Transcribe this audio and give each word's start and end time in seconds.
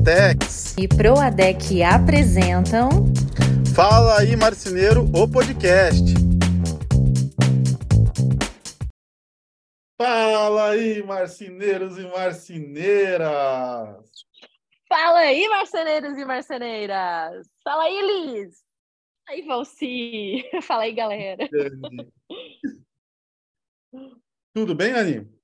Duratex 0.00 0.76
e 0.78 0.88
Proadec 0.88 1.82
apresentam 1.82 2.88
Fala 3.74 4.20
aí 4.20 4.34
Marceneiro, 4.34 5.04
o 5.14 5.30
podcast. 5.30 6.02
Fala 10.00 10.70
aí 10.70 11.02
marceneiros 11.02 11.98
e 11.98 12.06
marceneiras. 12.08 13.28
Fala 14.88 15.18
aí 15.18 15.46
marceneiros 15.48 16.16
e 16.16 16.24
marceneiras. 16.24 17.46
Fala 17.62 17.82
aí 17.82 18.00
Liz. 18.00 18.56
Aí 19.28 19.42
Valci. 19.42 20.42
Fala 20.62 20.84
aí 20.84 20.94
galera. 20.94 21.46
Tudo 24.54 24.74
bem, 24.74 24.92
Aninho? 24.92 25.39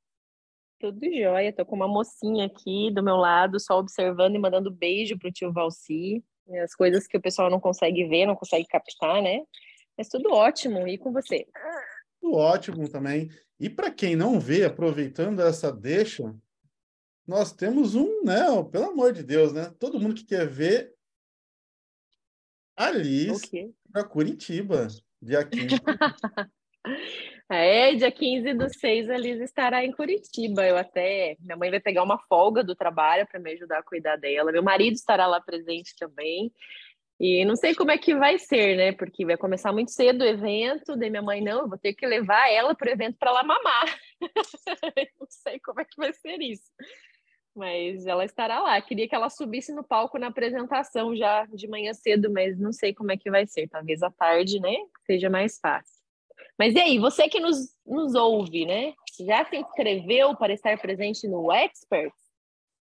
Tudo 0.79 1.01
jóia, 1.05 1.53
tô 1.53 1.65
com 1.65 1.75
uma 1.75 1.89
mocinha 1.89 2.47
aqui 2.47 2.91
do 2.93 3.03
meu 3.03 3.17
lado, 3.17 3.59
só 3.59 3.79
observando 3.79 4.35
e 4.35 4.39
mandando 4.39 4.71
beijo 4.71 5.19
pro 5.19 5.33
tio 5.33 5.53
Valci. 5.53 6.23
As 6.63 6.75
coisas 6.75 7.07
que 7.07 7.17
o 7.17 7.21
pessoal 7.21 7.51
não 7.51 7.59
consegue 7.59 8.05
ver, 8.07 8.27
não 8.27 8.37
consegue 8.37 8.67
captar, 8.67 9.23
né? 9.23 9.43
Mas 9.97 10.09
tudo 10.09 10.31
ótimo. 10.33 10.87
E 10.87 10.99
com 10.99 11.13
você? 11.13 11.47
Tudo 12.21 12.37
ótimo 12.37 12.89
também. 12.89 13.29
E 13.59 13.71
para 13.71 13.91
quem 13.91 14.15
não 14.15 14.39
vê, 14.39 14.65
aproveitando 14.65 15.41
essa 15.41 15.73
deixa, 15.73 16.35
nós 17.27 17.53
temos 17.53 17.95
um, 17.95 18.23
né? 18.23 18.45
Pelo 18.71 18.91
amor 18.91 19.13
de 19.13 19.23
Deus, 19.23 19.53
né? 19.53 19.73
Todo 19.79 19.99
mundo 19.99 20.15
que 20.15 20.27
quer 20.27 20.47
ver 20.47 20.95
Alice 22.77 23.75
para 23.91 24.05
Curitiba, 24.05 24.87
dia 25.23 25.43
15. 25.43 25.69
É, 27.49 27.95
dia 27.95 28.11
15 28.11 28.55
do 28.55 28.69
6 28.69 29.09
a 29.09 29.17
Liz 29.17 29.41
estará 29.41 29.85
em 29.85 29.93
Curitiba. 29.93 30.67
Eu 30.67 30.77
até. 30.77 31.37
Minha 31.41 31.57
mãe 31.57 31.71
vai 31.71 31.81
pegar 31.81 32.03
uma 32.03 32.19
folga 32.19 32.65
do 32.65 32.75
trabalho 32.75 33.27
para 33.27 33.39
me 33.39 33.53
ajudar 33.53 33.79
a 33.79 33.83
cuidar 33.85 34.17
dela. 34.17 34.51
Meu 34.51 34.63
marido 34.63 34.95
estará 34.95 35.27
lá 35.27 35.41
presente 35.41 35.95
também. 35.97 36.53
E 37.19 37.45
não 37.45 37.57
sei 37.57 37.75
como 37.75 37.91
é 37.93 37.99
que 37.99 38.15
vai 38.15 38.39
ser, 38.39 38.77
né? 38.77 38.93
Porque 38.93 39.25
vai 39.25 39.37
começar 39.37 39.73
muito 39.73 39.93
cedo 39.93 40.23
o 40.23 40.27
evento. 40.27 40.97
Daí 40.97 41.09
minha 41.09 41.23
mãe, 41.23 41.41
não, 41.41 41.61
eu 41.61 41.69
vou 41.69 41.79
ter 41.79 41.95
que 41.95 42.07
levar 42.07 42.51
ela 42.51 42.75
para 42.75 42.91
o 42.91 42.93
evento 42.93 43.17
para 43.17 43.31
ela 43.31 43.43
mamar. 43.45 43.99
não 45.21 45.27
sei 45.31 45.61
como 45.61 45.81
é 45.81 45.85
que 45.85 45.97
vai 45.97 46.13
ser 46.13 46.41
isso. 46.43 46.71
Mas 47.55 48.07
ela 48.07 48.25
estará 48.25 48.61
lá. 48.61 48.81
Queria 48.83 49.09
que 49.09 49.15
ela 49.15 49.31
subisse 49.31 49.73
no 49.73 49.85
palco 49.85 50.19
na 50.19 50.27
apresentação 50.27 51.17
já 51.17 51.47
de 51.47 51.69
manhã 51.69 51.95
cedo, 51.95 52.31
mas 52.31 52.59
não 52.59 52.73
sei 52.73 52.93
como 52.93 53.13
é 53.13 53.17
que 53.17 53.31
vai 53.31 53.47
ser. 53.47 53.69
Talvez 53.69 54.03
à 54.03 54.11
tarde, 54.11 54.61
né? 54.61 54.75
Seja 55.07 55.31
mais 55.31 55.59
fácil. 55.59 55.96
Mas 56.59 56.75
e 56.75 56.79
aí, 56.79 56.99
você 56.99 57.29
que 57.29 57.39
nos, 57.39 57.75
nos 57.85 58.15
ouve, 58.15 58.65
né? 58.65 58.95
Já 59.21 59.45
se 59.45 59.57
inscreveu 59.57 60.35
para 60.37 60.53
estar 60.53 60.79
presente 60.81 61.29
no 61.29 61.53
Expert? 61.53 62.13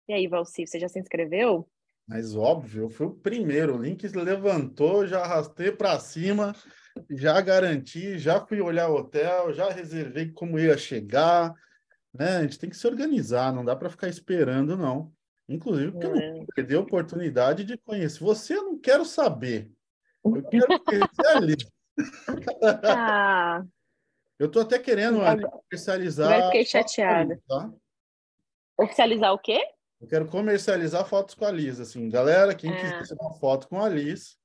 E 0.08 0.14
aí, 0.14 0.28
Valci, 0.28 0.68
você 0.68 0.80
já 0.80 0.90
se 0.90 1.00
inscreveu? 1.00 1.68
Mas 2.08 2.36
óbvio, 2.36 2.84
eu 2.84 2.90
fui 2.90 3.08
o 3.08 3.16
primeiro. 3.16 3.78
O 3.78 3.82
link 3.82 4.06
levantou, 4.10 5.08
já 5.08 5.22
arrastei 5.22 5.72
para 5.72 5.98
cima, 6.00 6.54
já 7.10 7.40
garanti, 7.40 8.18
já 8.20 8.46
fui 8.46 8.60
olhar 8.60 8.90
o 8.90 8.96
hotel, 8.96 9.54
já 9.54 9.70
reservei 9.70 10.30
como 10.30 10.60
ia 10.60 10.78
chegar. 10.78 11.54
Né? 12.14 12.38
A 12.38 12.42
gente 12.42 12.60
tem 12.60 12.70
que 12.70 12.78
se 12.78 12.86
organizar, 12.86 13.54
não 13.54 13.64
dá 13.64 13.76
para 13.76 13.90
ficar 13.90 14.10
esperando, 14.10 14.76
não. 14.76 15.12
Inclusive, 15.48 15.92
porque 15.92 16.08
é. 16.08 16.10
eu 16.10 16.38
não 16.38 16.46
perdi 16.54 16.76
a 16.76 16.80
oportunidade 16.80 17.64
de 17.64 17.78
conhecer. 17.78 18.20
Você 18.20 18.56
eu 18.56 18.64
não 18.64 18.78
quero 18.78 19.06
saber. 19.06 19.72
Eu 20.24 20.44
quero 20.44 20.80
conhecer 20.84 21.28
ali. 21.36 21.56
Ah. 22.84 23.64
Eu 24.40 24.50
tô 24.50 24.60
até 24.60 24.80
querendo 24.80 25.20
comercializar. 25.70 26.28
Vai 26.28 26.46
fiquei 26.48 26.66
chateada. 26.66 27.40
Tá? 27.48 27.72
Oficializar 28.78 29.34
o 29.34 29.40
quê? 29.40 29.62
Eu 30.02 30.08
quero 30.08 30.28
comercializar 30.28 31.06
fotos 31.06 31.36
com 31.36 31.46
a 31.46 31.52
Liz, 31.52 31.80
assim. 31.80 32.10
Galera, 32.10 32.54
quem 32.54 32.72
ah. 32.72 32.76
quiser 32.76 33.04
tirar 33.04 33.22
uma 33.22 33.36
foto 33.36 33.70
com 33.70 33.82
a 33.82 33.88
Liz, 33.88 34.38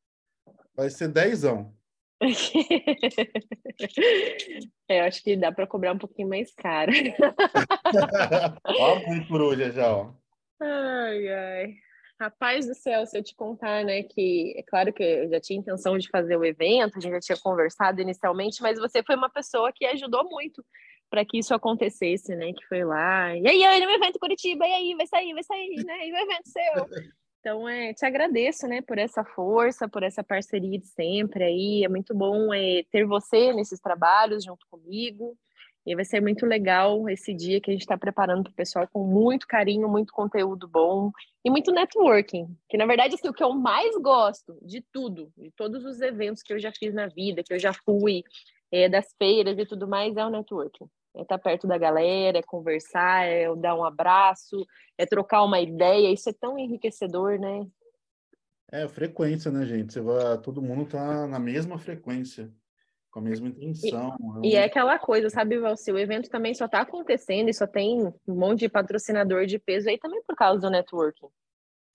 vai 0.77 0.91
ser 0.91 1.09
dezão. 1.09 1.75
é, 4.89 5.01
eu 5.01 5.05
acho 5.05 5.23
que 5.23 5.37
dá 5.37 5.53
para 5.53 5.67
cobrar 5.67 5.93
um 5.93 5.99
pouquinho 5.99 6.29
mais 6.29 6.53
caro. 6.55 6.93
ó 8.65 8.97
a 8.97 9.27
coruja 9.27 9.71
já, 9.71 9.97
ó. 9.97 10.13
Ai, 10.61 11.29
ai. 11.29 11.75
Rapaz 12.21 12.67
do 12.67 12.75
céu, 12.75 13.07
se 13.07 13.17
eu 13.17 13.23
te 13.23 13.33
contar, 13.35 13.85
né, 13.85 14.03
que 14.03 14.53
é 14.57 14.63
claro 14.65 14.93
que 14.93 15.03
eu 15.03 15.29
já 15.29 15.41
tinha 15.41 15.61
intenção 15.61 15.97
de 15.97 16.09
fazer 16.09 16.37
o 16.37 16.45
evento, 16.45 16.99
a 16.99 17.01
gente 17.01 17.13
já 17.13 17.21
tinha 17.21 17.39
conversado 17.39 18.01
inicialmente, 18.01 18.61
mas 18.61 18.77
você 18.77 19.05
foi 19.05 19.15
uma 19.15 19.31
pessoa 19.31 19.73
que 19.73 19.87
ajudou 19.87 20.29
muito 20.29 20.65
para 21.09 21.25
que 21.25 21.39
isso 21.39 21.55
acontecesse, 21.55 22.35
né, 22.35 22.53
que 22.53 22.67
foi 22.67 22.85
lá, 22.85 23.37
e 23.37 23.47
aí, 23.47 23.65
aí 23.65 23.85
no 23.85 23.91
evento 23.91 24.19
Curitiba, 24.19 24.67
e 24.67 24.73
aí, 24.73 24.95
vai 24.97 25.07
sair, 25.07 25.33
vai 25.33 25.45
sair, 25.45 25.85
né, 25.85 26.09
e 26.09 26.13
o 26.13 26.17
evento 26.17 26.49
seu. 26.49 26.73
Então, 27.41 27.69
é, 27.69 27.95
te 27.95 28.05
agradeço, 28.05 28.67
né, 28.67 28.83
por 28.83 28.99
essa 28.99 29.25
força, 29.25 29.89
por 29.89 30.03
essa 30.03 30.25
parceria 30.25 30.77
de 30.77 30.87
sempre 30.89 31.45
aí, 31.45 31.85
é 31.85 31.89
muito 31.89 32.13
bom 32.13 32.53
é, 32.53 32.83
ter 32.91 33.07
você 33.07 33.53
nesses 33.53 33.79
trabalhos 33.79 34.45
junto 34.45 34.67
comigo, 34.69 35.39
e 35.89 35.95
vai 35.95 36.05
ser 36.05 36.21
muito 36.21 36.45
legal 36.45 37.09
esse 37.09 37.33
dia 37.33 37.63
que 37.63 37.71
a 37.71 37.73
gente 37.73 37.81
está 37.81 37.97
preparando 37.97 38.43
para 38.43 38.51
o 38.51 38.55
pessoal 38.55 38.87
com 38.93 39.07
muito 39.07 39.47
carinho, 39.47 39.89
muito 39.89 40.13
conteúdo 40.13 40.69
bom 40.69 41.11
e 41.43 41.51
muito 41.51 41.73
networking. 41.73 42.47
Que 42.69 42.77
na 42.77 42.85
verdade 42.85 43.15
assim, 43.15 43.27
o 43.27 43.33
que 43.33 43.43
eu 43.43 43.55
mais 43.55 43.97
gosto 43.97 44.59
de 44.61 44.85
tudo, 44.93 45.33
de 45.35 45.51
todos 45.53 45.87
os 45.87 45.99
eventos 46.03 46.43
que 46.43 46.53
eu 46.53 46.59
já 46.59 46.71
fiz 46.71 46.93
na 46.93 47.07
vida, 47.07 47.43
que 47.43 47.55
eu 47.55 47.59
já 47.59 47.73
fui, 47.73 48.23
é, 48.71 48.87
das 48.87 49.15
feiras 49.17 49.59
e 49.59 49.65
tudo 49.65 49.89
mais, 49.89 50.15
é 50.15 50.27
o 50.27 50.29
networking. 50.29 50.85
É 51.17 51.23
estar 51.23 51.39
tá 51.39 51.43
perto 51.43 51.67
da 51.67 51.79
galera, 51.79 52.37
é 52.37 52.43
conversar, 52.43 53.27
é 53.27 53.47
dar 53.57 53.75
um 53.75 53.83
abraço, 53.83 54.67
é 54.99 55.07
trocar 55.07 55.43
uma 55.43 55.59
ideia. 55.59 56.13
Isso 56.13 56.29
é 56.29 56.35
tão 56.35 56.59
enriquecedor, 56.59 57.41
né? 57.41 57.67
É, 58.71 58.87
frequência, 58.87 59.51
né, 59.51 59.65
gente? 59.65 59.95
Você 59.95 60.03
vai, 60.03 60.37
todo 60.37 60.61
mundo 60.61 60.85
tá 60.85 61.27
na 61.27 61.39
mesma 61.39 61.79
frequência 61.79 62.53
com 63.19 63.27
a 63.27 63.29
mesma 63.29 63.49
intenção. 63.49 64.17
E, 64.43 64.51
e 64.51 64.55
é 64.55 64.65
aquela 64.65 64.99
coisa, 64.99 65.29
sabe, 65.29 65.59
Valci? 65.59 65.91
O 65.91 65.99
evento 65.99 66.31
também 66.31 66.55
só 66.55 66.67
está 66.67 66.81
acontecendo 66.81 67.49
e 67.49 67.55
só 67.55 67.67
tem 67.67 68.07
um 68.27 68.35
monte 68.35 68.61
de 68.61 68.69
patrocinador 68.69 69.45
de 69.45 69.59
peso 69.59 69.89
aí 69.89 69.99
também 69.99 70.23
por 70.27 70.37
causa 70.37 70.61
do 70.61 70.71
networking. 70.71 71.27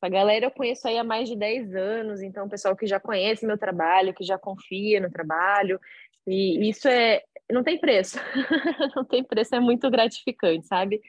A 0.01 0.09
galera 0.09 0.45
eu 0.45 0.51
conheço 0.51 0.85
aí 0.85 0.97
há 0.97 1.03
mais 1.03 1.29
de 1.29 1.35
10 1.37 1.75
anos, 1.75 2.21
então, 2.21 2.49
pessoal 2.49 2.75
que 2.75 2.85
já 2.85 2.99
conhece 2.99 3.45
meu 3.45 3.57
trabalho, 3.57 4.13
que 4.13 4.25
já 4.25 4.37
confia 4.37 4.99
no 4.99 5.09
trabalho, 5.09 5.79
e 6.27 6.69
isso 6.69 6.87
é. 6.89 7.21
Não 7.49 7.63
tem 7.63 7.79
preço. 7.79 8.17
não 8.95 9.05
tem 9.05 9.23
preço, 9.23 9.55
é 9.55 9.59
muito 9.61 9.89
gratificante, 9.89 10.67
sabe? 10.67 11.01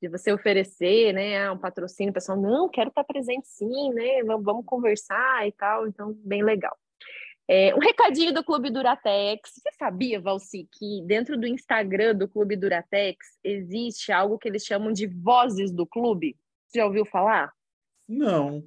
De 0.00 0.08
você 0.08 0.32
oferecer, 0.32 1.12
né, 1.12 1.50
um 1.50 1.58
patrocínio, 1.58 2.10
o 2.10 2.14
pessoal, 2.14 2.40
não, 2.40 2.68
quero 2.70 2.88
estar 2.88 3.04
presente 3.04 3.48
sim, 3.48 3.92
né? 3.92 4.22
Vamos 4.24 4.64
conversar 4.64 5.46
e 5.46 5.52
tal, 5.52 5.86
então, 5.86 6.14
bem 6.24 6.42
legal. 6.42 6.76
É, 7.50 7.74
um 7.74 7.78
recadinho 7.78 8.32
do 8.34 8.44
Clube 8.44 8.70
Duratex. 8.70 9.52
Você 9.54 9.72
sabia, 9.78 10.20
Valci, 10.20 10.68
que 10.70 11.02
dentro 11.06 11.38
do 11.38 11.46
Instagram 11.46 12.14
do 12.14 12.28
Clube 12.28 12.56
Duratex 12.56 13.38
existe 13.42 14.12
algo 14.12 14.38
que 14.38 14.46
eles 14.46 14.64
chamam 14.64 14.92
de 14.92 15.06
vozes 15.06 15.72
do 15.72 15.86
clube? 15.86 16.36
Você 16.66 16.78
já 16.78 16.84
ouviu 16.84 17.06
falar? 17.06 17.50
Não. 18.06 18.62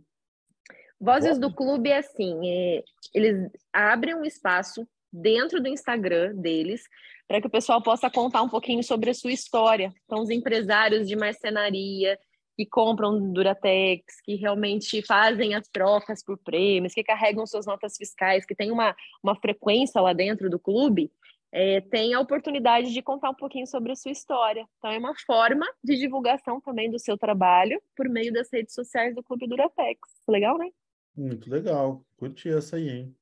Vozes 1.00 1.38
do 1.38 1.53
clube 1.53 1.90
é 1.90 2.00
assim: 2.00 2.40
é, 2.44 2.84
eles 3.14 3.52
abrem 3.72 4.16
um 4.16 4.25
espaço 4.25 4.88
dentro 5.14 5.62
do 5.62 5.68
Instagram 5.68 6.36
deles 6.36 6.84
para 7.28 7.40
que 7.40 7.47
o 7.47 7.52
pessoal 7.52 7.81
possa 7.81 8.09
contar 8.09 8.41
um 8.41 8.50
pouquinho 8.50 8.84
sobre 8.84 9.09
a 9.09 9.14
sua 9.14 9.31
história. 9.31 9.94
Então, 10.06 10.22
os 10.22 10.30
empresários 10.30 11.08
de 11.08 11.16
marcenaria, 11.16 12.18
que 12.56 12.66
compram 12.66 13.31
Duratex, 13.31 14.22
que 14.23 14.35
realmente 14.35 15.01
fazem 15.06 15.56
as 15.56 15.67
trocas 15.67 16.23
por 16.23 16.38
prêmios, 16.38 16.94
que 16.94 17.03
carregam 17.03 17.45
suas 17.45 17.66
notas 17.66 17.95
fiscais, 17.97 18.45
que 18.45 18.56
tem 18.56 18.72
uma, 18.72 18.95
uma 19.23 19.35
frequência 19.35 20.01
lá 20.01 20.13
dentro 20.13 20.50
do 20.50 20.59
clube, 20.59 21.11
é, 21.51 21.81
tem 21.81 22.13
a 22.13 22.19
oportunidade 22.19 22.94
de 22.94 23.01
contar 23.01 23.29
um 23.29 23.35
pouquinho 23.35 23.67
sobre 23.67 23.91
a 23.91 23.96
sua 23.96 24.11
história. 24.11 24.66
Então, 24.78 24.91
é 24.91 24.97
uma 24.97 25.14
forma 25.26 25.66
de 25.84 25.97
divulgação 25.97 26.61
também 26.61 26.90
do 26.90 26.99
seu 26.99 27.17
trabalho 27.17 27.81
por 27.96 28.08
meio 28.08 28.31
das 28.31 28.49
redes 28.52 28.73
sociais 28.73 29.14
do 29.14 29.23
Clube 29.23 29.47
Duratex. 29.47 29.99
Legal, 30.28 30.58
né? 30.58 30.70
Muito 31.16 31.49
legal. 31.49 32.05
Curti 32.16 32.49
essa 32.49 32.78
aí, 32.78 32.90
hein? 32.90 33.16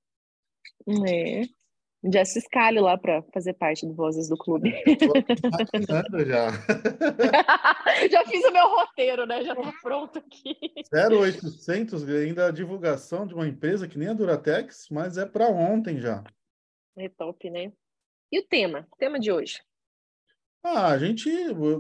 É 1.07 1.58
já 2.04 2.24
se 2.24 2.40
escalho 2.40 2.84
lá 2.84 2.98
para 2.98 3.22
fazer 3.34 3.54
parte 3.54 3.86
do 3.86 3.94
Vozes 3.94 4.30
do 4.30 4.38
Clube. 4.38 4.72
já. 6.25 6.51
já 8.10 8.25
fiz 8.25 8.46
o 8.46 8.51
meu 8.51 8.68
roteiro, 8.68 9.25
né? 9.25 9.44
Já 9.44 9.54
está 9.54 9.74
pronto 9.81 10.19
aqui. 10.19 10.56
0800, 10.94 12.07
ainda 12.07 12.48
a 12.48 12.51
divulgação 12.51 13.28
de 13.28 13.34
uma 13.34 13.48
empresa 13.48 13.88
que 13.88 13.98
nem 13.98 14.07
a 14.07 14.13
Duratex, 14.13 14.88
mas 14.90 15.18
é 15.18 15.25
para 15.25 15.48
ontem 15.48 16.00
já. 16.00 16.24
É 16.98 17.10
top, 17.10 17.50
né? 17.50 17.72
E 18.31 18.40
o 18.40 18.48
tema? 18.48 18.88
O 18.92 18.95
tema 18.95 19.19
de 19.19 19.31
hoje? 19.31 19.60
Ah, 20.63 20.88
a 20.88 20.98
gente, 20.98 21.30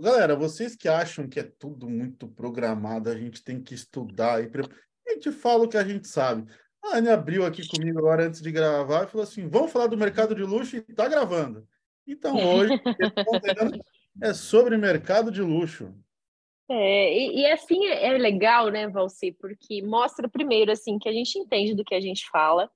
galera, 0.01 0.35
vocês 0.35 0.75
que 0.75 0.87
acham 0.87 1.27
que 1.27 1.39
é 1.39 1.43
tudo 1.43 1.89
muito 1.89 2.27
programado, 2.29 3.09
a 3.09 3.15
gente 3.15 3.43
tem 3.43 3.61
que 3.61 3.73
estudar 3.73 4.41
e 4.41 4.49
a 5.07 5.13
gente 5.13 5.31
fala 5.33 5.65
o 5.65 5.67
que 5.67 5.77
a 5.77 5.83
gente 5.83 6.07
sabe. 6.07 6.49
A 6.83 6.97
Anne 6.97 7.09
abriu 7.09 7.45
aqui 7.45 7.67
comigo 7.67 7.99
agora 7.99 8.25
antes 8.25 8.41
de 8.41 8.51
gravar 8.51 9.03
e 9.03 9.07
falou 9.07 9.23
assim: 9.23 9.47
vamos 9.47 9.71
falar 9.71 9.87
do 9.87 9.97
mercado 9.97 10.33
de 10.33 10.43
luxo 10.43 10.77
e 10.77 10.79
está 10.79 11.07
gravando. 11.07 11.67
Então, 12.07 12.35
hoje, 12.35 12.73
é 14.21 14.33
sobre 14.33 14.77
mercado 14.77 15.31
de 15.31 15.41
luxo. 15.41 15.93
É, 16.71 17.17
e, 17.17 17.41
e, 17.41 17.45
assim 17.51 17.85
é, 17.87 18.07
é 18.07 18.17
legal, 18.17 18.69
né, 18.69 18.87
Valci? 18.87 19.31
Porque 19.31 19.81
mostra 19.81 20.29
primeiro 20.29 20.71
assim 20.71 20.99
que 20.99 21.09
a 21.09 21.11
gente 21.11 21.37
entende 21.37 21.73
do 21.73 21.83
que 21.83 21.95
a 21.95 22.01
gente 22.01 22.29
fala 22.29 22.69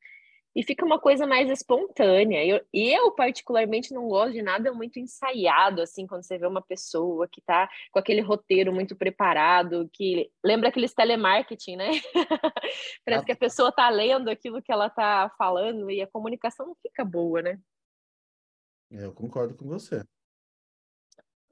e 0.56 0.64
fica 0.64 0.86
uma 0.86 1.00
coisa 1.00 1.26
mais 1.26 1.50
espontânea. 1.50 2.46
Eu, 2.46 2.62
eu, 2.74 3.12
particularmente, 3.12 3.94
não 3.94 4.08
gosto 4.08 4.34
de 4.34 4.42
nada 4.42 4.72
muito 4.74 5.00
ensaiado, 5.00 5.82
assim, 5.82 6.06
quando 6.06 6.24
você 6.24 6.38
vê 6.38 6.46
uma 6.46 6.62
pessoa 6.62 7.28
que 7.28 7.40
está 7.40 7.70
com 7.92 8.00
aquele 8.00 8.22
roteiro 8.22 8.72
muito 8.74 8.96
preparado, 8.96 9.90
que 9.92 10.30
lembra 10.44 10.70
aqueles 10.70 10.94
telemarketing, 10.94 11.76
né? 11.76 11.90
Parece 13.06 13.26
que 13.26 13.32
a 13.32 13.38
pessoa 13.38 13.70
está 13.70 13.90
lendo 13.90 14.30
aquilo 14.30 14.62
que 14.62 14.72
ela 14.72 14.88
está 14.88 15.30
falando 15.38 15.90
e 15.90 16.02
a 16.02 16.08
comunicação 16.08 16.68
não 16.68 16.76
fica 16.82 17.04
boa, 17.04 17.42
né? 17.42 17.60
Eu 18.92 19.12
concordo 19.12 19.56
com 19.56 19.66
você. 19.66 20.04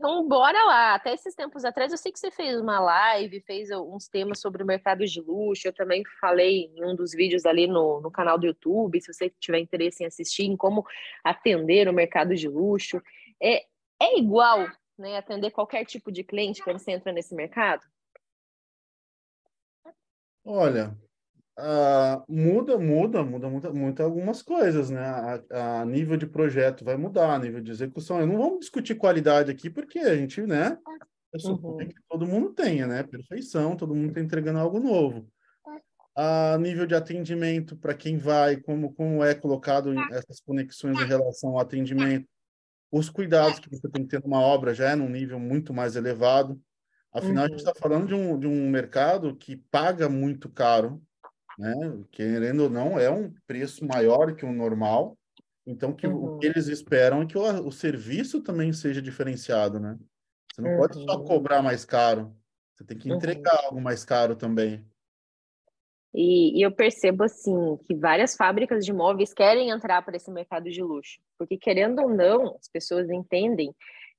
Então, 0.02 0.28
bora 0.28 0.58
lá. 0.66 0.96
Até 0.96 1.14
esses 1.14 1.36
tempos 1.36 1.64
atrás, 1.64 1.92
eu 1.92 1.98
sei 1.98 2.12
que 2.12 2.18
você 2.18 2.32
fez 2.32 2.60
uma 2.60 2.80
live, 2.80 3.40
fez 3.42 3.70
uns 3.70 4.08
temas 4.08 4.40
sobre 4.40 4.64
o 4.64 4.66
mercado 4.66 5.06
de 5.06 5.22
luxo. 5.22 5.68
Eu 5.68 5.74
também 5.74 6.02
falei 6.20 6.72
em 6.76 6.84
um 6.84 6.96
dos 6.96 7.12
vídeos 7.12 7.46
ali 7.46 7.68
no, 7.68 8.02
no 8.02 8.10
canal 8.10 8.40
do 8.40 8.48
YouTube, 8.48 9.00
se 9.00 9.14
você 9.14 9.30
tiver 9.40 9.60
interesse 9.60 10.04
em 10.04 10.08
assistir, 10.08 10.46
em 10.46 10.58
como 10.58 10.84
atender 11.24 11.88
o 11.88 11.94
mercado 11.94 12.34
de 12.34 12.48
luxo. 12.48 13.00
É, 13.40 13.64
é 14.02 14.18
igual 14.18 14.68
né, 14.98 15.18
atender 15.18 15.52
qualquer 15.52 15.86
tipo 15.86 16.12
de 16.12 16.24
cliente 16.24 16.64
quando 16.64 16.80
você 16.80 16.94
entra 16.94 17.12
nesse 17.12 17.36
mercado? 17.36 17.86
Olha, 20.44 20.98
Uh, 21.62 22.26
muda, 22.28 22.76
muda, 22.80 23.24
muda, 23.24 23.48
muda 23.48 23.72
muito 23.72 24.02
algumas 24.02 24.42
coisas, 24.42 24.90
né? 24.90 25.00
A, 25.00 25.82
a, 25.82 25.86
nível 25.86 26.18
de 26.18 26.26
projeto 26.26 26.84
vai 26.84 26.98
mudar, 26.98 27.36
a 27.36 27.40
nível 27.40 27.62
de 27.62 27.70
execução. 27.70 28.20
Eu 28.20 28.26
não 28.26 28.40
vamos 28.40 28.62
discutir 28.62 28.96
qualidade 28.96 29.52
aqui, 29.52 29.70
porque 29.70 30.00
a 30.00 30.16
gente, 30.16 30.42
né? 30.42 30.80
Uhum. 31.46 31.78
que 31.78 32.02
todo 32.10 32.26
mundo 32.26 32.52
tenha, 32.54 32.88
né? 32.88 33.04
Perfeição, 33.04 33.76
todo 33.76 33.94
mundo 33.94 34.10
está 34.10 34.22
entregando 34.22 34.58
algo 34.58 34.80
novo. 34.80 35.28
A 36.16 36.58
nível 36.58 36.88
de 36.88 36.96
atendimento, 36.96 37.78
para 37.78 37.94
quem 37.94 38.18
vai, 38.18 38.58
como, 38.58 38.92
como 38.94 39.24
é 39.24 39.36
colocado 39.36 39.94
essas 40.12 40.42
conexões 40.42 41.00
em 41.00 41.06
relação 41.06 41.52
ao 41.52 41.60
atendimento, 41.60 42.28
os 42.92 43.08
cuidados 43.08 43.60
que 43.60 43.70
você 43.70 43.88
tem 43.88 44.04
que 44.04 44.10
ter 44.10 44.24
numa 44.24 44.42
obra 44.42 44.74
já 44.74 44.90
é 44.90 44.96
num 44.96 45.08
nível 45.08 45.40
muito 45.40 45.76
mais 45.76 45.96
elevado. 45.96 46.60
Afinal, 47.14 47.44
uhum. 47.44 47.46
a 47.46 47.48
gente 47.50 47.60
está 47.60 47.72
uhum. 47.72 47.80
falando 47.80 48.08
de 48.08 48.16
um, 48.16 48.40
de 48.40 48.48
um 48.48 48.68
mercado 48.68 49.36
que 49.36 49.56
paga 49.56 50.10
muito 50.10 50.50
caro 50.50 51.00
né? 51.58 51.74
Querendo 52.12 52.64
ou 52.64 52.70
não, 52.70 53.00
é 53.00 53.10
um 53.10 53.34
preço 53.46 53.86
maior 53.86 54.36
que 54.36 54.46
o 54.46 54.52
normal. 54.52 55.18
Então, 55.66 55.94
que 55.94 56.08
uhum. 56.08 56.36
o 56.36 56.40
que 56.40 56.48
eles 56.48 56.68
esperam 56.68 57.22
é 57.22 57.26
que 57.26 57.38
o, 57.38 57.68
o, 57.68 57.72
serviço 57.72 58.42
também 58.42 58.74
seja 58.74 59.02
diferenciado, 59.02 59.80
né? 59.80 59.98
Você 60.52 60.62
não 60.62 60.72
uhum. 60.72 60.78
pode 60.78 61.04
só 61.04 61.18
uhum. 61.18 61.26
cobrar 61.26 61.62
mais 61.62 61.86
caro, 61.86 62.36
você 62.74 62.84
tem 62.84 62.98
que 62.98 63.10
uhum. 63.10 63.18
entregar 63.18 63.54
uhum. 63.54 63.66
algo 63.66 63.82
mais 63.82 64.04
caro 64.04 64.36
também. 64.36 64.86
E, 66.14 66.60
e, 66.60 66.62
eu 66.62 66.72
percebo, 66.72 67.24
assim, 67.24 67.78
que 67.86 67.96
várias 67.96 68.36
fábricas 68.36 68.84
de 68.84 68.92
móveis 68.92 69.34
querem 69.34 69.70
entrar 69.70 70.02
para 70.02 70.18
esse 70.18 70.30
mercado 70.30 70.70
de 70.70 70.82
luxo, 70.82 71.22
porque, 71.38 71.58
querendo 71.58 72.02
ou 72.02 72.10
não, 72.10 72.58
as 72.60 72.68
pessoas 72.68 73.10
entendem 73.10 73.74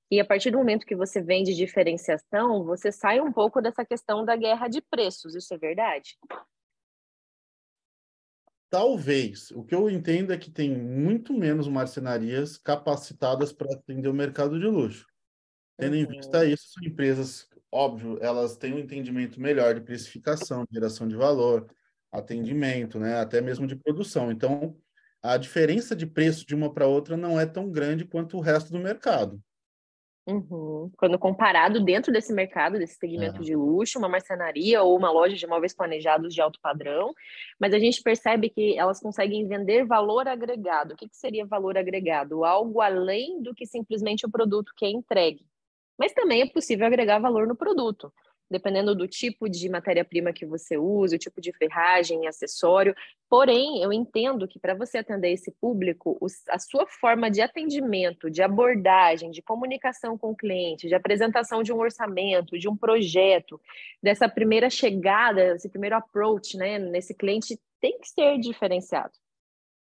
que 0.09 0.21
a 0.21 0.25
partir 0.25 0.51
do 0.51 0.59
momento 0.59 0.87
que 0.87 0.97
você 0.97 1.21
vende 1.21 1.55
diferenciação, 1.55 2.65
você 2.65 2.93
sai 2.93 3.21
um 3.21 3.33
pouco 3.33 3.61
dessa 3.61 3.85
questão 3.85 4.25
da 4.25 4.37
guerra 4.37 4.69
de 4.69 4.81
preços, 4.81 5.35
isso 5.35 5.53
é 5.53 5.59
verdade? 5.59 6.19
Talvez. 8.73 9.51
O 9.51 9.63
que 9.63 9.75
eu 9.75 9.91
entendo 9.91 10.33
é 10.33 10.39
que 10.39 10.51
tem 10.51 10.75
muito 10.75 11.35
menos 11.35 11.69
marcenarias 11.69 12.57
capacitadas 12.57 13.53
para 13.53 13.71
atender 13.75 14.09
o 14.09 14.15
mercado 14.15 14.59
de 14.59 14.67
luxo. 14.67 15.07
Tendo 15.77 15.95
em 15.95 16.07
vista 16.07 16.39
uhum. 16.39 16.45
isso, 16.45 16.73
são 16.73 16.83
empresas, 16.83 17.47
óbvio, 17.71 18.19
elas 18.23 18.57
têm 18.57 18.73
um 18.73 18.79
entendimento 18.79 19.39
melhor 19.39 19.75
de 19.75 19.83
precificação, 19.83 20.65
de 20.65 20.73
geração 20.73 21.07
de 21.07 21.15
valor, 21.15 21.67
atendimento, 22.11 22.99
né, 22.99 23.21
até 23.21 23.43
mesmo 23.43 23.67
de 23.67 23.77
produção. 23.77 24.33
Então, 24.33 24.75
a 25.23 25.37
diferença 25.37 25.95
de 25.95 26.07
preço 26.07 26.47
de 26.47 26.55
uma 26.55 26.73
para 26.73 26.87
outra 26.87 27.15
não 27.15 27.39
é 27.39 27.45
tão 27.45 27.71
grande 27.71 28.07
quanto 28.07 28.39
o 28.39 28.41
resto 28.41 28.73
do 28.73 28.79
mercado. 28.79 29.39
Uhum. 30.27 30.91
Quando 30.97 31.19
comparado 31.19 31.85
dentro 31.85 32.13
desse 32.13 32.33
mercado, 32.33 32.79
desse 32.79 32.95
segmento 32.95 33.41
é. 33.41 33.45
de 33.45 33.57
luxo, 33.57 33.99
uma 33.99 34.09
marcenaria 34.09 34.83
ou 34.83 34.97
uma 34.97 35.11
loja 35.11 35.35
de 35.35 35.47
móveis 35.47 35.75
planejados 35.75 36.33
de 36.33 36.41
alto 36.41 36.61
padrão, 36.61 37.13
mas 37.59 37.75
a 37.75 37.79
gente 37.79 38.03
percebe 38.03 38.49
que 38.49 38.79
elas 38.79 39.01
conseguem 39.01 39.49
vender 39.49 39.85
valor 39.85 40.29
agregado. 40.29 40.95
O 40.95 40.97
que, 40.97 41.09
que 41.09 41.17
seria 41.17 41.45
valor 41.45 41.77
agregado? 41.77 42.45
Algo 42.45 42.81
além 42.81 43.43
do 43.43 43.55
que 43.55 43.67
simplesmente 43.67 44.25
o 44.25 44.31
produto 44.31 44.73
que 44.77 44.85
é 44.85 44.91
entregue. 44.91 45.45
Mas 45.99 46.13
também 46.13 46.43
é 46.43 46.49
possível 46.49 46.87
agregar 46.87 47.19
valor 47.19 47.47
no 47.47 47.57
produto 47.57 48.13
dependendo 48.53 48.95
do 48.95 49.09
tipo 49.09 49.49
de 49.49 49.69
matéria-prima 49.69 50.33
que 50.33 50.47
você 50.47 50.77
usa, 50.77 51.17
o 51.17 51.19
tipo 51.19 51.41
de 51.41 51.53
ferragem, 51.53 52.29
acessório. 52.29 52.95
Porém, 53.29 53.83
eu 53.83 53.93
entendo 53.93 54.47
que 54.47 54.61
para 54.61 54.75
você 54.75 54.99
atender 54.99 55.33
esse 55.33 55.51
público, 55.51 56.19
a 56.49 56.59
sua 56.59 56.87
forma 56.87 57.31
de 57.31 57.41
atendimento, 57.41 58.31
de 58.31 58.43
abordagem, 58.43 59.31
de 59.31 59.43
comunicação 59.43 60.17
com 60.17 60.31
o 60.31 60.37
cliente, 60.37 60.87
de 60.87 60.95
apresentação 60.95 61.63
de 61.63 61.73
um 61.73 61.79
orçamento, 61.79 62.59
de 62.59 62.69
um 62.69 62.77
projeto, 62.77 63.61
dessa 64.03 64.29
primeira 64.29 64.69
chegada, 64.69 65.55
esse 65.55 65.69
primeiro 65.69 65.97
approach, 65.97 66.57
né, 66.57 66.79
nesse 66.79 67.15
cliente 67.15 67.59
tem 67.81 67.99
que 67.99 68.09
ser 68.09 68.39
diferenciado. 68.39 69.13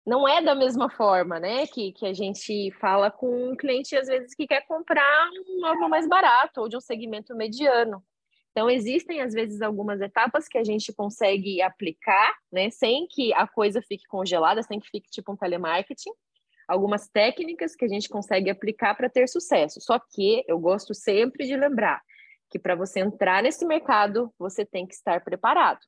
Não 0.05 0.27
é 0.27 0.41
da 0.41 0.53
mesma 0.53 0.87
forma, 0.89 1.39
né, 1.39 1.65
que, 1.65 1.91
que 1.91 2.05
a 2.05 2.13
gente 2.13 2.71
fala 2.79 3.09
com 3.09 3.51
um 3.51 3.55
cliente 3.55 3.97
às 3.97 4.07
vezes 4.07 4.35
que 4.35 4.47
quer 4.47 4.65
comprar 4.67 5.29
um 5.49 5.61
móvel 5.61 5.89
mais 5.89 6.07
barato 6.07 6.61
ou 6.61 6.69
de 6.69 6.77
um 6.77 6.81
segmento 6.81 7.35
mediano. 7.35 8.03
Então, 8.55 8.69
existem, 8.69 9.19
às 9.19 9.33
vezes, 9.33 9.61
algumas 9.61 9.99
etapas 9.99 10.47
que 10.47 10.57
a 10.57 10.63
gente 10.63 10.93
consegue 10.93 11.61
aplicar, 11.61 12.33
né, 12.49 12.69
sem 12.69 13.05
que 13.05 13.33
a 13.33 13.45
coisa 13.45 13.81
fique 13.81 14.05
congelada, 14.07 14.63
sem 14.63 14.79
que 14.79 14.89
fique 14.89 15.09
tipo 15.11 15.33
um 15.33 15.35
telemarketing. 15.35 16.11
Algumas 16.65 17.09
técnicas 17.09 17.75
que 17.75 17.83
a 17.83 17.87
gente 17.89 18.07
consegue 18.07 18.49
aplicar 18.49 18.95
para 18.95 19.09
ter 19.09 19.27
sucesso. 19.27 19.81
Só 19.81 19.99
que 19.99 20.41
eu 20.47 20.57
gosto 20.57 20.93
sempre 20.93 21.45
de 21.45 21.53
lembrar 21.57 22.01
que 22.49 22.57
para 22.57 22.75
você 22.75 23.01
entrar 23.01 23.43
nesse 23.43 23.65
mercado, 23.65 24.33
você 24.39 24.65
tem 24.65 24.87
que 24.87 24.93
estar 24.93 25.21
preparado. 25.21 25.81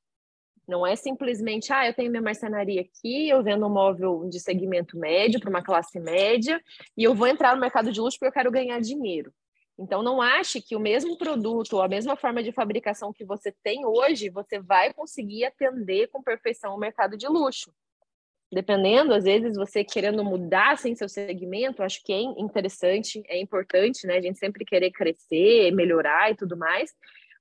Não 0.68 0.86
é 0.86 0.98
simplesmente, 0.98 1.72
ah, 1.72 1.88
eu 1.88 1.94
tenho 1.94 2.12
minha 2.12 2.22
marcenaria 2.22 2.82
aqui, 2.82 3.30
eu 3.30 3.42
vendo 3.42 3.66
um 3.66 3.70
móvel 3.70 4.28
de 4.30 4.42
segmento 4.42 5.00
médio 5.00 5.40
para 5.40 5.50
uma 5.50 5.64
classe 5.64 6.02
média 6.02 6.62
e 6.98 7.06
eu 7.06 7.16
vou 7.16 7.28
entrar 7.28 7.56
no 7.56 7.62
mercado 7.62 7.94
de 7.94 8.02
luxo 8.02 8.18
porque 8.20 8.28
eu 8.28 8.34
quero 8.34 8.52
ganhar 8.52 8.82
dinheiro. 8.82 9.32
Então, 9.80 10.02
não 10.02 10.22
ache 10.22 10.60
que 10.60 10.76
o 10.76 10.80
mesmo 10.80 11.18
produto 11.18 11.74
ou 11.74 11.84
a 11.84 11.88
mesma 11.88 12.16
forma 12.16 12.42
de 12.42 12.52
fabricação 12.52 13.14
que 13.14 13.24
você 13.24 13.54
tem 13.64 13.86
hoje, 13.86 14.30
você 14.30 14.60
vai 14.60 14.92
conseguir 14.92 15.46
atender 15.46 16.08
com 16.08 16.24
perfeição 16.24 16.74
o 16.74 16.80
mercado 16.80 17.16
de 17.16 17.28
luxo. 17.28 17.72
Dependendo, 18.52 19.14
às 19.14 19.26
vezes, 19.26 19.56
você 19.56 19.84
querendo 19.84 20.24
mudar 20.24 20.72
assim, 20.72 20.96
seu 20.96 21.08
segmento, 21.08 21.84
acho 21.84 22.02
que 22.04 22.14
é 22.14 22.22
interessante, 22.22 23.22
é 23.28 23.40
importante, 23.40 24.08
né? 24.08 24.18
A 24.18 24.22
gente 24.22 24.40
sempre 24.40 24.66
querer 24.66 24.90
crescer, 24.90 25.72
melhorar 25.72 26.32
e 26.32 26.36
tudo 26.36 26.58
mais, 26.58 26.96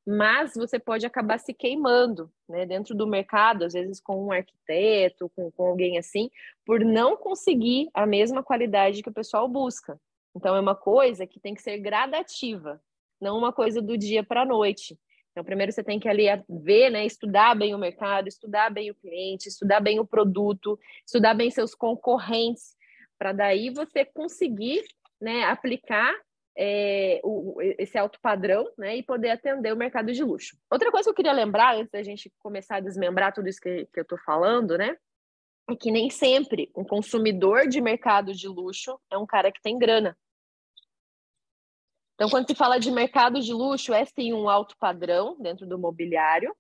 mas 0.07 0.55
você 0.55 0.79
pode 0.79 1.07
acabar 1.07 1.39
se 1.39 1.55
queimando, 1.55 2.31
né? 2.49 2.67
Dentro 2.67 2.95
do 2.95 3.07
mercado, 3.07 3.65
às 3.65 3.73
vezes 3.73 4.01
com 4.01 4.27
um 4.27 4.33
arquiteto, 4.33 5.31
com, 5.35 5.51
com 5.51 5.67
alguém 5.69 5.97
assim, 5.97 6.29
por 6.67 6.81
não 6.85 7.17
conseguir 7.17 7.89
a 7.95 8.05
mesma 8.05 8.43
qualidade 8.43 9.03
que 9.03 9.09
o 9.09 9.15
pessoal 9.15 9.49
busca. 9.49 9.99
Então, 10.37 10.55
é 10.55 10.61
uma 10.61 10.75
coisa 10.75 11.27
que 11.27 11.41
tem 11.41 11.55
que 11.55 11.63
ser 11.63 11.79
gradativa, 11.79 12.79
não 13.19 13.39
uma 13.39 13.55
coisa 13.55 13.81
do 13.81 13.97
dia 13.97 14.23
para 14.23 14.43
a 14.43 14.47
noite. 14.47 14.99
Então, 15.33 15.43
primeiro 15.43 15.73
você 15.73 15.83
tem 15.83 15.99
que 15.99 16.09
ali 16.09 16.27
ver, 16.47 16.91
né, 16.91 17.07
estudar 17.07 17.55
bem 17.57 17.75
o 17.75 17.79
mercado, 17.79 18.29
estudar 18.29 18.71
bem 18.71 18.91
o 18.91 18.95
cliente, 18.95 19.49
estudar 19.49 19.81
bem 19.81 19.99
o 19.99 20.07
produto, 20.07 20.79
estudar 21.07 21.33
bem 21.33 21.51
seus 21.51 21.75
concorrentes, 21.75 22.77
para 23.19 23.33
daí 23.33 23.71
você 23.71 24.05
conseguir 24.05 24.85
né, 25.19 25.45
aplicar 25.45 26.15
é, 26.55 27.19
o, 27.25 27.57
esse 27.79 27.97
alto 27.97 28.21
padrão 28.21 28.71
né, 28.77 28.97
e 28.97 29.03
poder 29.03 29.31
atender 29.31 29.73
o 29.73 29.77
mercado 29.77 30.13
de 30.13 30.23
luxo. 30.23 30.55
Outra 30.71 30.91
coisa 30.91 31.05
que 31.05 31.11
eu 31.11 31.15
queria 31.15 31.33
lembrar, 31.33 31.77
antes 31.77 31.91
da 31.91 32.03
gente 32.03 32.31
começar 32.39 32.77
a 32.77 32.81
desmembrar 32.81 33.33
tudo 33.33 33.49
isso 33.49 33.61
que, 33.61 33.87
que 33.87 34.01
eu 34.01 34.03
estou 34.03 34.19
falando, 34.19 34.77
né? 34.77 34.97
É 35.69 35.75
que 35.75 35.91
nem 35.91 36.11
sempre 36.11 36.71
um 36.77 36.85
consumidor 36.85 37.67
de 37.67 37.81
mercado 37.81 38.33
de 38.33 38.47
luxo 38.49 39.01
é 39.11 39.17
um 39.19 39.27
cara 39.27 39.51
que 39.51 39.61
tem 39.61 39.79
grana. 39.79 40.17
Então, 42.17 42.31
quando 42.31 42.47
se 42.47 42.55
fala 42.55 42.79
de 42.79 42.91
mercado 42.91 43.41
de 43.41 43.53
luxo, 43.53 43.93
é 43.93 44.05
sim 44.07 44.33
um 44.33 44.49
alto 44.49 44.75
padrão 44.79 45.37
dentro 45.39 45.67
do 45.67 45.79
mobiliário. 45.79 46.55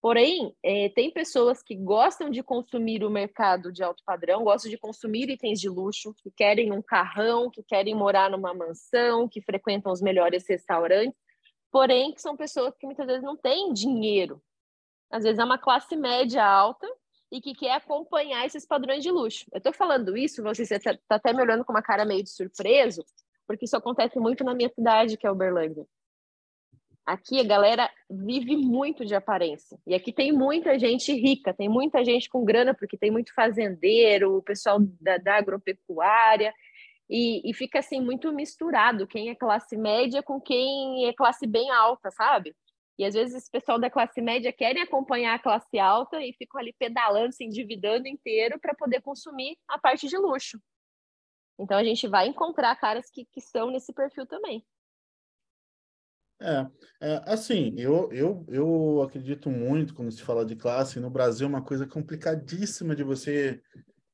Porém, 0.00 0.56
é, 0.62 0.88
tem 0.90 1.10
pessoas 1.12 1.60
que 1.60 1.76
gostam 1.76 2.30
de 2.30 2.42
consumir 2.42 3.04
o 3.04 3.10
mercado 3.10 3.72
de 3.72 3.82
alto 3.82 4.02
padrão, 4.04 4.44
gostam 4.44 4.70
de 4.70 4.78
consumir 4.78 5.28
itens 5.28 5.60
de 5.60 5.68
luxo, 5.68 6.14
que 6.14 6.30
querem 6.30 6.72
um 6.72 6.80
carrão, 6.80 7.50
que 7.50 7.64
querem 7.64 7.94
morar 7.94 8.30
numa 8.30 8.54
mansão, 8.54 9.28
que 9.28 9.42
frequentam 9.42 9.92
os 9.92 10.00
melhores 10.00 10.44
restaurantes, 10.48 11.18
porém, 11.70 12.12
que 12.12 12.22
são 12.22 12.36
pessoas 12.36 12.76
que 12.76 12.86
muitas 12.86 13.06
vezes 13.06 13.22
não 13.22 13.36
têm 13.36 13.72
dinheiro. 13.72 14.40
Às 15.10 15.24
vezes 15.24 15.38
é 15.38 15.44
uma 15.44 15.58
classe 15.58 15.96
média 15.96 16.44
alta 16.44 16.88
e 17.30 17.40
que 17.40 17.54
quer 17.54 17.74
acompanhar 17.74 18.46
esses 18.46 18.66
padrões 18.66 19.02
de 19.02 19.10
luxo. 19.10 19.46
Eu 19.52 19.58
estou 19.58 19.72
falando 19.72 20.16
isso, 20.16 20.42
você 20.42 20.62
está 20.62 20.96
até 21.08 21.32
me 21.32 21.42
olhando 21.42 21.64
com 21.64 21.72
uma 21.72 21.82
cara 21.82 22.04
meio 22.04 22.22
de 22.22 22.30
surpreso, 22.30 23.04
porque 23.52 23.66
isso 23.66 23.76
acontece 23.76 24.18
muito 24.18 24.42
na 24.42 24.54
minha 24.54 24.70
cidade, 24.70 25.18
que 25.18 25.26
é 25.26 25.30
Uberlândia. 25.30 25.86
Aqui 27.04 27.38
a 27.38 27.44
galera 27.44 27.90
vive 28.08 28.56
muito 28.56 29.04
de 29.04 29.14
aparência. 29.14 29.78
E 29.86 29.94
aqui 29.94 30.10
tem 30.10 30.32
muita 30.32 30.78
gente 30.78 31.12
rica, 31.12 31.52
tem 31.52 31.68
muita 31.68 32.02
gente 32.02 32.30
com 32.30 32.46
grana, 32.46 32.72
porque 32.72 32.96
tem 32.96 33.10
muito 33.10 33.34
fazendeiro, 33.34 34.38
o 34.38 34.42
pessoal 34.42 34.78
da, 34.98 35.18
da 35.18 35.36
agropecuária. 35.36 36.54
E, 37.10 37.42
e, 37.50 37.52
fica 37.52 37.80
assim 37.80 38.00
muito 38.00 38.32
misturado 38.32 39.06
quem 39.06 39.28
é 39.28 39.34
classe 39.34 39.76
média 39.76 40.22
com 40.22 40.40
quem 40.40 41.06
é 41.06 41.12
classe 41.12 41.46
bem 41.46 41.70
alta, 41.70 42.10
sabe? 42.10 42.56
E 42.98 43.04
às 43.04 43.12
vezes 43.12 43.34
esse 43.34 43.50
pessoal 43.50 43.78
da 43.78 43.90
classe 43.90 44.22
média 44.22 44.50
querem 44.50 44.82
acompanhar 44.82 45.34
a 45.34 45.38
classe 45.38 45.78
alta 45.78 46.24
e 46.24 46.32
ficam 46.32 46.58
ali 46.58 46.72
pedalando, 46.78 47.34
se 47.34 47.44
endividando 47.44 48.08
inteiro 48.08 48.58
para 48.58 48.74
poder 48.74 49.02
consumir 49.02 49.58
a 49.68 49.78
parte 49.78 50.08
de 50.08 50.16
luxo. 50.16 50.58
Então 51.62 51.78
a 51.78 51.84
gente 51.84 52.08
vai 52.08 52.26
encontrar 52.26 52.74
caras 52.74 53.08
que, 53.08 53.24
que 53.24 53.40
são 53.40 53.70
nesse 53.70 53.92
perfil 53.92 54.26
também. 54.26 54.66
É, 56.40 56.66
é, 57.00 57.22
assim, 57.24 57.72
eu, 57.78 58.12
eu, 58.12 58.44
eu 58.48 59.00
acredito 59.02 59.48
muito 59.48 59.94
quando 59.94 60.10
se 60.10 60.22
fala 60.22 60.44
de 60.44 60.56
classe, 60.56 60.98
no 60.98 61.08
Brasil 61.08 61.46
é 61.46 61.48
uma 61.48 61.62
coisa 61.62 61.86
complicadíssima 61.86 62.96
de 62.96 63.04
você 63.04 63.62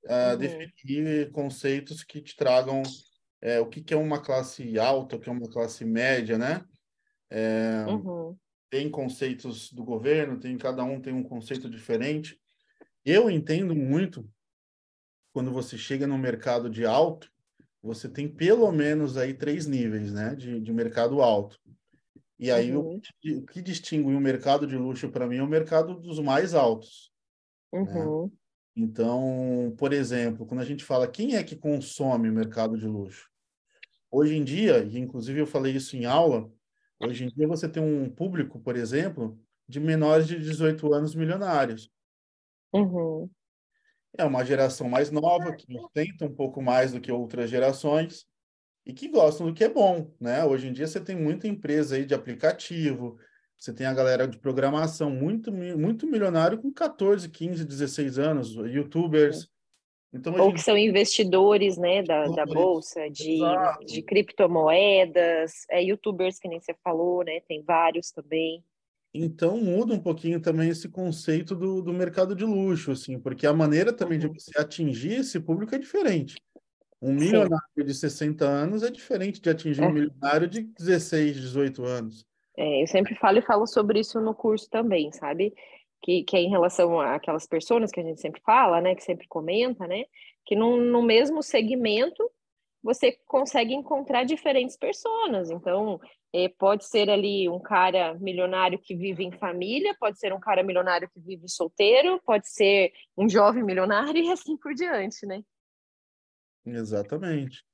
uh, 0.05 0.33
uhum. 0.33 0.37
definir 0.37 1.33
conceitos 1.33 2.05
que 2.05 2.21
te 2.21 2.37
tragam 2.37 2.83
é, 3.41 3.59
o 3.61 3.67
que, 3.67 3.81
que 3.81 3.95
é 3.95 3.97
uma 3.97 4.21
classe 4.21 4.79
alta, 4.79 5.17
o 5.17 5.21
que 5.21 5.31
é 5.31 5.33
uma 5.33 5.49
classe 5.49 5.87
média, 5.87 6.37
né? 6.37 6.63
É, 7.31 7.87
uhum. 7.89 8.37
Tem 8.69 8.91
conceitos 8.91 9.73
do 9.73 9.83
governo, 9.83 10.39
tem 10.39 10.59
cada 10.59 10.85
um 10.85 11.01
tem 11.01 11.15
um 11.15 11.23
conceito 11.23 11.71
diferente. 11.71 12.39
Eu 13.07 13.31
entendo 13.31 13.75
muito 13.75 14.29
quando 15.33 15.51
você 15.51 15.79
chega 15.79 16.07
no 16.07 16.19
mercado 16.19 16.69
de 16.69 16.85
alto, 16.85 17.31
você 17.89 18.09
tem 18.09 18.29
pelo 18.29 18.71
menos 18.71 19.17
aí 19.17 19.33
três 19.33 19.67
níveis, 19.67 20.13
né, 20.13 20.35
de, 20.35 20.61
de 20.61 20.73
mercado 20.73 21.23
alto. 21.23 21.59
E 22.39 22.51
aí 22.51 22.75
uhum. 22.75 23.01
o, 23.25 23.39
o, 23.39 23.47
que 23.47 23.61
distingue 23.61 24.15
o 24.15 24.21
mercado 24.21 24.67
de 24.67 24.77
luxo 24.77 25.09
para 25.09 25.27
mim 25.27 25.39
é 25.39 25.43
o 25.43 25.49
mercado 25.49 25.99
dos 25.99 26.21
mais 26.21 26.55
altos. 26.55 27.11
Né? 27.73 27.81
Uhum. 27.81 28.27
Né? 28.27 28.33
Então, 28.77 29.75
por 29.77 29.93
exemplo, 29.93 30.47
quando 30.47 30.61
a 30.61 30.65
gente 30.65 30.85
fala 30.85 31.09
quem 31.09 31.35
é 31.35 31.43
que 31.43 31.57
consome 31.57 32.29
o 32.29 32.33
mercado 32.33 32.79
de 32.79 32.87
luxo, 32.87 33.29
hoje 34.11 34.37
em 34.37 34.45
dia, 34.45 34.85
e 34.85 34.99
inclusive 34.99 35.41
eu 35.41 35.47
falei 35.47 35.75
isso 35.75 35.97
em 35.97 36.05
aula, 36.05 36.49
hoje 37.01 37.25
em 37.25 37.29
dia 37.29 37.49
você 37.49 37.69
tem 37.69 37.83
um 37.83 38.09
público, 38.09 38.61
por 38.61 38.77
exemplo, 38.77 39.37
de 39.67 39.81
menores 39.81 40.29
de 40.29 40.39
18 40.39 40.95
anos 40.95 41.15
milionários. 41.15 41.91
Uhum. 42.73 43.29
É 44.19 44.25
uma 44.25 44.45
geração 44.45 44.89
mais 44.89 45.11
nova, 45.11 45.55
que 45.55 45.67
tenta 45.95 46.25
um 46.25 46.35
pouco 46.35 46.61
mais 46.61 46.93
do 46.93 47.01
que 47.01 47.11
outras 47.11 47.49
gerações, 47.49 48.27
e 48.85 48.93
que 48.93 49.07
gostam 49.07 49.47
do 49.47 49.55
que 49.55 49.65
é 49.65 49.69
bom, 49.69 50.11
né? 50.19 50.45
Hoje 50.45 50.67
em 50.67 50.73
dia 50.73 50.87
você 50.87 50.99
tem 50.99 51.15
muita 51.15 51.47
empresa 51.47 51.95
aí 51.95 52.05
de 52.05 52.15
aplicativo, 52.15 53.19
você 53.57 53.73
tem 53.73 53.87
a 53.87 53.93
galera 53.93 54.27
de 54.27 54.39
programação 54.39 55.11
muito 55.11 55.53
muito 55.53 56.07
milionário 56.07 56.59
com 56.59 56.73
14, 56.73 57.29
15, 57.29 57.65
16 57.65 58.19
anos, 58.19 58.55
youtubers. 58.55 59.49
Então, 60.11 60.35
Ou 60.41 60.55
que 60.55 60.63
são 60.63 60.77
investidores, 60.77 61.77
né, 61.77 62.03
da, 62.03 62.25
da 62.29 62.47
bolsa, 62.47 63.11
de, 63.11 63.41
de 63.87 64.01
criptomoedas, 64.01 65.67
é, 65.69 65.83
youtubers 65.83 66.39
que 66.39 66.49
nem 66.49 66.59
você 66.59 66.75
falou, 66.83 67.23
né? 67.23 67.41
Tem 67.47 67.63
vários 67.63 68.11
também. 68.11 68.65
Então 69.13 69.57
muda 69.59 69.95
um 69.95 69.99
pouquinho 69.99 70.41
também 70.41 70.69
esse 70.69 70.89
conceito 70.89 71.55
do, 71.55 71.81
do 71.81 71.93
mercado 71.93 72.35
de 72.35 72.45
luxo, 72.45 72.93
assim, 72.93 73.19
porque 73.19 73.47
a 73.47 73.53
maneira 73.53 73.93
também 73.93 74.19
de 74.19 74.27
uhum. 74.27 74.35
você 74.35 74.59
atingir 74.59 75.21
esse 75.21 75.41
público 75.41 75.75
é 75.75 75.79
diferente. 75.79 76.37
Um 77.01 77.13
milionário 77.15 77.59
Sim. 77.79 77.85
de 77.85 77.95
60 77.95 78.45
anos 78.45 78.83
é 78.83 78.91
diferente 78.91 79.41
de 79.41 79.49
atingir 79.49 79.83
é. 79.83 79.87
um 79.87 79.93
milionário 79.93 80.49
de 80.49 80.63
16, 80.63 81.37
18 81.37 81.85
anos. 81.85 82.27
É, 82.57 82.83
eu 82.83 82.87
sempre 82.89 83.15
falo 83.15 83.39
e 83.39 83.43
falo 83.43 83.67
sobre 83.67 84.01
isso 84.01 84.21
no 84.21 84.35
curso 84.35 84.69
também, 84.69 85.13
sabe? 85.13 85.55
Que, 86.03 86.25
que 86.25 86.37
é 86.37 86.41
em 86.41 86.51
relação 86.51 87.01
àquelas 87.01 87.47
pessoas 87.47 87.93
que 87.93 88.01
a 88.01 88.03
gente 88.03 88.21
sempre 88.21 88.41
fala, 88.45 88.81
né? 88.81 88.97
Que 88.97 89.03
sempre 89.05 89.29
comenta, 89.29 89.87
né? 89.87 90.05
Que 90.45 90.57
no, 90.57 90.77
no 90.77 91.01
mesmo 91.01 91.41
segmento 91.41 92.29
você 92.83 93.13
consegue 93.27 93.75
encontrar 93.75 94.25
diferentes 94.25 94.77
pessoas. 94.77 95.51
Então, 95.51 96.01
é, 96.33 96.49
pode 96.49 96.85
ser 96.85 97.11
ali 97.11 97.49
um 97.49 97.61
cara 97.61 98.15
milionário 98.15 98.79
que 98.79 98.95
vive 98.95 99.25
em 99.25 99.33
família, 99.33 99.97
pode 99.99 100.19
ser 100.19 100.33
um 100.33 100.41
cara 100.41 100.63
milionário 100.63 101.09
que 101.09 101.21
vive 101.21 101.49
solteiro, 101.49 102.21
pode 102.25 102.49
ser 102.49 102.93
um 103.17 103.29
jovem 103.29 103.63
milionário 103.63 104.17
e 104.23 104.31
assim 104.31 104.57
por 104.57 104.75
diante, 104.75 105.27
né? 105.27 105.43
Exatamente. 106.65 107.65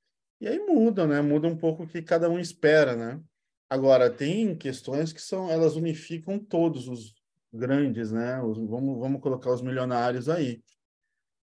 E 0.40 0.48
aí 0.48 0.58
muda, 0.58 1.06
né? 1.06 1.20
Muda 1.20 1.48
um 1.48 1.56
pouco 1.56 1.84
o 1.84 1.86
que 1.86 2.02
cada 2.02 2.28
um 2.28 2.38
espera, 2.38 2.94
né? 2.94 3.20
Agora, 3.68 4.10
tem 4.10 4.56
questões 4.56 5.12
que 5.12 5.20
são, 5.20 5.50
elas 5.50 5.74
unificam 5.74 6.38
todos 6.38 6.86
os 6.86 7.14
grandes, 7.52 8.12
né? 8.12 8.40
Os, 8.42 8.58
vamos, 8.58 8.98
vamos 8.98 9.20
colocar 9.20 9.52
os 9.52 9.62
milionários 9.62 10.28
aí. 10.28 10.62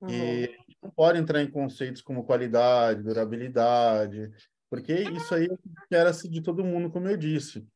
Uhum. 0.01 0.11
E 0.11 0.57
não 0.83 0.91
pode 0.91 1.19
entrar 1.19 1.43
em 1.43 1.51
conceitos 1.51 2.01
como 2.01 2.25
qualidade, 2.25 3.03
durabilidade, 3.03 4.31
porque 4.71 4.95
isso 4.95 5.35
aí 5.35 5.49
espera-se 5.83 6.29
de 6.29 6.41
todo 6.41 6.65
mundo, 6.65 6.91
como 6.91 7.09
eu 7.09 7.17
disse. 7.17 7.67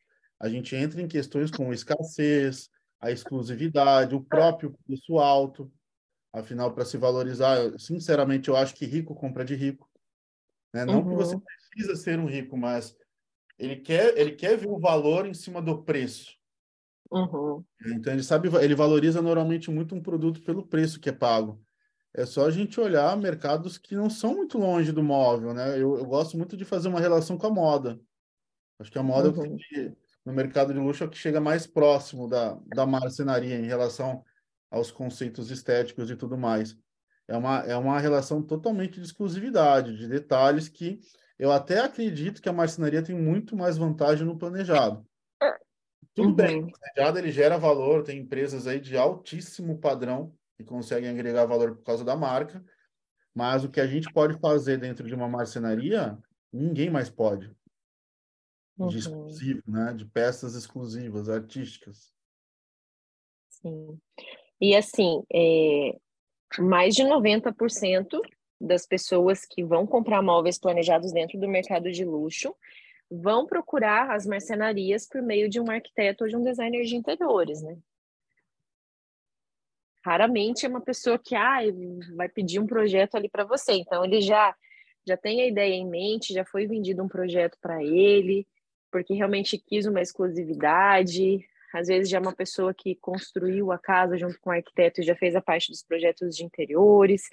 A 0.40 0.48
gente 0.48 0.74
entra 0.76 1.02
em 1.02 1.08
questões 1.08 1.50
como 1.50 1.72
escassez, 1.72 2.70
a 3.00 3.10
exclusividade, 3.10 4.14
o 4.14 4.24
próprio 4.24 4.74
preço 4.86 5.18
alto. 5.18 5.70
Afinal, 6.32 6.72
para 6.72 6.84
se 6.84 6.96
valorizar, 6.96 7.58
sinceramente, 7.78 8.48
eu 8.48 8.56
acho 8.56 8.74
que 8.74 8.86
rico 8.86 9.14
compra 9.14 9.44
de 9.44 9.54
rico. 9.54 9.88
Né? 10.72 10.84
Não 10.84 11.00
uhum. 11.00 11.10
que 11.10 11.14
você 11.14 11.36
precisa 11.38 11.96
ser 11.96 12.18
um 12.18 12.26
rico, 12.26 12.56
mas 12.56 12.96
ele 13.58 13.76
quer, 13.76 14.16
ele 14.18 14.32
quer 14.32 14.56
ver 14.56 14.68
o 14.68 14.80
valor 14.80 15.26
em 15.26 15.34
cima 15.34 15.62
do 15.62 15.82
preço. 15.82 16.36
Uhum. 17.10 17.64
Então, 17.86 18.12
ele 18.12 18.22
sabe, 18.22 18.48
ele 18.62 18.74
valoriza 18.74 19.22
normalmente 19.22 19.70
muito 19.70 19.94
um 19.94 20.02
produto 20.02 20.42
pelo 20.42 20.66
preço 20.66 20.98
que 20.98 21.08
é 21.08 21.12
pago. 21.12 21.62
É 22.16 22.24
só 22.24 22.46
a 22.46 22.50
gente 22.50 22.80
olhar 22.80 23.16
mercados 23.16 23.76
que 23.76 23.96
não 23.96 24.08
são 24.08 24.36
muito 24.36 24.56
longe 24.56 24.92
do 24.92 25.02
móvel, 25.02 25.52
né? 25.52 25.74
Eu, 25.74 25.98
eu 25.98 26.04
gosto 26.04 26.36
muito 26.36 26.56
de 26.56 26.64
fazer 26.64 26.88
uma 26.88 27.00
relação 27.00 27.36
com 27.36 27.48
a 27.48 27.50
moda. 27.50 28.00
Acho 28.78 28.90
que 28.90 28.98
a 28.98 29.02
moda 29.02 29.30
uhum. 29.30 29.56
no 30.24 30.32
mercado 30.32 30.72
de 30.72 30.78
luxo 30.78 31.02
é 31.02 31.06
o 31.06 31.10
que 31.10 31.18
chega 31.18 31.40
mais 31.40 31.66
próximo 31.66 32.28
da, 32.28 32.56
da 32.66 32.86
marcenaria 32.86 33.56
em 33.56 33.66
relação 33.66 34.24
aos 34.70 34.92
conceitos 34.92 35.50
estéticos 35.50 36.08
e 36.08 36.14
tudo 36.14 36.38
mais. 36.38 36.76
É 37.26 37.36
uma, 37.36 37.58
é 37.60 37.76
uma 37.76 37.98
relação 37.98 38.40
totalmente 38.40 39.00
de 39.00 39.06
exclusividade, 39.06 39.96
de 39.96 40.06
detalhes 40.06 40.68
que 40.68 41.00
eu 41.36 41.50
até 41.50 41.80
acredito 41.80 42.40
que 42.40 42.48
a 42.48 42.52
marcenaria 42.52 43.02
tem 43.02 43.16
muito 43.16 43.56
mais 43.56 43.76
vantagem 43.76 44.24
no 44.24 44.38
planejado. 44.38 45.04
Tudo 46.14 46.28
uhum. 46.28 46.34
bem, 46.34 46.62
o 46.62 46.70
planejado 46.70 47.18
ele 47.18 47.32
gera 47.32 47.58
valor, 47.58 48.04
tem 48.04 48.20
empresas 48.20 48.68
aí 48.68 48.78
de 48.78 48.96
altíssimo 48.96 49.80
padrão 49.80 50.32
que 50.56 50.64
conseguem 50.64 51.10
agregar 51.10 51.46
valor 51.46 51.76
por 51.76 51.84
causa 51.84 52.04
da 52.04 52.16
marca, 52.16 52.64
mas 53.34 53.64
o 53.64 53.70
que 53.70 53.80
a 53.80 53.86
gente 53.86 54.12
pode 54.12 54.38
fazer 54.38 54.78
dentro 54.78 55.06
de 55.06 55.14
uma 55.14 55.28
marcenaria, 55.28 56.16
ninguém 56.52 56.88
mais 56.88 57.10
pode. 57.10 57.48
De 58.76 58.82
uhum. 58.82 58.88
exclusivo, 58.88 59.62
né? 59.66 59.92
De 59.92 60.04
peças 60.04 60.54
exclusivas, 60.54 61.28
artísticas. 61.28 62.12
Sim. 63.48 63.98
E 64.60 64.74
assim, 64.76 65.22
é, 65.32 65.98
mais 66.58 66.94
de 66.94 67.02
90% 67.02 68.20
das 68.60 68.86
pessoas 68.86 69.44
que 69.44 69.64
vão 69.64 69.86
comprar 69.86 70.22
móveis 70.22 70.58
planejados 70.58 71.12
dentro 71.12 71.38
do 71.38 71.48
mercado 71.48 71.90
de 71.90 72.04
luxo 72.04 72.54
vão 73.10 73.46
procurar 73.46 74.10
as 74.10 74.26
marcenarias 74.26 75.06
por 75.06 75.20
meio 75.22 75.48
de 75.48 75.60
um 75.60 75.70
arquiteto 75.70 76.24
ou 76.24 76.30
de 76.30 76.36
um 76.36 76.42
designer 76.42 76.84
de 76.84 76.96
interiores, 76.96 77.62
né? 77.62 77.76
Raramente 80.04 80.66
é 80.66 80.68
uma 80.68 80.80
pessoa 80.80 81.18
que 81.18 81.34
ah, 81.34 81.60
vai 82.16 82.28
pedir 82.28 82.60
um 82.60 82.66
projeto 82.66 83.14
ali 83.14 83.28
para 83.28 83.44
você. 83.44 83.72
Então 83.72 84.04
ele 84.04 84.20
já 84.20 84.54
já 85.06 85.18
tem 85.18 85.42
a 85.42 85.46
ideia 85.46 85.74
em 85.74 85.86
mente, 85.86 86.32
já 86.32 86.46
foi 86.46 86.66
vendido 86.66 87.02
um 87.02 87.08
projeto 87.08 87.58
para 87.60 87.82
ele, 87.84 88.46
porque 88.90 89.12
realmente 89.12 89.58
quis 89.58 89.84
uma 89.84 90.00
exclusividade, 90.00 91.44
às 91.74 91.88
vezes 91.88 92.08
já 92.08 92.16
é 92.18 92.20
uma 92.20 92.34
pessoa 92.34 92.72
que 92.72 92.94
construiu 92.94 93.70
a 93.70 93.78
casa 93.78 94.16
junto 94.16 94.38
com 94.40 94.48
o 94.48 94.52
arquiteto 94.52 95.00
e 95.00 95.04
já 95.04 95.14
fez 95.14 95.36
a 95.36 95.42
parte 95.42 95.70
dos 95.70 95.82
projetos 95.82 96.34
de 96.34 96.44
interiores 96.44 97.28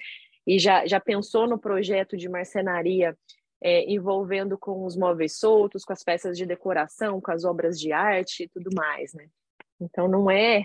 e 0.46 0.58
já, 0.58 0.84
já 0.86 1.00
pensou 1.00 1.46
no 1.46 1.58
projeto 1.58 2.16
de 2.16 2.28
marcenaria 2.28 3.16
é, 3.62 3.90
envolvendo 3.90 4.58
com 4.58 4.84
os 4.84 4.96
móveis 4.96 5.38
soltos, 5.38 5.84
com 5.84 5.92
as 5.92 6.02
peças 6.02 6.36
de 6.36 6.44
decoração, 6.44 7.20
com 7.20 7.30
as 7.30 7.44
obras 7.44 7.78
de 7.78 7.92
arte 7.92 8.42
e 8.42 8.48
tudo 8.48 8.70
mais, 8.74 9.14
né? 9.14 9.28
Então 9.80 10.08
não 10.08 10.30
é 10.30 10.64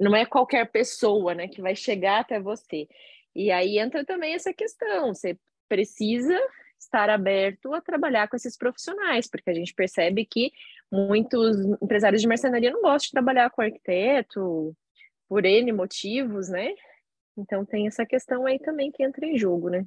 não 0.00 0.16
é 0.16 0.24
qualquer 0.24 0.70
pessoa, 0.70 1.34
né, 1.34 1.46
que 1.46 1.60
vai 1.60 1.76
chegar 1.76 2.20
até 2.20 2.40
você. 2.40 2.88
E 3.34 3.50
aí 3.50 3.78
entra 3.78 4.04
também 4.04 4.34
essa 4.34 4.52
questão, 4.52 5.14
você 5.14 5.38
precisa 5.68 6.36
estar 6.78 7.10
aberto 7.10 7.74
a 7.74 7.80
trabalhar 7.82 8.26
com 8.26 8.34
esses 8.34 8.56
profissionais, 8.56 9.28
porque 9.28 9.50
a 9.50 9.54
gente 9.54 9.74
percebe 9.74 10.24
que 10.24 10.50
muitos 10.90 11.58
empresários 11.80 12.22
de 12.22 12.26
marcenaria 12.26 12.70
não 12.70 12.80
gostam 12.80 13.08
de 13.08 13.12
trabalhar 13.12 13.50
com 13.50 13.60
arquiteto 13.60 14.74
por 15.28 15.44
N 15.44 15.70
motivos, 15.72 16.48
né? 16.48 16.74
Então 17.36 17.64
tem 17.64 17.86
essa 17.86 18.06
questão 18.06 18.46
aí 18.46 18.58
também 18.58 18.90
que 18.90 19.04
entra 19.04 19.26
em 19.26 19.36
jogo, 19.36 19.68
né? 19.68 19.84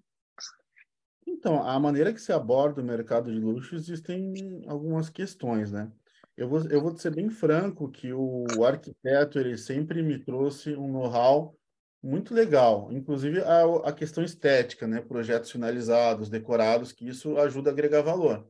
Então, 1.26 1.64
a 1.68 1.80
maneira 1.80 2.14
que 2.14 2.22
se 2.22 2.32
aborda 2.32 2.82
o 2.82 2.86
mercado 2.86 3.32
de 3.32 3.40
luxo 3.40 3.76
existem 3.76 4.62
algumas 4.68 5.10
questões, 5.10 5.72
né? 5.72 5.92
Eu 6.36 6.48
vou, 6.48 6.68
eu 6.70 6.82
vou 6.82 6.98
ser 6.98 7.14
bem 7.14 7.30
franco 7.30 7.92
que 7.92 8.12
o 8.12 8.66
arquiteto 8.66 9.40
ele 9.40 9.58
sempre 9.58 10.02
me 10.02 10.18
trouxe 10.18 10.76
um 10.76 10.92
know-how 10.92 11.56
muito 12.02 12.34
legal, 12.34 12.92
inclusive 12.92 13.42
a, 13.42 13.90
a 13.90 13.94
questão 13.94 14.24
estética, 14.24 14.88
né? 14.88 15.00
Projetos 15.00 15.52
finalizados, 15.52 16.30
decorados, 16.30 16.92
que 16.92 17.08
isso 17.08 17.38
ajuda 17.38 17.70
a 17.70 17.74
agregar 17.74 18.02
valor. 18.02 18.48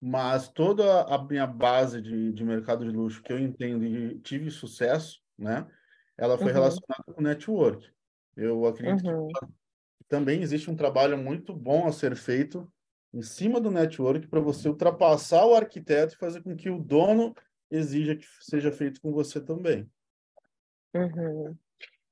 Mas 0.00 0.48
toda 0.48 1.02
a 1.04 1.24
minha 1.24 1.46
base 1.46 2.02
de, 2.02 2.32
de 2.32 2.44
mercado 2.44 2.84
de 2.84 2.94
luxo 2.94 3.22
que 3.22 3.32
eu 3.32 3.38
entendo 3.38 3.84
e 3.84 4.18
tive 4.18 4.50
sucesso, 4.50 5.22
né? 5.38 5.66
Ela 6.18 6.36
foi 6.36 6.48
uhum. 6.48 6.52
relacionada 6.52 7.04
com 7.14 7.22
network. 7.22 7.88
Eu 8.36 8.66
acredito 8.66 9.08
uhum. 9.08 9.28
que 9.28 9.46
também 10.08 10.42
existe 10.42 10.70
um 10.70 10.76
trabalho 10.76 11.16
muito 11.16 11.54
bom 11.54 11.86
a 11.86 11.92
ser 11.92 12.14
feito 12.14 12.70
em 13.12 13.22
cima 13.22 13.60
do 13.60 13.70
network 13.70 14.26
para 14.28 14.40
você 14.40 14.68
ultrapassar 14.68 15.46
o 15.46 15.54
arquiteto 15.54 16.14
e 16.14 16.18
fazer 16.18 16.42
com 16.42 16.56
que 16.56 16.68
o 16.68 16.78
dono 16.78 17.34
exija 17.70 18.16
que 18.16 18.26
seja 18.40 18.70
feito 18.70 19.00
com 19.00 19.12
você 19.12 19.40
também. 19.40 19.88
Uhum. 20.94 21.56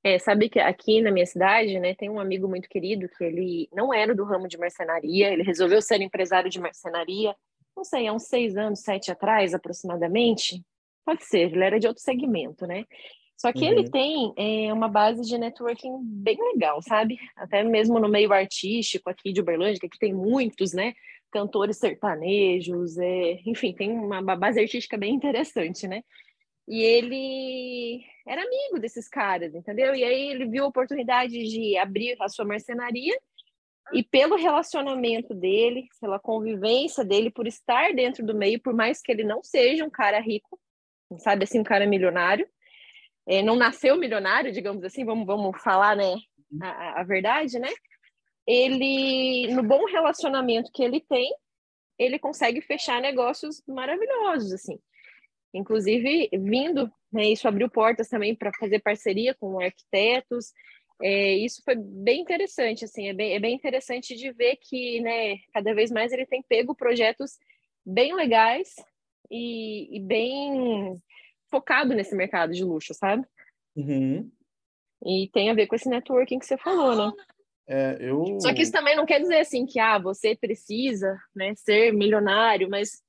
É, 0.03 0.19
sabe 0.19 0.51
que 0.51 0.61
aqui 0.61 1.01
na 1.01 1.11
minha 1.11 1.25
cidade, 1.25 1.81
né, 1.81 1.95
tem 1.95 2.11
um 2.11 2.21
amigo 2.21 2.47
muito 2.47 2.69
querido 2.69 3.09
que 3.09 3.25
ele 3.25 3.69
não 3.73 3.93
era 3.93 4.15
do 4.15 4.25
ramo 4.25 4.47
de 4.47 4.59
marcenaria, 4.59 5.33
ele 5.33 5.43
resolveu 5.43 5.81
ser 5.81 6.01
empresário 6.03 6.51
de 6.51 6.61
marcenaria, 6.61 7.35
não 7.75 7.85
sei, 7.85 8.07
há 8.07 8.13
uns 8.13 8.25
seis 8.25 8.57
anos, 8.57 8.81
sete 8.81 9.11
atrás, 9.11 9.55
aproximadamente. 9.55 10.63
Pode 11.05 11.25
ser, 11.25 11.53
ele 11.53 11.65
era 11.65 11.81
de 11.81 11.87
outro 11.87 12.03
segmento, 12.03 12.67
né? 12.67 12.85
Só 13.37 13.53
que 13.53 13.65
uhum. 13.65 13.73
ele 13.73 13.91
tem 13.91 14.33
é, 14.37 14.73
uma 14.73 14.89
base 14.89 15.23
de 15.23 15.37
networking 15.37 15.99
bem 16.03 16.37
legal, 16.53 16.81
sabe? 16.81 17.19
Até 17.37 17.63
mesmo 17.63 17.99
no 17.99 18.09
meio 18.09 18.33
artístico 18.33 19.11
aqui 19.11 19.33
de 19.33 19.41
Uberlândia, 19.41 19.81
que 19.81 19.87
aqui 19.87 19.99
tem 19.99 20.13
muitos, 20.13 20.73
né? 20.73 20.95
Cantores 21.31 21.79
sertanejos, 21.79 22.97
é, 22.97 23.41
enfim, 23.45 23.75
tem 23.75 23.91
uma 23.91 24.23
base 24.37 24.61
artística 24.61 24.97
bem 24.97 25.15
interessante, 25.15 25.89
né? 25.89 26.03
E 26.67 26.83
ele 26.83 28.05
era 28.27 28.43
amigo 28.43 28.79
desses 28.81 29.09
caras, 29.09 29.55
entendeu? 29.55 29.95
E 29.95 30.03
aí 30.03 30.31
ele 30.31 30.47
viu 30.47 30.65
a 30.65 30.69
oportunidade 30.69 31.33
de 31.33 31.77
abrir 31.77 32.17
a 32.21 32.29
sua 32.29 32.45
marcenaria 32.45 33.15
e 33.93 34.03
pelo 34.03 34.37
relacionamento 34.37 35.35
dele, 35.35 35.87
pela 36.01 36.19
convivência 36.19 37.05
dele, 37.05 37.31
por 37.31 37.47
estar 37.47 37.93
dentro 37.93 38.25
do 38.25 38.35
meio, 38.35 38.61
por 38.61 38.73
mais 38.73 39.03
que 39.03 39.13
ele 39.13 39.25
não 39.25 39.43
seja 39.43 39.85
um 39.85 39.91
cara 39.91 40.19
rico, 40.21 40.59
sabe 41.19 41.45
assim, 41.45 41.61
um 41.61 41.65
cara 41.65 41.87
milionário, 41.87 42.49
é, 43.27 43.43
não 43.43 43.57
nasceu 43.57 43.97
milionário, 43.97 44.53
digamos 44.53 44.85
assim, 44.85 45.05
vamos, 45.05 45.27
vamos 45.27 45.61
falar, 45.63 45.97
né, 45.97 46.15
a, 46.61 47.01
a 47.01 47.05
verdade, 47.05 47.59
né? 47.59 47.69
Ele, 48.47 49.49
no 49.55 49.63
bom 49.63 49.85
relacionamento 49.87 50.71
que 50.73 50.83
ele 50.83 51.01
tem, 51.01 51.35
ele 51.99 52.19
consegue 52.19 52.61
fechar 52.61 53.01
negócios 53.01 53.63
maravilhosos, 53.67 54.53
assim. 54.53 54.79
Inclusive, 55.55 56.29
vindo, 56.33 56.93
né, 57.13 57.27
isso 57.29 57.49
abriu 57.49 57.71
portas 57.71 58.09
também 58.09 58.35
para 58.35 58.53
fazer 58.59 58.81
parceria 58.81 59.35
com 59.35 59.61
arquitetos. 59.61 60.53
É, 61.01 61.35
isso 61.35 61.63
foi 61.65 61.77
bem 61.77 62.21
interessante, 62.21 62.85
assim, 62.85 63.09
é 63.09 63.15
bem, 63.15 63.35
é 63.35 63.41
bem 63.41 63.55
interessante 63.55 64.15
de 64.15 64.33
ver 64.33 64.57
que, 64.57 65.01
né, 65.01 65.39
cada 65.53 65.75
vez 65.75 65.91
mais 65.91 66.13
ele 66.13 66.27
tem 66.27 66.43
pego 66.43 66.75
projetos 66.75 67.39
bem 67.87 68.15
legais 68.15 68.75
e, 69.31 69.97
e 69.97 70.01
bem 70.01 71.01
focado 71.55 71.95
nesse 71.95 72.17
mercado 72.17 72.53
de 72.53 72.65
luxo, 72.65 72.93
sabe? 72.93 73.25
Uhum. 73.77 74.29
E 75.07 75.31
tem 75.33 75.51
a 75.51 75.55
ver 75.55 75.69
com 75.69 75.77
esse 75.77 75.89
networking 75.89 76.41
que 76.41 76.47
você 76.47 76.59
falou, 76.59 76.97
né? 76.97 77.13
É, 77.69 77.97
eu... 78.01 78.41
Só 78.41 78.53
que 78.53 78.63
isso 78.63 78.73
também 78.73 78.97
não 78.97 79.07
quer 79.07 79.21
dizer 79.21 79.39
assim 79.39 79.65
que 79.65 79.79
ah, 79.79 79.99
você 79.99 80.35
precisa 80.35 81.17
né, 81.35 81.55
ser 81.55 81.93
milionário, 81.93 82.69
mas 82.69 83.03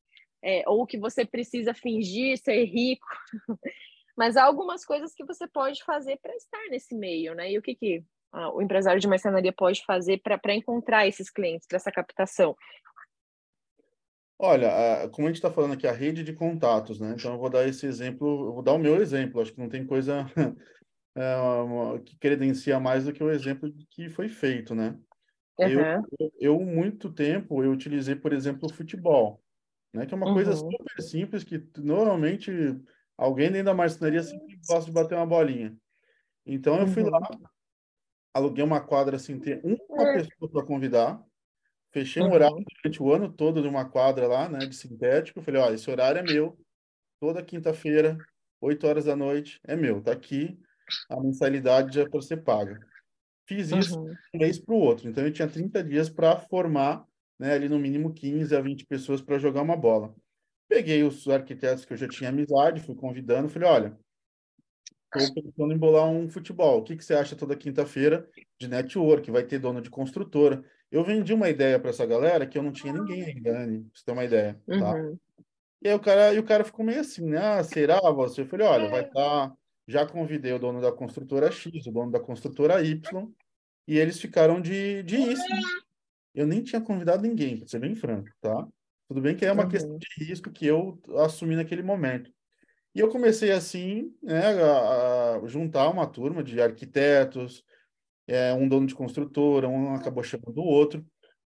é, 0.43 0.61
ou 0.67 0.85
que 0.85 0.99
você 0.99 1.25
precisa 1.25 1.73
fingir 1.73 2.37
ser 2.37 2.63
rico. 2.65 3.07
Mas 4.17 4.37
há 4.37 4.45
algumas 4.45 4.85
coisas 4.85 5.13
que 5.13 5.25
você 5.25 5.45
pode 5.45 5.83
fazer 5.83 6.17
para 6.21 6.33
estar 6.37 6.69
nesse 6.69 6.95
meio, 6.95 7.35
né? 7.35 7.51
E 7.51 7.57
o 7.57 7.61
que, 7.61 7.75
que 7.75 8.01
ah, 8.31 8.49
o 8.53 8.61
empresário 8.61 9.01
de 9.01 9.09
marcenaria 9.09 9.51
pode 9.51 9.83
fazer 9.83 10.21
para 10.21 10.55
encontrar 10.55 11.05
esses 11.05 11.29
clientes, 11.29 11.67
para 11.67 11.75
essa 11.75 11.91
captação? 11.91 12.55
Olha, 14.37 15.09
como 15.13 15.27
a 15.27 15.29
gente 15.29 15.37
está 15.37 15.49
falando 15.49 15.73
aqui, 15.73 15.87
a 15.87 15.91
rede 15.91 16.23
de 16.23 16.33
contatos, 16.33 16.99
né? 16.99 17.15
Então, 17.17 17.33
eu 17.33 17.39
vou 17.39 17.49
dar 17.49 17.67
esse 17.67 17.85
exemplo, 17.85 18.47
eu 18.47 18.53
vou 18.53 18.61
dar 18.61 18.73
o 18.73 18.79
meu 18.79 19.01
exemplo. 19.01 19.41
Acho 19.41 19.53
que 19.53 19.59
não 19.59 19.69
tem 19.69 19.85
coisa 19.85 20.25
é, 21.15 21.99
que 22.05 22.17
credencia 22.17 22.79
mais 22.79 23.05
do 23.05 23.13
que 23.13 23.23
o 23.23 23.31
exemplo 23.31 23.73
que 23.89 24.09
foi 24.09 24.27
feito, 24.27 24.75
né? 24.75 24.97
Uhum. 25.57 26.03
Eu, 26.19 26.31
eu, 26.39 26.59
muito 26.59 27.09
tempo, 27.09 27.63
eu 27.63 27.71
utilizei, 27.71 28.15
por 28.15 28.33
exemplo, 28.33 28.67
o 28.69 28.73
futebol 28.73 29.41
né? 29.95 30.05
Que 30.05 30.13
é 30.13 30.17
uma 30.17 30.27
uhum. 30.27 30.33
coisa 30.33 30.53
super 30.55 31.01
simples 31.01 31.43
que 31.43 31.63
normalmente 31.77 32.51
alguém 33.17 33.49
dentro 33.49 33.67
da 33.67 33.73
marcenaria 33.73 34.21
sempre 34.21 34.59
gosta 34.67 34.85
de 34.85 34.91
bater 34.91 35.15
uma 35.15 35.25
bolinha. 35.25 35.75
Então 36.45 36.79
eu 36.79 36.87
fui 36.87 37.01
uhum. 37.01 37.09
lá, 37.09 37.21
aluguei 38.33 38.63
uma 38.63 38.81
quadra 38.81 39.15
assim, 39.15 39.39
ter 39.39 39.61
uma 39.63 40.13
pessoa 40.13 40.51
para 40.51 40.65
convidar, 40.65 41.23
fechei 41.95 42.21
um 42.21 42.33
horário 42.33 42.61
durante 42.83 43.01
o 43.01 43.13
ano 43.13 43.31
todo 43.31 43.61
de 43.61 43.69
uma 43.69 43.85
quadra 43.85 44.27
lá, 44.27 44.49
né, 44.49 44.59
de 44.59 44.75
sintético. 44.75 45.41
Falei, 45.41 45.61
ó, 45.61 45.71
esse 45.71 45.89
horário 45.89 46.19
é 46.19 46.23
meu, 46.23 46.57
toda 47.21 47.41
quinta-feira, 47.41 48.17
8 48.59 48.85
horas 48.85 49.05
da 49.05 49.15
noite, 49.15 49.61
é 49.63 49.77
meu, 49.77 50.01
tá 50.01 50.11
aqui, 50.11 50.59
a 51.09 51.17
mensalidade 51.21 51.95
já 51.95 52.09
para 52.09 52.21
ser 52.21 52.43
paga. 52.43 52.77
Fiz 53.47 53.71
isso 53.71 53.97
uhum. 53.97 54.13
um 54.33 54.39
mês 54.39 54.59
para 54.59 54.75
o 54.75 54.79
outro, 54.79 55.07
então 55.07 55.23
eu 55.23 55.31
tinha 55.31 55.47
30 55.47 55.81
dias 55.85 56.09
para 56.09 56.37
formar 56.37 57.05
né, 57.39 57.53
ali 57.53 57.69
no 57.69 57.79
mínimo 57.79 58.13
15 58.13 58.53
a 58.53 58.59
20 58.59 58.85
pessoas 58.85 59.21
para 59.21 59.39
jogar 59.39 59.61
uma 59.61 59.77
bola. 59.77 60.13
Peguei 60.67 61.01
os 61.01 61.25
arquitetos 61.29 61.85
que 61.85 61.93
eu 61.93 61.97
já 61.97 62.09
tinha 62.09 62.29
amizade, 62.29 62.81
fui 62.81 62.95
convidando, 62.95 63.47
falei, 63.47 63.69
olha, 63.69 63.99
estou 65.15 65.43
pensando 65.43 65.73
em 65.73 65.77
bolar 65.77 66.09
um 66.09 66.27
futebol. 66.27 66.79
O 66.79 66.83
que, 66.83 66.97
que 66.97 67.05
você 67.05 67.13
acha 67.13 67.35
toda 67.35 67.55
quinta-feira 67.55 68.27
de 68.59 68.67
network? 68.67 69.31
Vai 69.31 69.43
ter 69.43 69.59
dono 69.59 69.79
de 69.79 69.89
construtora. 69.89 70.65
Eu 70.91 71.03
vendi 71.03 71.33
uma 71.33 71.49
ideia 71.49 71.79
para 71.79 71.89
essa 71.89 72.05
galera 72.05 72.45
que 72.45 72.57
eu 72.57 72.63
não 72.63 72.71
tinha 72.71 72.93
ninguém 72.93 73.23
ainda, 73.23 73.53
né? 73.53 73.79
Pra 73.79 73.89
você 73.93 74.05
ter 74.05 74.11
uma 74.11 74.23
ideia, 74.23 74.61
tá? 74.67 74.93
Uhum. 74.93 75.17
E 75.81 75.87
aí 75.89 75.93
o 75.93 75.99
cara, 75.99 76.33
e 76.33 76.39
o 76.39 76.43
cara 76.43 76.63
ficou 76.63 76.85
meio 76.85 77.01
assim, 77.01 77.25
né? 77.25 77.37
Ah, 77.37 77.63
será 77.63 77.99
você? 78.11 78.41
Eu 78.41 78.47
falei, 78.47 78.65
olha, 78.65 78.89
vai 78.89 79.01
estar... 79.01 79.49
Tá... 79.49 79.55
Já 79.87 80.03
convidei 80.03 80.51
o 80.51 80.57
dono 80.57 80.81
da 80.81 80.91
construtora 80.91 81.51
X, 81.51 81.85
o 81.85 81.91
dono 81.91 82.11
da 82.11 82.19
construtora 82.19 82.81
Y, 82.81 83.31
e 83.87 83.99
eles 83.99 84.19
ficaram 84.19 84.59
de, 84.59 85.03
de 85.03 85.15
isso. 85.15 85.43
Eu 86.33 86.47
nem 86.47 86.63
tinha 86.63 86.81
convidado 86.81 87.21
ninguém, 87.21 87.57
para 87.57 87.67
ser 87.67 87.77
bem 87.77 87.95
franco, 87.95 88.27
tá? 88.41 88.67
Tudo 89.07 89.21
bem 89.21 89.35
que 89.35 89.45
é 89.45 89.51
uma 89.51 89.63
uhum. 89.63 89.69
questão 89.69 89.97
de 89.97 90.07
risco 90.17 90.49
que 90.49 90.65
eu 90.65 90.99
assumi 91.17 91.55
naquele 91.55 91.83
momento. 91.83 92.31
E 92.95 92.99
eu 92.99 93.09
comecei 93.09 93.51
assim, 93.51 94.11
né, 94.23 94.59
a, 94.59 95.35
a 95.35 95.47
juntar 95.47 95.89
uma 95.89 96.07
turma 96.07 96.43
de 96.43 96.59
arquitetos, 96.59 97.63
é, 98.27 98.53
um 98.53 98.67
dono 98.67 98.87
de 98.87 98.95
construtora, 98.95 99.67
um 99.67 99.93
acabou 99.93 100.23
chamando 100.23 100.57
o 100.59 100.65
outro. 100.65 101.05